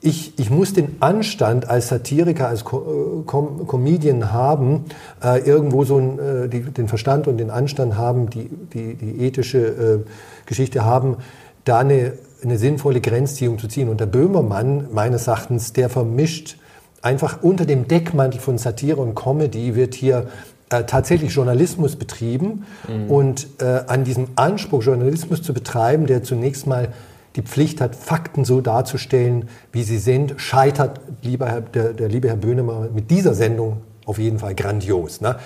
ich, 0.00 0.38
ich 0.38 0.50
muss 0.50 0.72
den 0.72 0.96
Anstand 1.00 1.68
als 1.68 1.88
Satiriker, 1.88 2.48
als 2.48 2.62
äh, 2.62 2.64
Com 3.26 3.66
Comedian 3.66 4.32
haben, 4.32 4.84
äh, 5.22 5.40
irgendwo 5.40 5.84
so 5.84 5.98
ein, 5.98 6.50
die, 6.50 6.60
den 6.60 6.88
Verstand 6.88 7.26
und 7.26 7.38
den 7.38 7.50
Anstand 7.50 7.96
haben, 7.96 8.30
die, 8.30 8.48
die, 8.72 8.94
die 8.94 9.24
ethische 9.24 10.04
Geschichte 10.46 10.84
haben, 10.84 11.16
da 11.64 11.78
eine, 11.80 12.12
eine 12.42 12.58
sinnvolle 12.58 13.00
Grenzziehung 13.00 13.58
zu 13.58 13.68
ziehen. 13.68 13.88
Und 13.88 14.00
der 14.00 14.06
Böhmermann, 14.06 14.88
meines 14.92 15.26
Erachtens, 15.26 15.72
der 15.72 15.88
vermischt 15.88 16.58
einfach 17.02 17.42
unter 17.42 17.64
dem 17.64 17.88
Deckmantel 17.88 18.40
von 18.40 18.58
Satire 18.58 19.00
und 19.00 19.14
Comedy 19.14 19.74
wird 19.74 19.94
hier 19.94 20.26
äh, 20.70 20.84
tatsächlich 20.84 21.32
Journalismus 21.32 21.96
betrieben. 21.96 22.66
Und 23.08 23.46
äh, 23.60 23.82
an 23.86 24.04
diesem 24.04 24.28
Anspruch, 24.36 24.82
Journalismus 24.82 25.42
zu 25.42 25.54
betreiben, 25.54 26.06
der 26.06 26.22
zunächst 26.22 26.66
mal 26.66 26.92
die 27.36 27.42
Pflicht 27.42 27.80
hat, 27.80 27.94
Fakten 27.94 28.44
so 28.44 28.60
darzustellen, 28.60 29.48
wie 29.70 29.82
sie 29.82 29.98
sind, 29.98 30.34
scheitert 30.38 31.00
lieber 31.22 31.46
Herr, 31.46 31.60
der, 31.60 31.92
der 31.92 32.08
liebe 32.08 32.28
Herr 32.28 32.36
Böhnemann 32.36 32.94
mit 32.94 33.10
dieser 33.10 33.34
Sendung 33.34 33.82
auf 34.06 34.18
jeden 34.18 34.38
Fall 34.38 34.54
grandios. 34.54 35.20
Ne? 35.20 35.36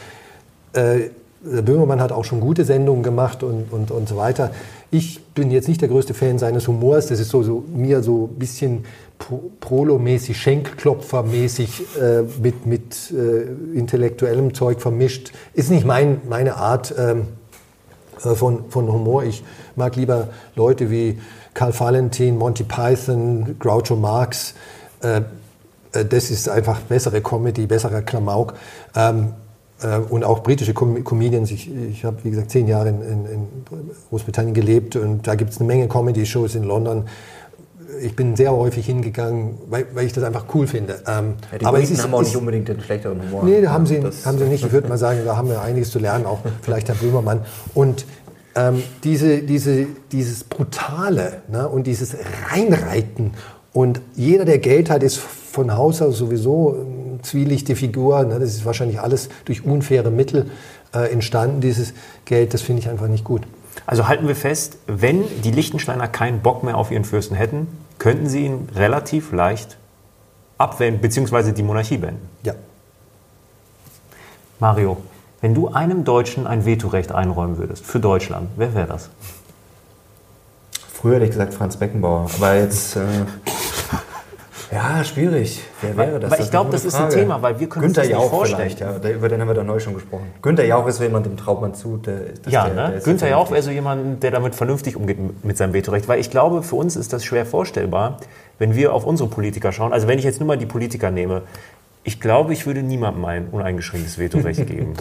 Äh, 0.73 1.11
der 1.43 1.63
Böhmermann 1.63 2.01
hat 2.01 2.13
auch 2.13 2.25
schon 2.25 2.41
gute 2.41 2.65
Sendungen 2.65 3.03
gemacht 3.03 3.43
und, 3.43 3.73
und, 3.73 3.91
und 3.91 4.09
so 4.09 4.17
weiter. 4.17 4.51
Ich 4.91 5.25
bin 5.35 5.51
jetzt 5.51 5.69
nicht 5.69 5.81
der 5.81 5.89
größte 5.89 6.15
Fan 6.15 6.39
seines 6.39 6.69
Humors. 6.69 7.07
Das 7.07 7.21
ist 7.21 7.31
so, 7.31 7.43
so 7.43 7.65
mir 7.75 8.03
so 8.03 8.29
ein 8.31 8.39
bisschen 8.39 8.85
Pro- 9.19 9.51
Prolo-mäßig, 9.61 10.37
Schenkklopfer-mäßig 10.37 11.99
äh, 11.99 12.23
mit, 12.43 12.67
mit 12.67 13.13
äh, 13.13 13.77
intellektuellem 13.77 14.53
Zeug 14.55 14.81
vermischt. 14.81 15.33
Ist 15.55 15.71
nicht 15.71 15.87
mein, 15.87 16.21
meine 16.29 16.57
Art 16.57 16.95
ähm, 16.99 17.29
äh, 18.25 18.35
von, 18.35 18.65
von 18.69 18.93
Humor. 18.93 19.25
Ich 19.25 19.43
mag 19.77 19.97
lieber 19.97 20.29
Leute 20.57 20.91
wie 20.91 21.19
Karl 21.55 21.79
Valentin, 21.79 22.37
Monty 22.37 22.65
Python, 22.65 23.57
Groucho 23.59 23.97
Marx. 23.97 24.55
Äh, 25.03 25.23
äh, 25.93 26.05
das 26.05 26.31
ist 26.31 26.49
einfach 26.49 26.81
bessere 26.81 27.21
Comedy, 27.23 27.67
besserer 27.67 28.03
Klamauk. 28.03 28.55
Ähm, 28.95 29.29
äh, 29.29 29.50
und 30.11 30.25
auch 30.25 30.43
britische 30.43 30.75
Com 30.75 31.03
Comedians. 31.05 31.51
Ich, 31.51 31.71
ich 31.91 32.05
habe, 32.05 32.19
wie 32.25 32.31
gesagt, 32.31 32.51
zehn 32.51 32.67
Jahre 32.69 32.91
in, 32.91 33.01
in, 33.03 33.27
in 33.27 33.49
Großbritannien 34.11 34.55
gelebt 34.55 34.97
und 34.97 35.27
da 35.27 35.35
gibt 35.35 35.51
es 35.53 35.59
eine 35.59 35.67
Menge 35.67 35.89
Comedy-Shows 35.89 36.55
in 36.55 36.65
London. 36.65 37.05
Ich 38.03 38.15
bin 38.15 38.37
sehr 38.37 38.53
häufig 38.53 38.87
hingegangen, 38.87 39.59
weil, 39.69 39.87
weil 39.95 40.07
ich 40.07 40.13
das 40.13 40.23
einfach 40.23 40.45
cool 40.55 40.67
finde. 40.67 41.01
Ähm, 41.09 41.35
Ja, 41.51 41.59
die 41.59 41.67
aber 41.67 41.79
es 41.79 41.85
Briten 41.85 41.95
ist, 41.99 42.05
haben 42.05 42.15
auch 42.15 42.23
nicht 42.23 42.37
unbedingt 42.37 42.69
den 42.69 42.81
schlechteren 42.81 43.21
Humor. 43.21 43.43
Nee, 43.45 43.61
da 43.63 43.73
haben 43.73 43.85
sie, 43.87 44.01
Das- 44.01 44.25
haben 44.27 44.39
sie 44.39 44.45
nicht. 44.45 44.65
Ich 44.65 44.73
würde 44.73 44.89
mal 44.89 44.97
sagen, 44.99 45.21
da 45.25 45.37
haben 45.37 45.49
wir 45.49 45.61
einiges 45.61 45.91
zu 45.91 45.99
lernen, 45.99 46.25
auch 46.27 46.39
vielleicht 46.63 46.89
Herr 46.89 46.95
Böhmermann. 46.95 47.41
Und 47.75 48.05
ähm, 48.55 48.83
diese, 49.03 49.39
diese, 49.43 49.87
dieses 50.13 50.45
Brutale 50.45 51.39
ne, 51.51 51.69
und 51.69 51.87
dieses 51.87 52.17
Reinreiten 52.53 53.33
und 53.73 54.01
jeder, 54.15 54.45
der 54.45 54.59
Geld 54.59 54.91
hat, 54.91 55.03
ist 55.03 55.17
von 55.19 55.77
Haus 55.77 56.01
aus 56.03 56.19
sowieso 56.19 56.77
zwielichte 57.23 57.77
Figur. 57.77 58.25
Ne, 58.25 58.39
das 58.39 58.51
ist 58.51 58.65
wahrscheinlich 58.65 59.01
alles 59.01 59.29
durch 59.45 59.65
unfaire 59.65 60.11
Mittel 60.11 60.51
äh, 60.95 61.13
entstanden, 61.13 61.61
dieses 61.61 61.95
Geld. 62.25 62.55
Das 62.55 62.63
finde 62.63 62.83
ich 62.83 62.89
einfach 62.89 63.09
nicht 63.09 63.25
gut. 63.25 63.43
Also 63.87 64.09
halten 64.09 64.29
wir 64.29 64.37
fest, 64.37 64.79
wenn 64.87 65.25
die 65.43 65.51
Liechtensteiner 65.51 66.09
keinen 66.09 66.41
Bock 66.41 66.63
mehr 66.63 66.77
auf 66.77 66.91
ihren 66.91 67.05
Fürsten 67.05 67.35
hätten, 67.35 67.67
könnten 67.99 68.29
sie 68.29 68.45
ihn 68.47 68.69
relativ 68.75 69.33
leicht 69.33 69.77
abwenden, 70.59 71.01
beziehungsweise 71.01 71.53
die 71.53 71.63
Monarchie 71.63 71.99
beenden. 71.99 72.29
Ja. 72.43 72.55
Mario, 74.59 74.99
wenn 75.41 75.55
du 75.55 75.69
einem 75.69 76.05
Deutschen 76.05 76.47
ein 76.47 76.67
Vetorecht 76.67 77.13
einräumen 77.13 77.57
würdest, 77.57 77.85
für 77.85 77.99
Deutschland, 77.99 78.51
wer 78.57 78.75
wäre 78.75 78.87
das? 78.87 79.09
Früher 80.93 81.15
hätte 81.15 81.25
ich 81.25 81.31
gesagt 81.31 81.55
Franz 81.55 81.79
Beckenbauer, 81.79 82.29
aber 82.37 82.57
jetzt. 82.57 82.97
Äh, 82.97 83.01
ja, 84.73 85.03
schwierig. 85.05 85.61
Wer 85.81 85.97
wäre 85.97 86.21
das? 86.21 86.31
weil 86.31 86.39
ich 86.39 86.45
ist 86.47 86.47
eine 86.47 86.51
glaube, 86.51 86.71
das 86.71 86.85
ist 86.85 86.95
ein 86.95 87.03
Frage. 87.03 87.15
Thema, 87.17 87.43
weil 87.43 87.59
wir 87.59 87.69
können 87.69 87.87
uns 87.87 87.95
Günther 87.95 88.03
das 88.03 88.09
nicht 88.09 88.19
Jauch 88.19 88.31
vorstellen. 88.31 88.61
vielleicht, 88.61 88.81
ja. 88.81 88.99
Der, 88.99 89.15
über 89.15 89.29
den 89.29 89.41
haben 89.41 89.49
wir 89.49 89.55
doch 89.55 89.65
neu 89.65 89.81
schon 89.81 89.95
gesprochen. 89.95 90.27
Günther 90.43 90.65
Jauch 90.65 90.87
ist 90.87 90.97
so 90.97 91.03
jemand, 91.03 91.27
dem 91.27 91.37
traut 91.37 91.61
man 91.61 91.75
zu. 91.75 91.97
Der, 91.97 92.21
Ja, 92.49 92.67
der, 92.67 92.75
der 92.75 92.89
ne? 92.89 92.95
ist 92.97 93.05
Günther 93.05 93.29
Jauch 93.29 93.51
wäre 93.51 93.63
so 93.63 93.71
jemand, 93.71 94.23
der 94.23 94.31
damit 94.31 94.55
vernünftig 94.55 94.97
umgeht 94.97 95.19
mit 95.45 95.57
seinem 95.57 95.73
Vetorecht. 95.73 96.07
Weil 96.09 96.21
ich 96.21 96.31
glaube, 96.31 96.63
für 96.63 96.77
uns 96.77 96.97
ist 96.97 97.13
das 97.13 97.25
schwer 97.25 97.47
vorstellbar, 97.47 98.19
wenn 98.59 98.77
wir 98.77 98.95
auf 98.95 99.07
unsere 99.07 99.29
Politiker 99.29 99.73
schauen. 99.73 99.93
Also 99.93 100.07
wenn 100.07 100.19
ich 100.19 100.25
jetzt 100.25 100.39
nur 100.39 100.47
mal 100.47 100.59
die 100.59 100.67
Politiker 100.67 101.11
nehme, 101.11 101.43
ich 102.03 102.21
glaube, 102.21 102.53
ich 102.53 102.67
würde 102.67 102.83
niemandem 102.83 103.25
ein 103.25 103.49
uneingeschränktes 103.49 104.19
Vetorecht 104.19 104.67
geben. 104.69 104.95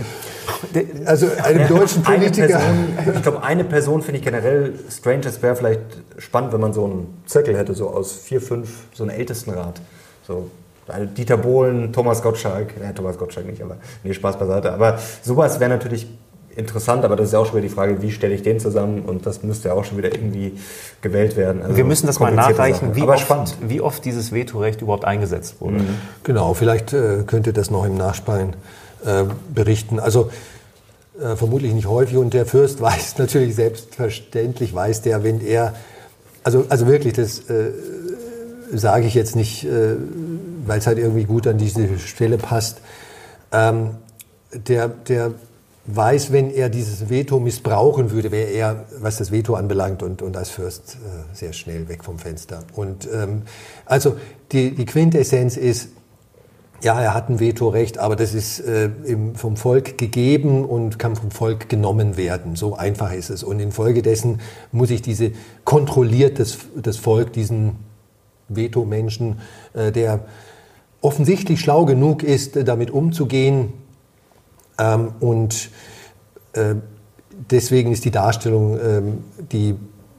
Also 1.05 1.27
einem 1.43 1.67
deutschen 1.67 2.05
Eine 2.05 2.17
Politiker. 2.17 2.59
Person, 2.59 2.97
ich 3.15 3.21
glaube, 3.21 3.43
eine 3.43 3.63
Person 3.63 4.01
finde 4.01 4.19
ich 4.19 4.25
generell 4.25 4.73
strange. 4.89 5.25
Es 5.25 5.41
wäre 5.41 5.55
vielleicht 5.55 5.81
spannend, 6.17 6.51
wenn 6.53 6.61
man 6.61 6.73
so 6.73 6.85
einen 6.85 7.21
Zirkel 7.25 7.57
hätte, 7.57 7.73
so 7.73 7.89
aus 7.89 8.13
vier, 8.13 8.41
fünf, 8.41 8.69
so 8.93 9.03
einen 9.03 9.11
Ältestenrat. 9.11 9.79
So 10.27 10.51
also 10.89 11.05
Dieter 11.05 11.37
Bohlen, 11.37 11.93
Thomas 11.93 12.21
Gottschalk, 12.21 12.73
äh, 12.81 12.93
Thomas 12.93 13.17
Gottschalk 13.17 13.45
nicht, 13.47 13.61
aber 13.61 13.77
nee, 14.03 14.13
Spaß 14.13 14.37
beiseite. 14.37 14.73
Aber 14.73 14.97
sowas 15.21 15.59
wäre 15.59 15.69
natürlich 15.69 16.07
interessant, 16.59 17.03
aber 17.03 17.15
das 17.15 17.27
ist 17.27 17.33
ja 17.33 17.39
auch 17.39 17.45
schon 17.45 17.55
wieder 17.55 17.67
die 17.67 17.73
Frage, 17.73 18.01
wie 18.01 18.11
stelle 18.11 18.33
ich 18.35 18.43
den 18.43 18.59
zusammen 18.59 19.03
und 19.03 19.25
das 19.25 19.41
müsste 19.43 19.69
ja 19.69 19.73
auch 19.73 19.85
schon 19.85 19.97
wieder 19.97 20.13
irgendwie 20.13 20.53
gewählt 21.01 21.35
werden. 21.35 21.63
Also 21.63 21.77
Wir 21.77 21.85
müssen 21.85 22.05
das 22.05 22.19
mal 22.19 22.31
nachreichen, 22.31 22.95
wie 22.95 23.03
oft, 23.03 23.57
wie 23.61 23.81
oft 23.81 24.05
dieses 24.05 24.31
Vetorecht 24.31 24.81
überhaupt 24.81 25.05
eingesetzt 25.05 25.55
wurde. 25.59 25.81
Genau, 26.23 26.53
vielleicht 26.53 26.93
äh, 26.93 27.23
könnt 27.25 27.47
ihr 27.47 27.53
das 27.53 27.71
noch 27.71 27.85
im 27.85 27.95
Nachspann 27.95 28.55
äh, 29.05 29.23
berichten. 29.53 29.99
Also 29.99 30.29
äh, 31.19 31.35
vermutlich 31.35 31.73
nicht 31.73 31.87
häufig 31.87 32.17
und 32.17 32.33
der 32.33 32.45
Fürst 32.45 32.81
weiß 32.81 33.17
natürlich 33.17 33.55
selbstverständlich, 33.55 34.75
weiß 34.75 35.01
der, 35.01 35.23
wenn 35.23 35.41
er, 35.41 35.73
also, 36.43 36.65
also 36.69 36.87
wirklich, 36.87 37.13
das 37.13 37.49
äh, 37.49 37.71
sage 38.71 39.07
ich 39.07 39.13
jetzt 39.13 39.35
nicht, 39.35 39.65
äh, 39.65 39.95
weil 40.65 40.79
es 40.79 40.87
halt 40.87 40.99
irgendwie 40.99 41.23
gut 41.23 41.47
an 41.47 41.57
diese 41.57 41.97
Stelle 41.97 42.37
passt, 42.37 42.81
ähm, 43.51 43.91
der, 44.53 44.87
der 44.87 45.31
weiß, 45.95 46.31
wenn 46.31 46.51
er 46.51 46.69
dieses 46.69 47.09
Veto 47.09 47.39
missbrauchen 47.39 48.11
würde, 48.11 48.31
wäre 48.31 48.49
er, 48.49 48.85
was 48.99 49.17
das 49.17 49.31
Veto 49.31 49.55
anbelangt, 49.55 50.03
und, 50.03 50.21
und 50.21 50.37
als 50.37 50.49
Fürst 50.49 50.95
äh, 50.95 51.35
sehr 51.35 51.53
schnell 51.53 51.87
weg 51.89 52.03
vom 52.03 52.19
Fenster. 52.19 52.63
Und 52.75 53.07
ähm, 53.13 53.43
also 53.85 54.15
die, 54.51 54.75
die 54.75 54.85
Quintessenz 54.85 55.57
ist, 55.57 55.89
ja, 56.81 57.01
er 57.01 57.13
hat 57.13 57.29
ein 57.29 57.39
Vetorecht, 57.39 57.97
aber 57.97 58.15
das 58.15 58.33
ist 58.33 58.59
äh, 58.61 58.89
im, 59.03 59.35
vom 59.35 59.57
Volk 59.57 59.97
gegeben 59.97 60.63
und 60.63 60.97
kann 60.97 61.15
vom 61.15 61.31
Volk 61.31 61.67
genommen 61.67 62.15
werden. 62.15 62.55
So 62.55 62.75
einfach 62.75 63.11
ist 63.11 63.29
es. 63.29 63.43
Und 63.43 63.59
infolgedessen 63.59 64.39
muss 64.71 64.89
ich 64.89 65.01
diese 65.01 65.31
kontrolliert 65.65 66.39
das, 66.39 66.57
das 66.75 66.97
Volk, 66.97 67.33
diesen 67.33 67.75
Veto-Menschen, 68.47 69.39
äh, 69.73 69.91
der 69.91 70.21
offensichtlich 71.01 71.59
schlau 71.59 71.85
genug 71.85 72.23
ist, 72.23 72.55
damit 72.67 72.91
umzugehen. 72.91 73.73
Ähm, 74.79 75.11
und 75.19 75.69
äh, 76.53 76.75
deswegen 77.51 77.91
ist 77.91 78.05
die 78.05 78.11
Darstellung, 78.11 78.79
ähm, 78.79 79.23
die, 79.51 79.75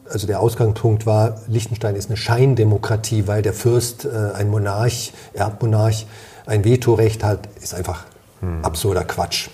also 0.08 0.26
der 0.26 0.40
Ausgangspunkt 0.40 1.06
war, 1.06 1.40
Liechtenstein 1.48 1.96
ist 1.96 2.08
eine 2.08 2.16
Scheindemokratie, 2.16 3.26
weil 3.26 3.42
der 3.42 3.54
Fürst, 3.54 4.04
äh, 4.04 4.32
ein 4.34 4.48
Monarch, 4.48 5.12
Erbmonarch, 5.32 6.06
ein 6.46 6.64
Vetorecht 6.64 7.24
hat, 7.24 7.48
ist 7.60 7.74
einfach 7.74 8.04
absurder 8.62 9.04
Quatsch. 9.04 9.50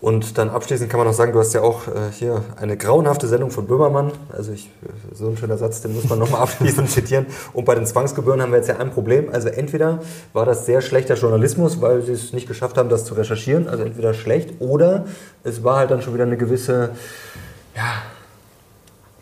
Und 0.00 0.38
dann 0.38 0.48
abschließend 0.48 0.88
kann 0.88 0.98
man 0.98 1.08
noch 1.08 1.14
sagen, 1.14 1.32
du 1.32 1.40
hast 1.40 1.52
ja 1.54 1.62
auch 1.62 1.88
äh, 1.88 2.12
hier 2.12 2.44
eine 2.56 2.76
grauenhafte 2.76 3.26
Sendung 3.26 3.50
von 3.50 3.66
Böhmermann. 3.66 4.12
Also 4.32 4.52
ich, 4.52 4.70
so 5.12 5.28
ein 5.28 5.36
schöner 5.36 5.58
Satz, 5.58 5.80
den 5.80 5.92
muss 5.92 6.08
man 6.08 6.20
nochmal 6.20 6.40
abschließend 6.42 6.88
zitieren. 6.88 7.26
Und 7.52 7.64
bei 7.64 7.74
den 7.74 7.84
Zwangsgebühren 7.84 8.40
haben 8.40 8.52
wir 8.52 8.58
jetzt 8.58 8.68
ja 8.68 8.76
ein 8.76 8.90
Problem. 8.90 9.28
Also 9.32 9.48
entweder 9.48 10.00
war 10.32 10.46
das 10.46 10.66
sehr 10.66 10.82
schlechter 10.82 11.14
Journalismus, 11.14 11.80
weil 11.80 12.02
sie 12.02 12.12
es 12.12 12.32
nicht 12.32 12.46
geschafft 12.46 12.78
haben, 12.78 12.88
das 12.88 13.04
zu 13.06 13.14
recherchieren. 13.14 13.66
Also 13.66 13.82
entweder 13.82 14.14
schlecht 14.14 14.60
oder 14.60 15.06
es 15.42 15.64
war 15.64 15.78
halt 15.78 15.90
dann 15.90 16.00
schon 16.00 16.14
wieder 16.14 16.24
eine 16.24 16.36
gewisse, 16.36 16.90
ja, 17.74 18.02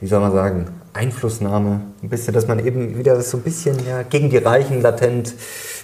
wie 0.00 0.06
soll 0.06 0.20
man 0.20 0.32
sagen, 0.32 0.68
Einflussnahme. 0.97 1.82
Ein 2.03 2.09
bisschen, 2.09 2.34
dass 2.34 2.49
man 2.49 2.64
eben 2.64 2.99
wieder 2.99 3.20
so 3.20 3.36
ein 3.36 3.42
bisschen 3.42 3.76
ja, 3.86 4.03
gegen 4.03 4.30
die 4.30 4.38
Reichen 4.38 4.80
latent, 4.82 5.34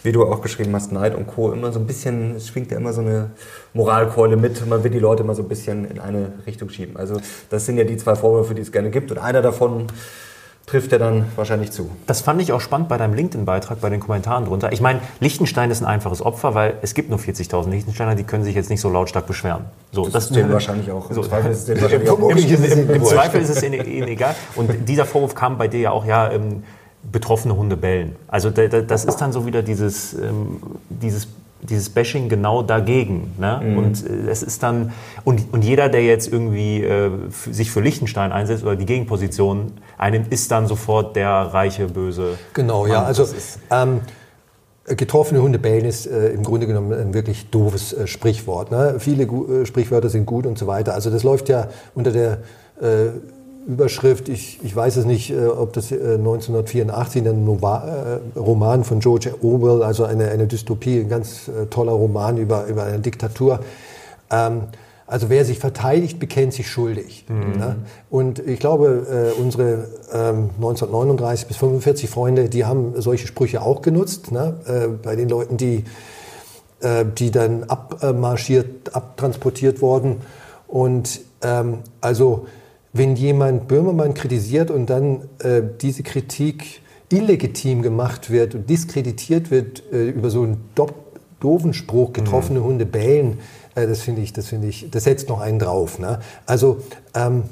wie 0.03 0.11
du 0.11 0.25
auch 0.25 0.41
geschrieben 0.41 0.75
hast, 0.75 0.91
Neid 0.91 1.15
und 1.15 1.27
Co. 1.27 1.53
immer 1.53 1.71
so 1.71 1.79
ein 1.79 1.87
bisschen, 1.87 2.37
es 2.37 2.49
schwingt 2.49 2.71
ja 2.73 2.79
immer 2.79 2.93
so 2.93 3.03
eine 3.03 3.31
Moralkeule 3.75 4.37
mit. 4.37 4.67
Man 4.67 4.83
will 4.83 4.91
die 4.91 4.99
Leute 4.99 5.23
immer 5.23 5.35
so 5.35 5.43
ein 5.43 5.49
bisschen 5.49 5.85
in 5.85 6.01
eine 6.01 6.33
Richtung 6.47 6.71
schieben. 6.71 6.97
Also 6.97 7.21
das 7.51 7.67
sind 7.67 7.77
ja 7.77 7.85
die 7.85 7.97
zwei 7.97 8.17
Vorwürfe, 8.17 8.55
die 8.55 8.63
es 8.63 8.73
gerne 8.73 8.91
gibt. 8.91 9.11
Und 9.11 9.19
einer 9.19 9.43
davon 9.43 9.87
trifft 10.67 10.93
ja 10.93 10.99
dann 10.99 11.27
wahrscheinlich 11.37 11.73
zu. 11.73 11.91
Das 12.07 12.21
fand 12.21 12.41
ich 12.41 12.53
auch 12.53 12.61
spannend 12.61 12.89
bei 12.89 12.97
deinem 12.97 13.15
LinkedIn-Beitrag, 13.15 13.81
bei 13.81 13.91
den 13.91 14.01
Kommentaren 14.01 14.45
drunter. 14.45 14.73
Ich 14.73 14.81
meine, 14.81 15.01
Liechtenstein 15.21 15.71
ist 15.71 15.83
ein 15.83 15.87
einfaches 15.87 16.23
Opfer, 16.23 16.55
weil 16.55 16.75
es 16.83 16.95
gibt 16.95 17.11
nur 17.11 17.19
40.000 17.19 17.69
Liechtensteiner, 17.71 18.15
die 18.15 18.25
können 18.25 18.45
sich 18.45 18.55
jetzt 18.55 18.71
nicht 18.71 18.81
so 18.81 18.89
lautstark 18.89 19.27
beschweren. 19.27 19.65
So, 19.91 20.09
Das 20.09 20.25
ist 20.27 20.37
denen 20.37 20.53
wahrscheinlich 20.53 20.91
auch. 20.91 21.11
Im 21.11 21.17
So. 21.17 21.23
Zweifel 21.23 21.51
ist 21.51 21.59
es 21.59 21.65
denen 21.67 21.83
wahrscheinlich 21.83 22.11
auch 22.11 22.19
ihnen 22.31 22.91
Im. 22.91 23.05
Zweifel 23.05 23.41
ist 23.43 23.51
es 23.51 23.63
ihnen 23.63 24.09
egal. 24.09 24.35
Und 24.55 24.89
dieser 24.89 25.05
Vorwurf 25.05 25.35
kam 25.35 25.59
bei 25.59 25.69
dir 25.69 25.81
ja 25.81 25.91
auch, 25.91 26.05
ja, 26.05 26.31
ähm, 26.31 26.63
betroffene 27.11 27.57
Hunde 27.57 27.77
bellen. 27.77 28.15
Also 28.29 28.51
das 28.51 29.05
ist 29.05 29.17
dann 29.17 29.33
so 29.33 29.45
wieder 29.45 29.63
dieses, 29.63 30.15
ähm, 30.15 30.63
dieses 30.89 31.27
dieses 31.63 31.91
Bashing 31.91 32.29
genau 32.29 32.63
dagegen. 32.63 33.33
Ne? 33.39 33.61
Mhm. 33.63 33.79
Und 33.79 34.07
äh, 34.07 34.31
es 34.31 34.43
ist 34.43 34.63
dann, 34.63 34.93
und, 35.25 35.53
und 35.53 35.65
jeder, 35.65 35.89
der 35.89 36.05
jetzt 36.05 36.31
irgendwie 36.31 36.83
äh, 36.83 37.11
sich 37.51 37.71
für 37.71 37.81
Liechtenstein 37.81 38.33
einsetzt 38.33 38.65
oder 38.65 38.77
die 38.77 38.87
Gegenposition 38.87 39.73
einnimmt, 39.99 40.33
ist 40.33 40.51
dann 40.51 40.67
sofort 40.67 41.17
der 41.17 41.31
reiche, 41.31 41.87
böse. 41.87 42.39
Genau, 42.55 42.83
Mann. 42.83 42.91
ja. 42.93 43.03
Also 43.05 43.27
ähm, 43.71 44.01
getroffene 44.87 45.41
Hunde 45.41 45.59
bellen 45.59 45.85
ist 45.85 46.07
äh, 46.07 46.31
im 46.31 46.43
Grunde 46.43 46.67
genommen 46.67 46.93
ein 46.93 47.15
wirklich 47.15 47.51
doofes 47.51 47.93
äh, 47.93 48.07
Sprichwort. 48.07 48.71
Ne? 48.71 48.97
Viele 48.99 49.25
äh, 49.25 49.67
Sprichwörter 49.67 50.09
sind 50.09 50.27
gut 50.27 50.47
und 50.47 50.59
so 50.59 50.67
weiter. 50.67 50.95
Also 50.95 51.11
das 51.11 51.23
läuft 51.23 51.49
ja 51.49 51.69
unter 51.95 52.11
der 52.11 52.39
äh, 52.81 53.11
Überschrift, 53.67 54.29
ich, 54.29 54.59
ich 54.63 54.75
weiß 54.75 54.97
es 54.97 55.05
nicht, 55.05 55.31
äh, 55.31 55.47
ob 55.47 55.73
das 55.73 55.93
1984 55.93 57.25
äh, 57.25 57.29
ein 57.29 57.45
Nova, 57.45 58.21
äh, 58.35 58.39
Roman 58.39 58.83
von 58.83 58.99
George 58.99 59.35
Orwell, 59.41 59.83
also 59.83 60.05
eine, 60.05 60.31
eine 60.31 60.47
Dystopie, 60.47 61.01
ein 61.01 61.09
ganz 61.09 61.51
toller 61.71 61.93
Roman 61.93 62.39
über, 62.39 62.67
über 62.67 62.85
eine 62.85 62.99
Diktatur. 62.99 63.61
Ähm, 64.31 64.63
also 65.07 65.29
wer 65.29 65.45
sich 65.45 65.59
verteidigt, 65.59 66.19
bekennt 66.19 66.55
sich 66.55 66.71
schuldig. 66.71 67.27
Mhm. 67.29 67.59
Ne? 67.59 67.77
Und 68.11 68.39
ich 68.39 68.59
glaube, 68.59 69.35
unsere 69.39 69.89
ähm, 70.13 70.51
1939 70.57 71.49
bis 71.49 71.57
45 71.59 72.09
Freunde, 72.09 72.49
die 72.49 72.65
haben 72.65 72.95
solche 72.97 73.27
Sprüche 73.27 73.61
auch 73.61 73.83
genutzt. 73.83 74.33
Ne? 74.33 74.55
bei 75.03 75.15
den 75.15 75.29
Leuten, 75.29 75.59
die, 75.59 75.85
die 77.19 77.31
dann 77.31 77.65
abmarschiert, 77.65 78.95
abtransportiert 78.95 79.83
wurden. 79.83 80.23
Und 80.67 81.21
ähm, 81.43 81.81
also 82.01 82.47
wenn 82.93 83.17
jemand 83.17 83.69
Böhmermann 83.69 84.15
kritisiert 84.15 84.71
und 84.71 84.91
dann 84.91 85.29
äh, 85.43 85.63
diese 85.81 86.03
Kritik 86.03 86.83
illegitim 87.11 87.83
gemacht 87.83 88.31
wird 88.31 88.55
und 88.55 88.69
diskreditiert 88.69 89.51
wird 89.51 89.83
äh, 89.93 90.09
über 90.09 90.31
so 90.31 90.43
einen 90.43 90.71
doofen 91.41 91.75
Spruch, 91.75 92.13
getroffene 92.13 92.61
mhm. 92.61 92.65
Hunde 92.65 92.87
bellen, 92.87 93.39
äh, 93.75 93.87
das 93.87 94.03
finde 94.03 94.23
ich, 94.23 94.33
das 94.33 94.47
finde 94.47 94.69
ich, 94.69 94.89
das 94.91 95.05
setzt 95.05 95.29
noch 95.29 95.41
einen 95.41 95.59
drauf. 95.59 95.99
Ne? 95.99 96.21
Also 96.47 96.79
ähm, 97.15 97.45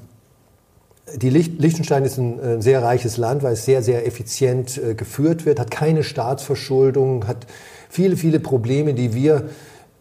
die 1.17 1.31
Licht, 1.31 1.61
Liechtenstein 1.61 2.05
ist 2.05 2.19
ein 2.19 2.39
äh, 2.39 2.63
sehr 2.63 2.83
reiches 2.83 3.17
Land, 3.17 3.43
weil 3.43 3.55
es 3.55 3.65
sehr, 3.65 3.83
sehr 3.83 4.07
effizient 4.07 4.79
äh, 4.79 4.95
geführt 4.95 5.47
wird, 5.47 5.59
hat 5.59 5.71
keine 5.71 6.05
Staatsverschuldung, 6.05 7.27
hat 7.27 7.47
viele, 7.89 8.17
viele 8.17 8.41
Probleme, 8.41 8.95
die 8.95 9.15
wir, 9.15 9.49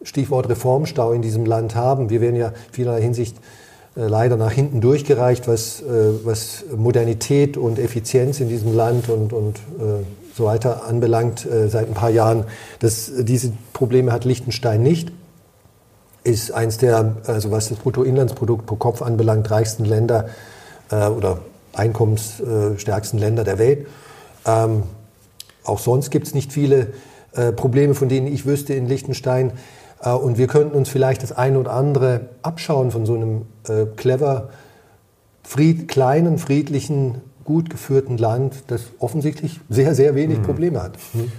Stichwort 0.02 0.48
Reformstau 0.48 1.12
in 1.12 1.22
diesem 1.22 1.46
Land 1.46 1.76
haben. 1.76 2.10
Wir 2.10 2.22
werden 2.22 2.38
ja 2.38 2.54
vielerlei 2.72 3.02
Hinsicht 3.02 3.36
leider 4.08 4.38
nach 4.38 4.52
hinten 4.52 4.82
durchgereicht, 4.82 5.48
was, 5.48 5.82
äh, 5.82 5.86
was 6.24 6.64
Modernität 6.76 7.58
und 7.58 7.80
Effizienz 7.80 8.40
in 8.40 8.50
diesem 8.50 8.76
Land 8.76 9.10
und, 9.10 9.34
und 9.34 9.58
äh, 9.58 10.04
so 10.36 10.46
weiter 10.46 10.86
anbelangt 10.86 11.46
seit 11.68 11.90
ein 11.90 11.94
paar 11.94 12.12
Jahren. 12.12 12.46
Das, 12.80 13.12
diese 13.14 13.52
Probleme 13.74 14.14
hat 14.14 14.24
Liechtenstein 14.24 14.82
nicht. 14.82 15.12
Ist 16.24 16.54
eins 16.54 16.78
der, 16.78 17.18
also 17.26 17.52
was 17.52 17.68
das 17.68 17.80
Bruttoinlandsprodukt 17.80 18.66
pro 18.66 18.78
Kopf 18.78 19.02
anbelangt, 19.02 19.52
reichsten 19.52 19.84
Länder 19.84 20.30
oder 20.90 21.40
einkommensstärksten 21.74 23.20
Länder 23.20 23.44
der 23.44 23.60
Welt. 23.60 23.88
Ähm, 24.46 24.84
auch 25.66 25.80
sonst 25.80 26.10
gibt 26.10 26.28
es 26.28 26.34
nicht 26.34 26.54
viele 26.54 26.94
Probleme, 27.58 27.94
von 27.94 28.08
denen 28.08 28.28
ich 28.28 28.46
wüsste 28.46 28.76
in 28.76 28.88
Liechtenstein. 28.88 29.52
Äh, 30.02 30.12
und 30.12 30.38
wir 30.38 30.48
könnten 30.48 30.76
uns 30.76 30.90
vielleicht 30.90 31.24
das 31.24 31.32
eine 31.32 31.60
oder 31.60 31.74
andere 31.74 32.30
abschauen 32.42 32.92
von 32.92 33.06
so 33.06 33.16
einem 33.16 33.46
äh, 33.68 33.86
clever, 33.96 34.50
fried, 35.44 35.88
kleinen, 35.88 36.38
friedlichen, 36.38 37.22
gut 37.44 37.70
geführten 37.70 38.18
Land, 38.18 38.66
das 38.68 38.84
offensichtlich 39.00 39.60
sehr, 39.70 39.96
sehr 39.96 40.14
wenig 40.16 40.40
mhm. 40.40 40.44
Probleme 40.44 40.84
hat. 40.84 40.94
Mhm. 41.14 41.32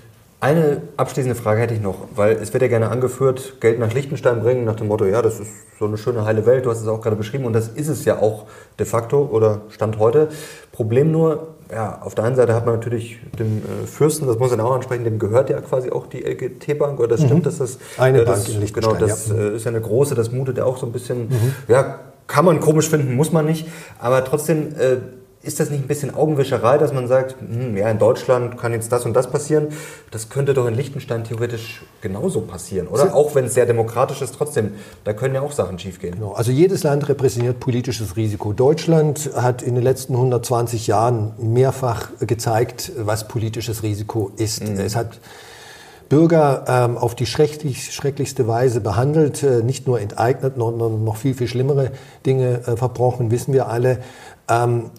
Eine 0.42 0.80
abschließende 0.96 1.34
Frage 1.34 1.60
hätte 1.60 1.74
ich 1.74 1.82
noch, 1.82 2.08
weil 2.16 2.32
es 2.32 2.54
wird 2.54 2.62
ja 2.62 2.68
gerne 2.68 2.88
angeführt, 2.88 3.60
Geld 3.60 3.78
nach 3.78 3.92
Liechtenstein 3.92 4.40
bringen, 4.40 4.64
nach 4.64 4.76
dem 4.76 4.88
Motto, 4.88 5.04
ja, 5.04 5.20
das 5.20 5.38
ist 5.38 5.50
so 5.78 5.84
eine 5.84 5.98
schöne 5.98 6.24
heile 6.24 6.46
Welt, 6.46 6.64
du 6.64 6.70
hast 6.70 6.80
es 6.80 6.88
auch 6.88 7.02
gerade 7.02 7.16
beschrieben 7.16 7.44
und 7.44 7.52
das 7.52 7.68
ist 7.68 7.88
es 7.88 8.06
ja 8.06 8.20
auch 8.20 8.46
de 8.78 8.86
facto 8.86 9.28
oder 9.30 9.60
Stand 9.68 9.98
heute. 9.98 10.28
Problem 10.72 11.12
nur, 11.12 11.56
ja, 11.70 12.00
auf 12.00 12.14
der 12.14 12.24
einen 12.24 12.36
Seite 12.36 12.54
hat 12.54 12.64
man 12.64 12.76
natürlich 12.76 13.18
dem 13.38 13.58
äh, 13.58 13.86
Fürsten, 13.86 14.26
das 14.26 14.38
muss 14.38 14.50
man 14.50 14.60
auch 14.60 14.74
ansprechen, 14.74 15.04
dem 15.04 15.18
gehört 15.18 15.50
ja 15.50 15.60
quasi 15.60 15.90
auch 15.90 16.06
die 16.06 16.24
LGT-Bank, 16.24 16.98
oder 16.98 17.08
das 17.08 17.20
stimmt, 17.20 17.40
mhm. 17.40 17.42
dass 17.42 17.58
das... 17.58 17.78
Eine 17.98 18.22
äh, 18.22 18.24
das, 18.24 18.44
Bank 18.44 18.54
in 18.54 18.60
Liechtenstein, 18.62 18.94
Genau, 18.94 19.06
das 19.06 19.28
ja. 19.28 19.34
äh, 19.34 19.56
ist 19.56 19.64
ja 19.64 19.70
eine 19.70 19.82
große, 19.82 20.14
das 20.14 20.32
mutet 20.32 20.56
ja 20.56 20.64
auch 20.64 20.78
so 20.78 20.86
ein 20.86 20.92
bisschen, 20.92 21.28
mhm. 21.28 21.54
ja, 21.68 21.98
kann 22.26 22.46
man 22.46 22.60
komisch 22.60 22.88
finden, 22.88 23.14
muss 23.14 23.30
man 23.30 23.44
nicht, 23.44 23.68
aber 23.98 24.24
trotzdem 24.24 24.68
äh, 24.78 24.96
ist 25.42 25.58
das 25.58 25.70
nicht 25.70 25.84
ein 25.84 25.88
bisschen 25.88 26.14
Augenwischerei, 26.14 26.76
dass 26.76 26.92
man 26.92 27.08
sagt, 27.08 27.36
hm, 27.40 27.74
ja, 27.74 27.90
in 27.90 27.98
Deutschland 27.98 28.58
kann 28.58 28.72
jetzt 28.72 28.92
das 28.92 29.06
und 29.06 29.14
das 29.14 29.30
passieren? 29.30 29.68
Das 30.10 30.28
könnte 30.28 30.52
doch 30.52 30.66
in 30.66 30.74
Liechtenstein 30.74 31.24
theoretisch 31.24 31.82
genauso 32.02 32.42
passieren, 32.42 32.88
oder? 32.88 33.04
Sie 33.04 33.14
auch 33.14 33.34
wenn 33.34 33.46
es 33.46 33.54
sehr 33.54 33.64
demokratisch 33.64 34.20
ist, 34.20 34.34
trotzdem, 34.34 34.74
da 35.04 35.14
können 35.14 35.34
ja 35.34 35.40
auch 35.40 35.52
Sachen 35.52 35.78
schiefgehen. 35.78 36.16
Genau. 36.16 36.32
Also 36.32 36.52
jedes 36.52 36.82
Land 36.82 37.08
repräsentiert 37.08 37.58
politisches 37.58 38.16
Risiko. 38.16 38.52
Deutschland 38.52 39.30
hat 39.34 39.62
in 39.62 39.74
den 39.74 39.82
letzten 39.82 40.14
120 40.14 40.86
Jahren 40.86 41.32
mehrfach 41.38 42.10
gezeigt, 42.20 42.92
was 42.98 43.26
politisches 43.26 43.82
Risiko 43.82 44.32
ist. 44.36 44.62
Mhm. 44.62 44.78
Es 44.78 44.94
hat 44.94 45.20
Bürger 46.10 46.64
ähm, 46.66 46.98
auf 46.98 47.14
die 47.14 47.24
schrecklich, 47.24 47.94
schrecklichste 47.94 48.46
Weise 48.46 48.80
behandelt, 48.82 49.42
äh, 49.42 49.62
nicht 49.62 49.86
nur 49.86 50.00
enteignet, 50.00 50.54
sondern 50.58 51.04
noch 51.04 51.16
viel, 51.16 51.34
viel 51.34 51.46
schlimmere 51.46 51.92
Dinge 52.26 52.60
äh, 52.66 52.76
verbrochen, 52.76 53.30
wissen 53.30 53.54
wir 53.54 53.68
alle. 53.68 54.00
Ähm, 54.50 54.90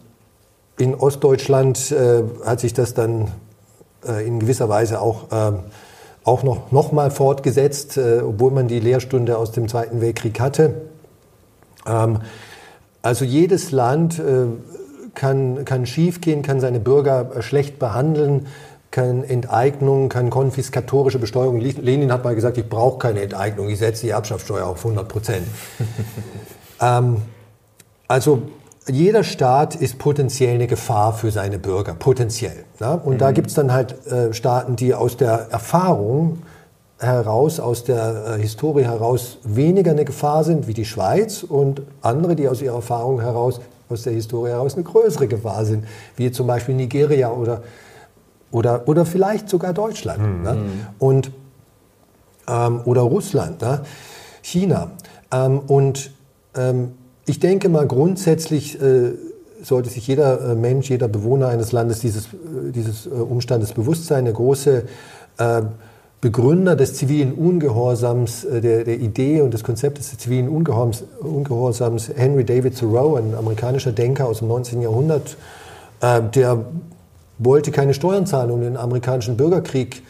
in 0.78 0.96
Ostdeutschland 0.96 1.92
äh, 1.92 2.24
hat 2.46 2.60
sich 2.60 2.74
das 2.74 2.94
dann 2.94 3.32
äh, 4.08 4.26
in 4.26 4.40
gewisser 4.40 4.70
Weise 4.70 5.02
auch, 5.02 5.32
äh, 5.32 5.52
auch 6.24 6.44
noch, 6.44 6.72
noch 6.72 6.92
mal 6.92 7.12
fortgesetzt, 7.12 7.98
äh, 7.98 8.22
obwohl 8.24 8.52
man 8.52 8.68
die 8.68 8.80
Lehrstunde 8.80 9.38
aus 9.38 9.52
dem 9.52 9.68
Zweiten 9.68 10.02
Weltkrieg 10.02 10.40
hatte. 10.40 10.74
Ähm, 11.86 12.20
also 13.02 13.26
jedes 13.26 13.72
Land 13.72 14.20
äh, 14.20 14.46
kann, 15.14 15.66
kann 15.66 15.86
schiefgehen, 15.86 16.42
kann 16.42 16.60
seine 16.60 16.80
Bürger 16.80 17.36
äh, 17.36 17.42
schlecht 17.42 17.80
behandeln, 17.80 18.48
kann 18.92 19.24
Enteignung, 19.24 20.10
kann 20.10 20.30
konfiskatorische 20.30 21.18
Besteuerung. 21.18 21.60
Lenin 21.60 22.12
hat 22.12 22.24
mal 22.24 22.36
gesagt, 22.36 22.58
ich 22.58 22.68
brauche 22.68 23.00
keine 23.00 23.22
Enteignung, 23.22 23.70
ich 23.70 23.80
setze 23.80 24.02
die 24.06 24.10
Erbschaftssteuer 24.10 24.68
auf 24.68 24.80
100 24.80 25.08
Prozent. 25.08 25.48
ähm, 26.82 27.22
also 28.08 28.42
jeder 28.90 29.24
Staat 29.24 29.76
ist 29.76 30.00
potenziell 30.00 30.56
eine 30.56 30.68
Gefahr 30.68 31.14
für 31.14 31.32
seine 31.32 31.60
Bürger, 31.60 31.94
potenziell. 31.94 32.66
Ne? 32.80 33.00
Und 33.04 33.16
mhm. 33.16 33.18
da 33.20 33.32
gibt 33.32 33.48
es 33.48 33.54
dann 33.54 33.72
halt 33.72 34.06
äh, 34.08 34.34
Staaten, 34.34 34.76
die 34.76 34.94
aus 34.94 35.18
der 35.18 35.48
Erfahrung 35.52 36.40
heraus, 36.98 37.60
aus 37.60 37.84
der 37.84 38.38
äh, 38.38 38.42
Historie 38.42 38.84
heraus 38.84 39.38
weniger 39.44 39.92
eine 39.92 40.06
Gefahr 40.06 40.44
sind 40.44 40.68
wie 40.68 40.74
die 40.74 40.86
Schweiz 40.86 41.44
und 41.44 41.82
andere, 42.02 42.36
die 42.36 42.48
aus 42.48 42.62
ihrer 42.62 42.76
Erfahrung 42.76 43.22
heraus, 43.22 43.62
aus 43.90 44.04
der 44.04 44.14
Historie 44.14 44.50
heraus 44.50 44.76
eine 44.76 44.84
größere 44.84 45.28
Gefahr 45.28 45.66
sind, 45.66 45.86
wie 46.16 46.32
zum 46.32 46.48
Beispiel 46.48 46.74
Nigeria 46.74 47.32
oder, 47.32 47.62
oder, 48.52 48.88
oder 48.88 49.06
vielleicht 49.06 49.50
sogar 49.50 49.74
Deutschland. 49.74 50.22
Mhm. 50.22 50.42
Ne? 50.42 50.58
Und, 50.98 51.32
ähm, 52.48 52.82
oder 52.86 53.02
Russland, 53.02 53.62
ne? 53.62 53.82
China. 54.42 54.92
Ähm, 55.32 55.60
und 55.60 56.12
ähm, 56.56 56.94
ich 57.32 57.40
denke 57.40 57.70
mal, 57.70 57.88
grundsätzlich 57.88 58.82
äh, 58.82 59.14
sollte 59.64 59.90
sich 59.90 60.06
jeder 60.06 60.52
äh, 60.52 60.56
Mensch, 60.56 60.90
jeder 60.90 61.08
Bewohner 61.08 61.48
eines 61.48 61.72
Landes 61.72 62.00
dieses, 62.00 62.26
äh, 62.26 62.72
dieses 62.76 63.06
äh, 63.06 63.10
Umstandes 63.12 63.72
bewusst 63.72 64.06
sein. 64.06 64.26
Der 64.26 64.34
große 64.34 64.84
äh, 65.38 65.62
Begründer 66.20 66.76
des 66.76 66.94
zivilen 66.96 67.32
Ungehorsams, 67.34 68.44
äh, 68.44 68.60
der, 68.60 68.84
der, 68.84 69.00
Idee 69.00 69.40
und 69.40 69.54
des 69.54 69.64
Konzeptes 69.64 70.10
des 70.10 70.20
zivilen 70.20 70.50
Ungehorsams, 70.50 71.06
Ungehorsams, 71.22 72.12
Henry 72.14 72.44
David 72.44 72.78
Thoreau, 72.78 73.16
ein 73.16 73.34
amerikanischer 73.34 73.94
Denker 73.94 74.28
aus 74.28 74.40
dem 74.40 74.50
19. 74.50 74.82
Jahrhundert, 74.82 75.38
der 76.02 76.66
wollte 77.38 77.70
keine 77.70 77.94
Steuern 77.94 78.26
zahlen 78.26 78.50
und 78.50 78.62
den 78.62 78.76
amerikanischen 78.76 79.38
Bürgerkrieg, 79.38 80.02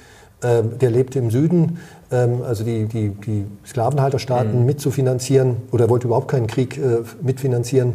der 0.41 0.89
lebte 0.89 1.19
im 1.19 1.29
Süden, 1.29 1.79
also 2.15 2.63
die, 2.63 2.85
die, 2.85 3.09
die 3.09 3.45
Sklavenhalterstaaten 3.65 4.59
mhm. 4.59 4.65
mitzufinanzieren 4.65 5.57
oder 5.71 5.89
wollte 5.89 6.07
überhaupt 6.07 6.29
keinen 6.29 6.47
Krieg 6.47 6.77
äh, 6.77 7.03
mitfinanzieren. 7.21 7.93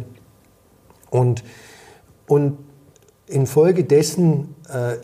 Und, 1.10 1.44
und 2.26 2.58
infolgedessen 3.26 4.54
äh, 4.68 4.96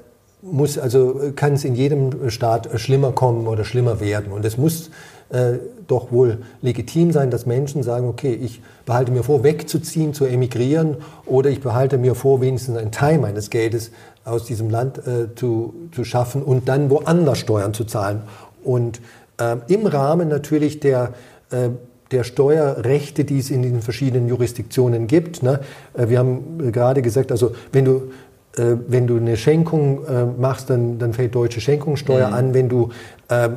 muss, 0.43 0.79
also 0.79 1.33
kann 1.37 1.55
es 1.55 1.65
in 1.65 1.75
jedem 1.75 2.31
Staat 2.31 2.69
schlimmer 2.81 3.13
kommen 3.13 3.47
oder 3.47 3.65
schlimmer 3.65 4.01
werden. 4.01 4.33
Und 4.33 4.45
es 4.45 4.59
muss 4.59 4.91
äh, 5.31 5.59
doch 5.87 6.11
wohl 6.11 6.39
legitim 6.61 7.13
sein, 7.13 7.31
dass 7.31 7.47
Menschen 7.47 7.83
sagen, 7.83 8.09
okay, 8.09 8.35
ich 8.35 8.61
behalte 8.85 9.13
mir 9.13 9.23
vor, 9.23 9.45
wegzuziehen, 9.45 10.15
zu 10.15 10.25
emigrieren 10.25 10.97
oder 11.27 11.51
ich 11.51 11.61
behalte 11.61 11.97
mir 11.97 12.15
vor, 12.15 12.41
wenigstens 12.41 12.77
einen 12.77 12.93
Teil 12.93 13.19
meines 13.19 13.51
Geldes 13.51 13.93
aus 14.25 14.45
diesem 14.45 14.69
Land 14.69 14.99
äh, 15.07 15.35
zu, 15.35 15.75
zu 15.93 16.05
schaffen 16.05 16.43
und 16.43 16.69
dann 16.69 16.91
woanders 16.91 17.39
Steuern 17.39 17.73
zu 17.75 17.85
zahlen. 17.85 18.23
Und 18.65 19.01
äh, 19.39 19.57
im 19.69 19.87
Rahmen 19.87 20.29
natürlich 20.29 20.81
der, 20.81 21.15
äh, 21.51 21.71
der 22.11 22.25
Steuerrechte, 22.25 23.25
die 23.25 23.39
es 23.39 23.51
in 23.51 23.63
den 23.63 23.83
verschiedenen 23.83 24.29
Jurisdiktionen 24.29 25.07
gibt. 25.07 25.43
Ne? 25.43 25.61
Äh, 25.95 26.09
wir 26.09 26.19
haben 26.19 26.73
gerade 26.73 27.03
gesagt, 27.03 27.33
also 27.33 27.53
wenn 27.73 27.85
du 27.85 28.11
äh, 28.57 28.77
wenn 28.87 29.07
du 29.07 29.17
eine 29.17 29.37
Schenkung 29.37 30.05
äh, 30.05 30.25
machst, 30.25 30.69
dann, 30.69 30.99
dann 30.99 31.15
fällt 31.15 31.35
deutsche 31.35 31.61
Schenkungssteuer 31.61 32.29
mhm. 32.29 32.35
an. 32.35 32.55
Wenn 32.55 32.69
du 32.69 32.91
äh, 33.29 33.49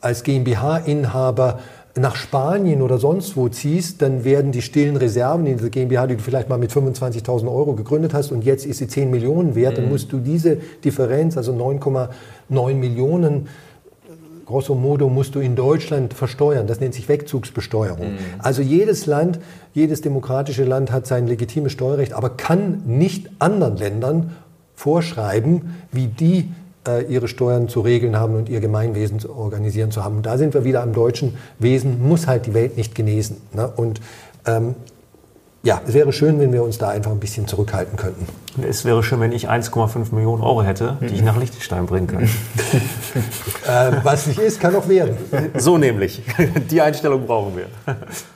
als 0.00 0.22
GmbH-Inhaber 0.24 1.60
nach 1.96 2.16
Spanien 2.16 2.82
oder 2.82 2.98
sonst 2.98 3.36
wo 3.36 3.48
ziehst, 3.48 4.00
dann 4.02 4.24
werden 4.24 4.52
die 4.52 4.62
stillen 4.62 4.96
Reserven 4.96 5.46
in 5.46 5.56
dieser 5.56 5.70
GmbH, 5.70 6.06
die 6.06 6.16
du 6.16 6.22
vielleicht 6.22 6.48
mal 6.48 6.58
mit 6.58 6.70
25.000 6.70 7.46
Euro 7.48 7.74
gegründet 7.74 8.14
hast 8.14 8.32
und 8.32 8.44
jetzt 8.44 8.64
ist 8.64 8.78
sie 8.78 8.88
10 8.88 9.10
Millionen 9.10 9.54
wert, 9.54 9.72
mhm. 9.72 9.82
dann 9.82 9.88
musst 9.88 10.12
du 10.12 10.18
diese 10.18 10.56
Differenz, 10.84 11.36
also 11.36 11.52
9,9 11.52 12.74
Millionen, 12.74 13.48
grosso 14.50 14.74
modo 14.74 15.08
musst 15.08 15.34
du 15.34 15.40
in 15.40 15.54
Deutschland 15.54 16.12
versteuern. 16.12 16.66
Das 16.66 16.80
nennt 16.80 16.92
sich 16.92 17.08
Wegzugsbesteuerung. 17.08 18.12
Mhm. 18.12 18.18
Also 18.38 18.62
jedes 18.62 19.06
Land, 19.06 19.38
jedes 19.72 20.00
demokratische 20.00 20.64
Land 20.64 20.90
hat 20.90 21.06
sein 21.06 21.26
legitimes 21.26 21.72
Steuerrecht, 21.72 22.12
aber 22.12 22.30
kann 22.30 22.82
nicht 22.84 23.30
anderen 23.38 23.76
Ländern 23.76 24.36
vorschreiben, 24.74 25.76
wie 25.92 26.08
die 26.08 26.50
äh, 26.86 27.04
ihre 27.04 27.28
Steuern 27.28 27.68
zu 27.68 27.80
regeln 27.80 28.16
haben 28.16 28.34
und 28.34 28.48
ihr 28.48 28.60
Gemeinwesen 28.60 29.20
zu 29.20 29.34
organisieren 29.34 29.90
zu 29.90 30.04
haben. 30.04 30.16
Und 30.16 30.26
da 30.26 30.36
sind 30.36 30.52
wir 30.54 30.64
wieder 30.64 30.82
am 30.82 30.92
deutschen 30.92 31.36
Wesen, 31.58 32.06
muss 32.06 32.26
halt 32.26 32.46
die 32.46 32.54
Welt 32.54 32.76
nicht 32.76 32.94
genesen. 32.94 33.36
Ne? 33.52 33.70
Und 33.76 34.00
ähm, 34.46 34.74
ja, 35.62 35.82
es 35.86 35.92
wäre 35.92 36.10
schön, 36.12 36.40
wenn 36.40 36.52
wir 36.54 36.62
uns 36.62 36.78
da 36.78 36.88
einfach 36.88 37.10
ein 37.10 37.20
bisschen 37.20 37.46
zurückhalten 37.46 37.96
könnten. 37.96 38.26
Es 38.66 38.86
wäre 38.86 39.02
schön, 39.02 39.20
wenn 39.20 39.32
ich 39.32 39.50
1,5 39.50 40.14
Millionen 40.14 40.42
Euro 40.42 40.62
hätte, 40.62 40.96
die 41.02 41.14
ich 41.14 41.22
nach 41.22 41.36
Liechtenstein 41.36 41.84
bringen 41.84 42.06
kann. 42.06 42.22
äh, 43.66 44.00
was 44.02 44.26
nicht 44.26 44.38
ist, 44.38 44.58
kann 44.58 44.74
auch 44.74 44.88
werden. 44.88 45.18
So 45.58 45.76
nämlich. 45.76 46.22
Die 46.70 46.80
Einstellung 46.80 47.26
brauchen 47.26 47.56
wir. 47.56 47.66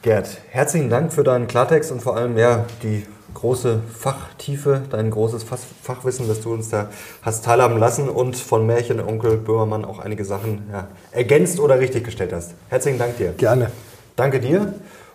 Gerd, 0.02 0.38
herzlichen 0.50 0.90
Dank 0.90 1.14
für 1.14 1.24
deinen 1.24 1.46
Klartext 1.46 1.90
und 1.92 2.02
vor 2.02 2.14
allem 2.14 2.36
ja, 2.36 2.66
die 2.82 3.06
große 3.32 3.80
Fachtiefe, 3.92 4.82
dein 4.90 5.10
großes 5.10 5.44
Fachwissen, 5.82 6.28
das 6.28 6.42
du 6.42 6.52
uns 6.52 6.68
da 6.68 6.90
hast 7.22 7.44
teilhaben 7.44 7.78
lassen 7.78 8.10
und 8.10 8.36
von 8.36 8.66
Märchenonkel 8.66 9.38
Böhmermann 9.38 9.86
auch 9.86 9.98
einige 9.98 10.26
Sachen 10.26 10.62
ja, 10.70 10.88
ergänzt 11.10 11.58
oder 11.58 11.80
richtiggestellt 11.80 12.34
hast. 12.34 12.52
Herzlichen 12.68 12.98
Dank 12.98 13.16
dir. 13.16 13.32
Gerne. 13.32 13.70
Danke 14.14 14.40
dir 14.40 14.74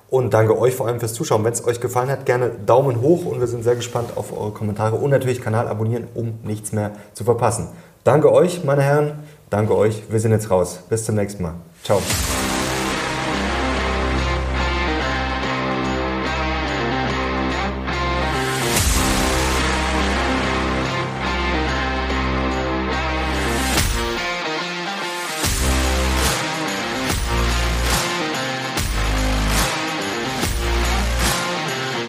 und 0.10 0.34
danke 0.34 0.58
euch 0.58 0.76
vor 0.76 0.88
allem 0.88 1.00
fürs 1.00 1.14
Zuschauen. 1.14 1.44
Wenn 1.44 1.54
es 1.54 1.66
euch 1.66 1.80
gefallen 1.80 2.10
hat, 2.10 2.26
gerne 2.26 2.52
Daumen 2.66 3.02
hoch 3.02 3.26
und 3.26 3.40
wir 3.40 3.48
sind 3.48 3.64
sehr 3.64 3.76
gespannt 3.76 4.12
auf 4.16 4.38
eure 4.38 4.52
Kommentare 4.52 4.96
und 4.96 5.12
natürlich 5.12 5.42
Kanal 5.42 5.68
abonnieren, 5.68 6.08
um 6.14 6.40
nichts 6.44 6.72
mehr 6.72 6.92
zu 7.14 7.24
verpassen. 7.24 7.70
Danke 8.04 8.32
euch, 8.32 8.64
meine 8.64 8.82
Herren. 8.82 9.20
Danke 9.50 9.76
euch. 9.76 10.04
Wir 10.10 10.20
sind 10.20 10.32
jetzt 10.32 10.50
raus. 10.50 10.80
Bis 10.90 11.06
zum 11.06 11.16
nächsten 11.16 11.44
Mal. 11.44 11.56
Ciao. 11.84 12.02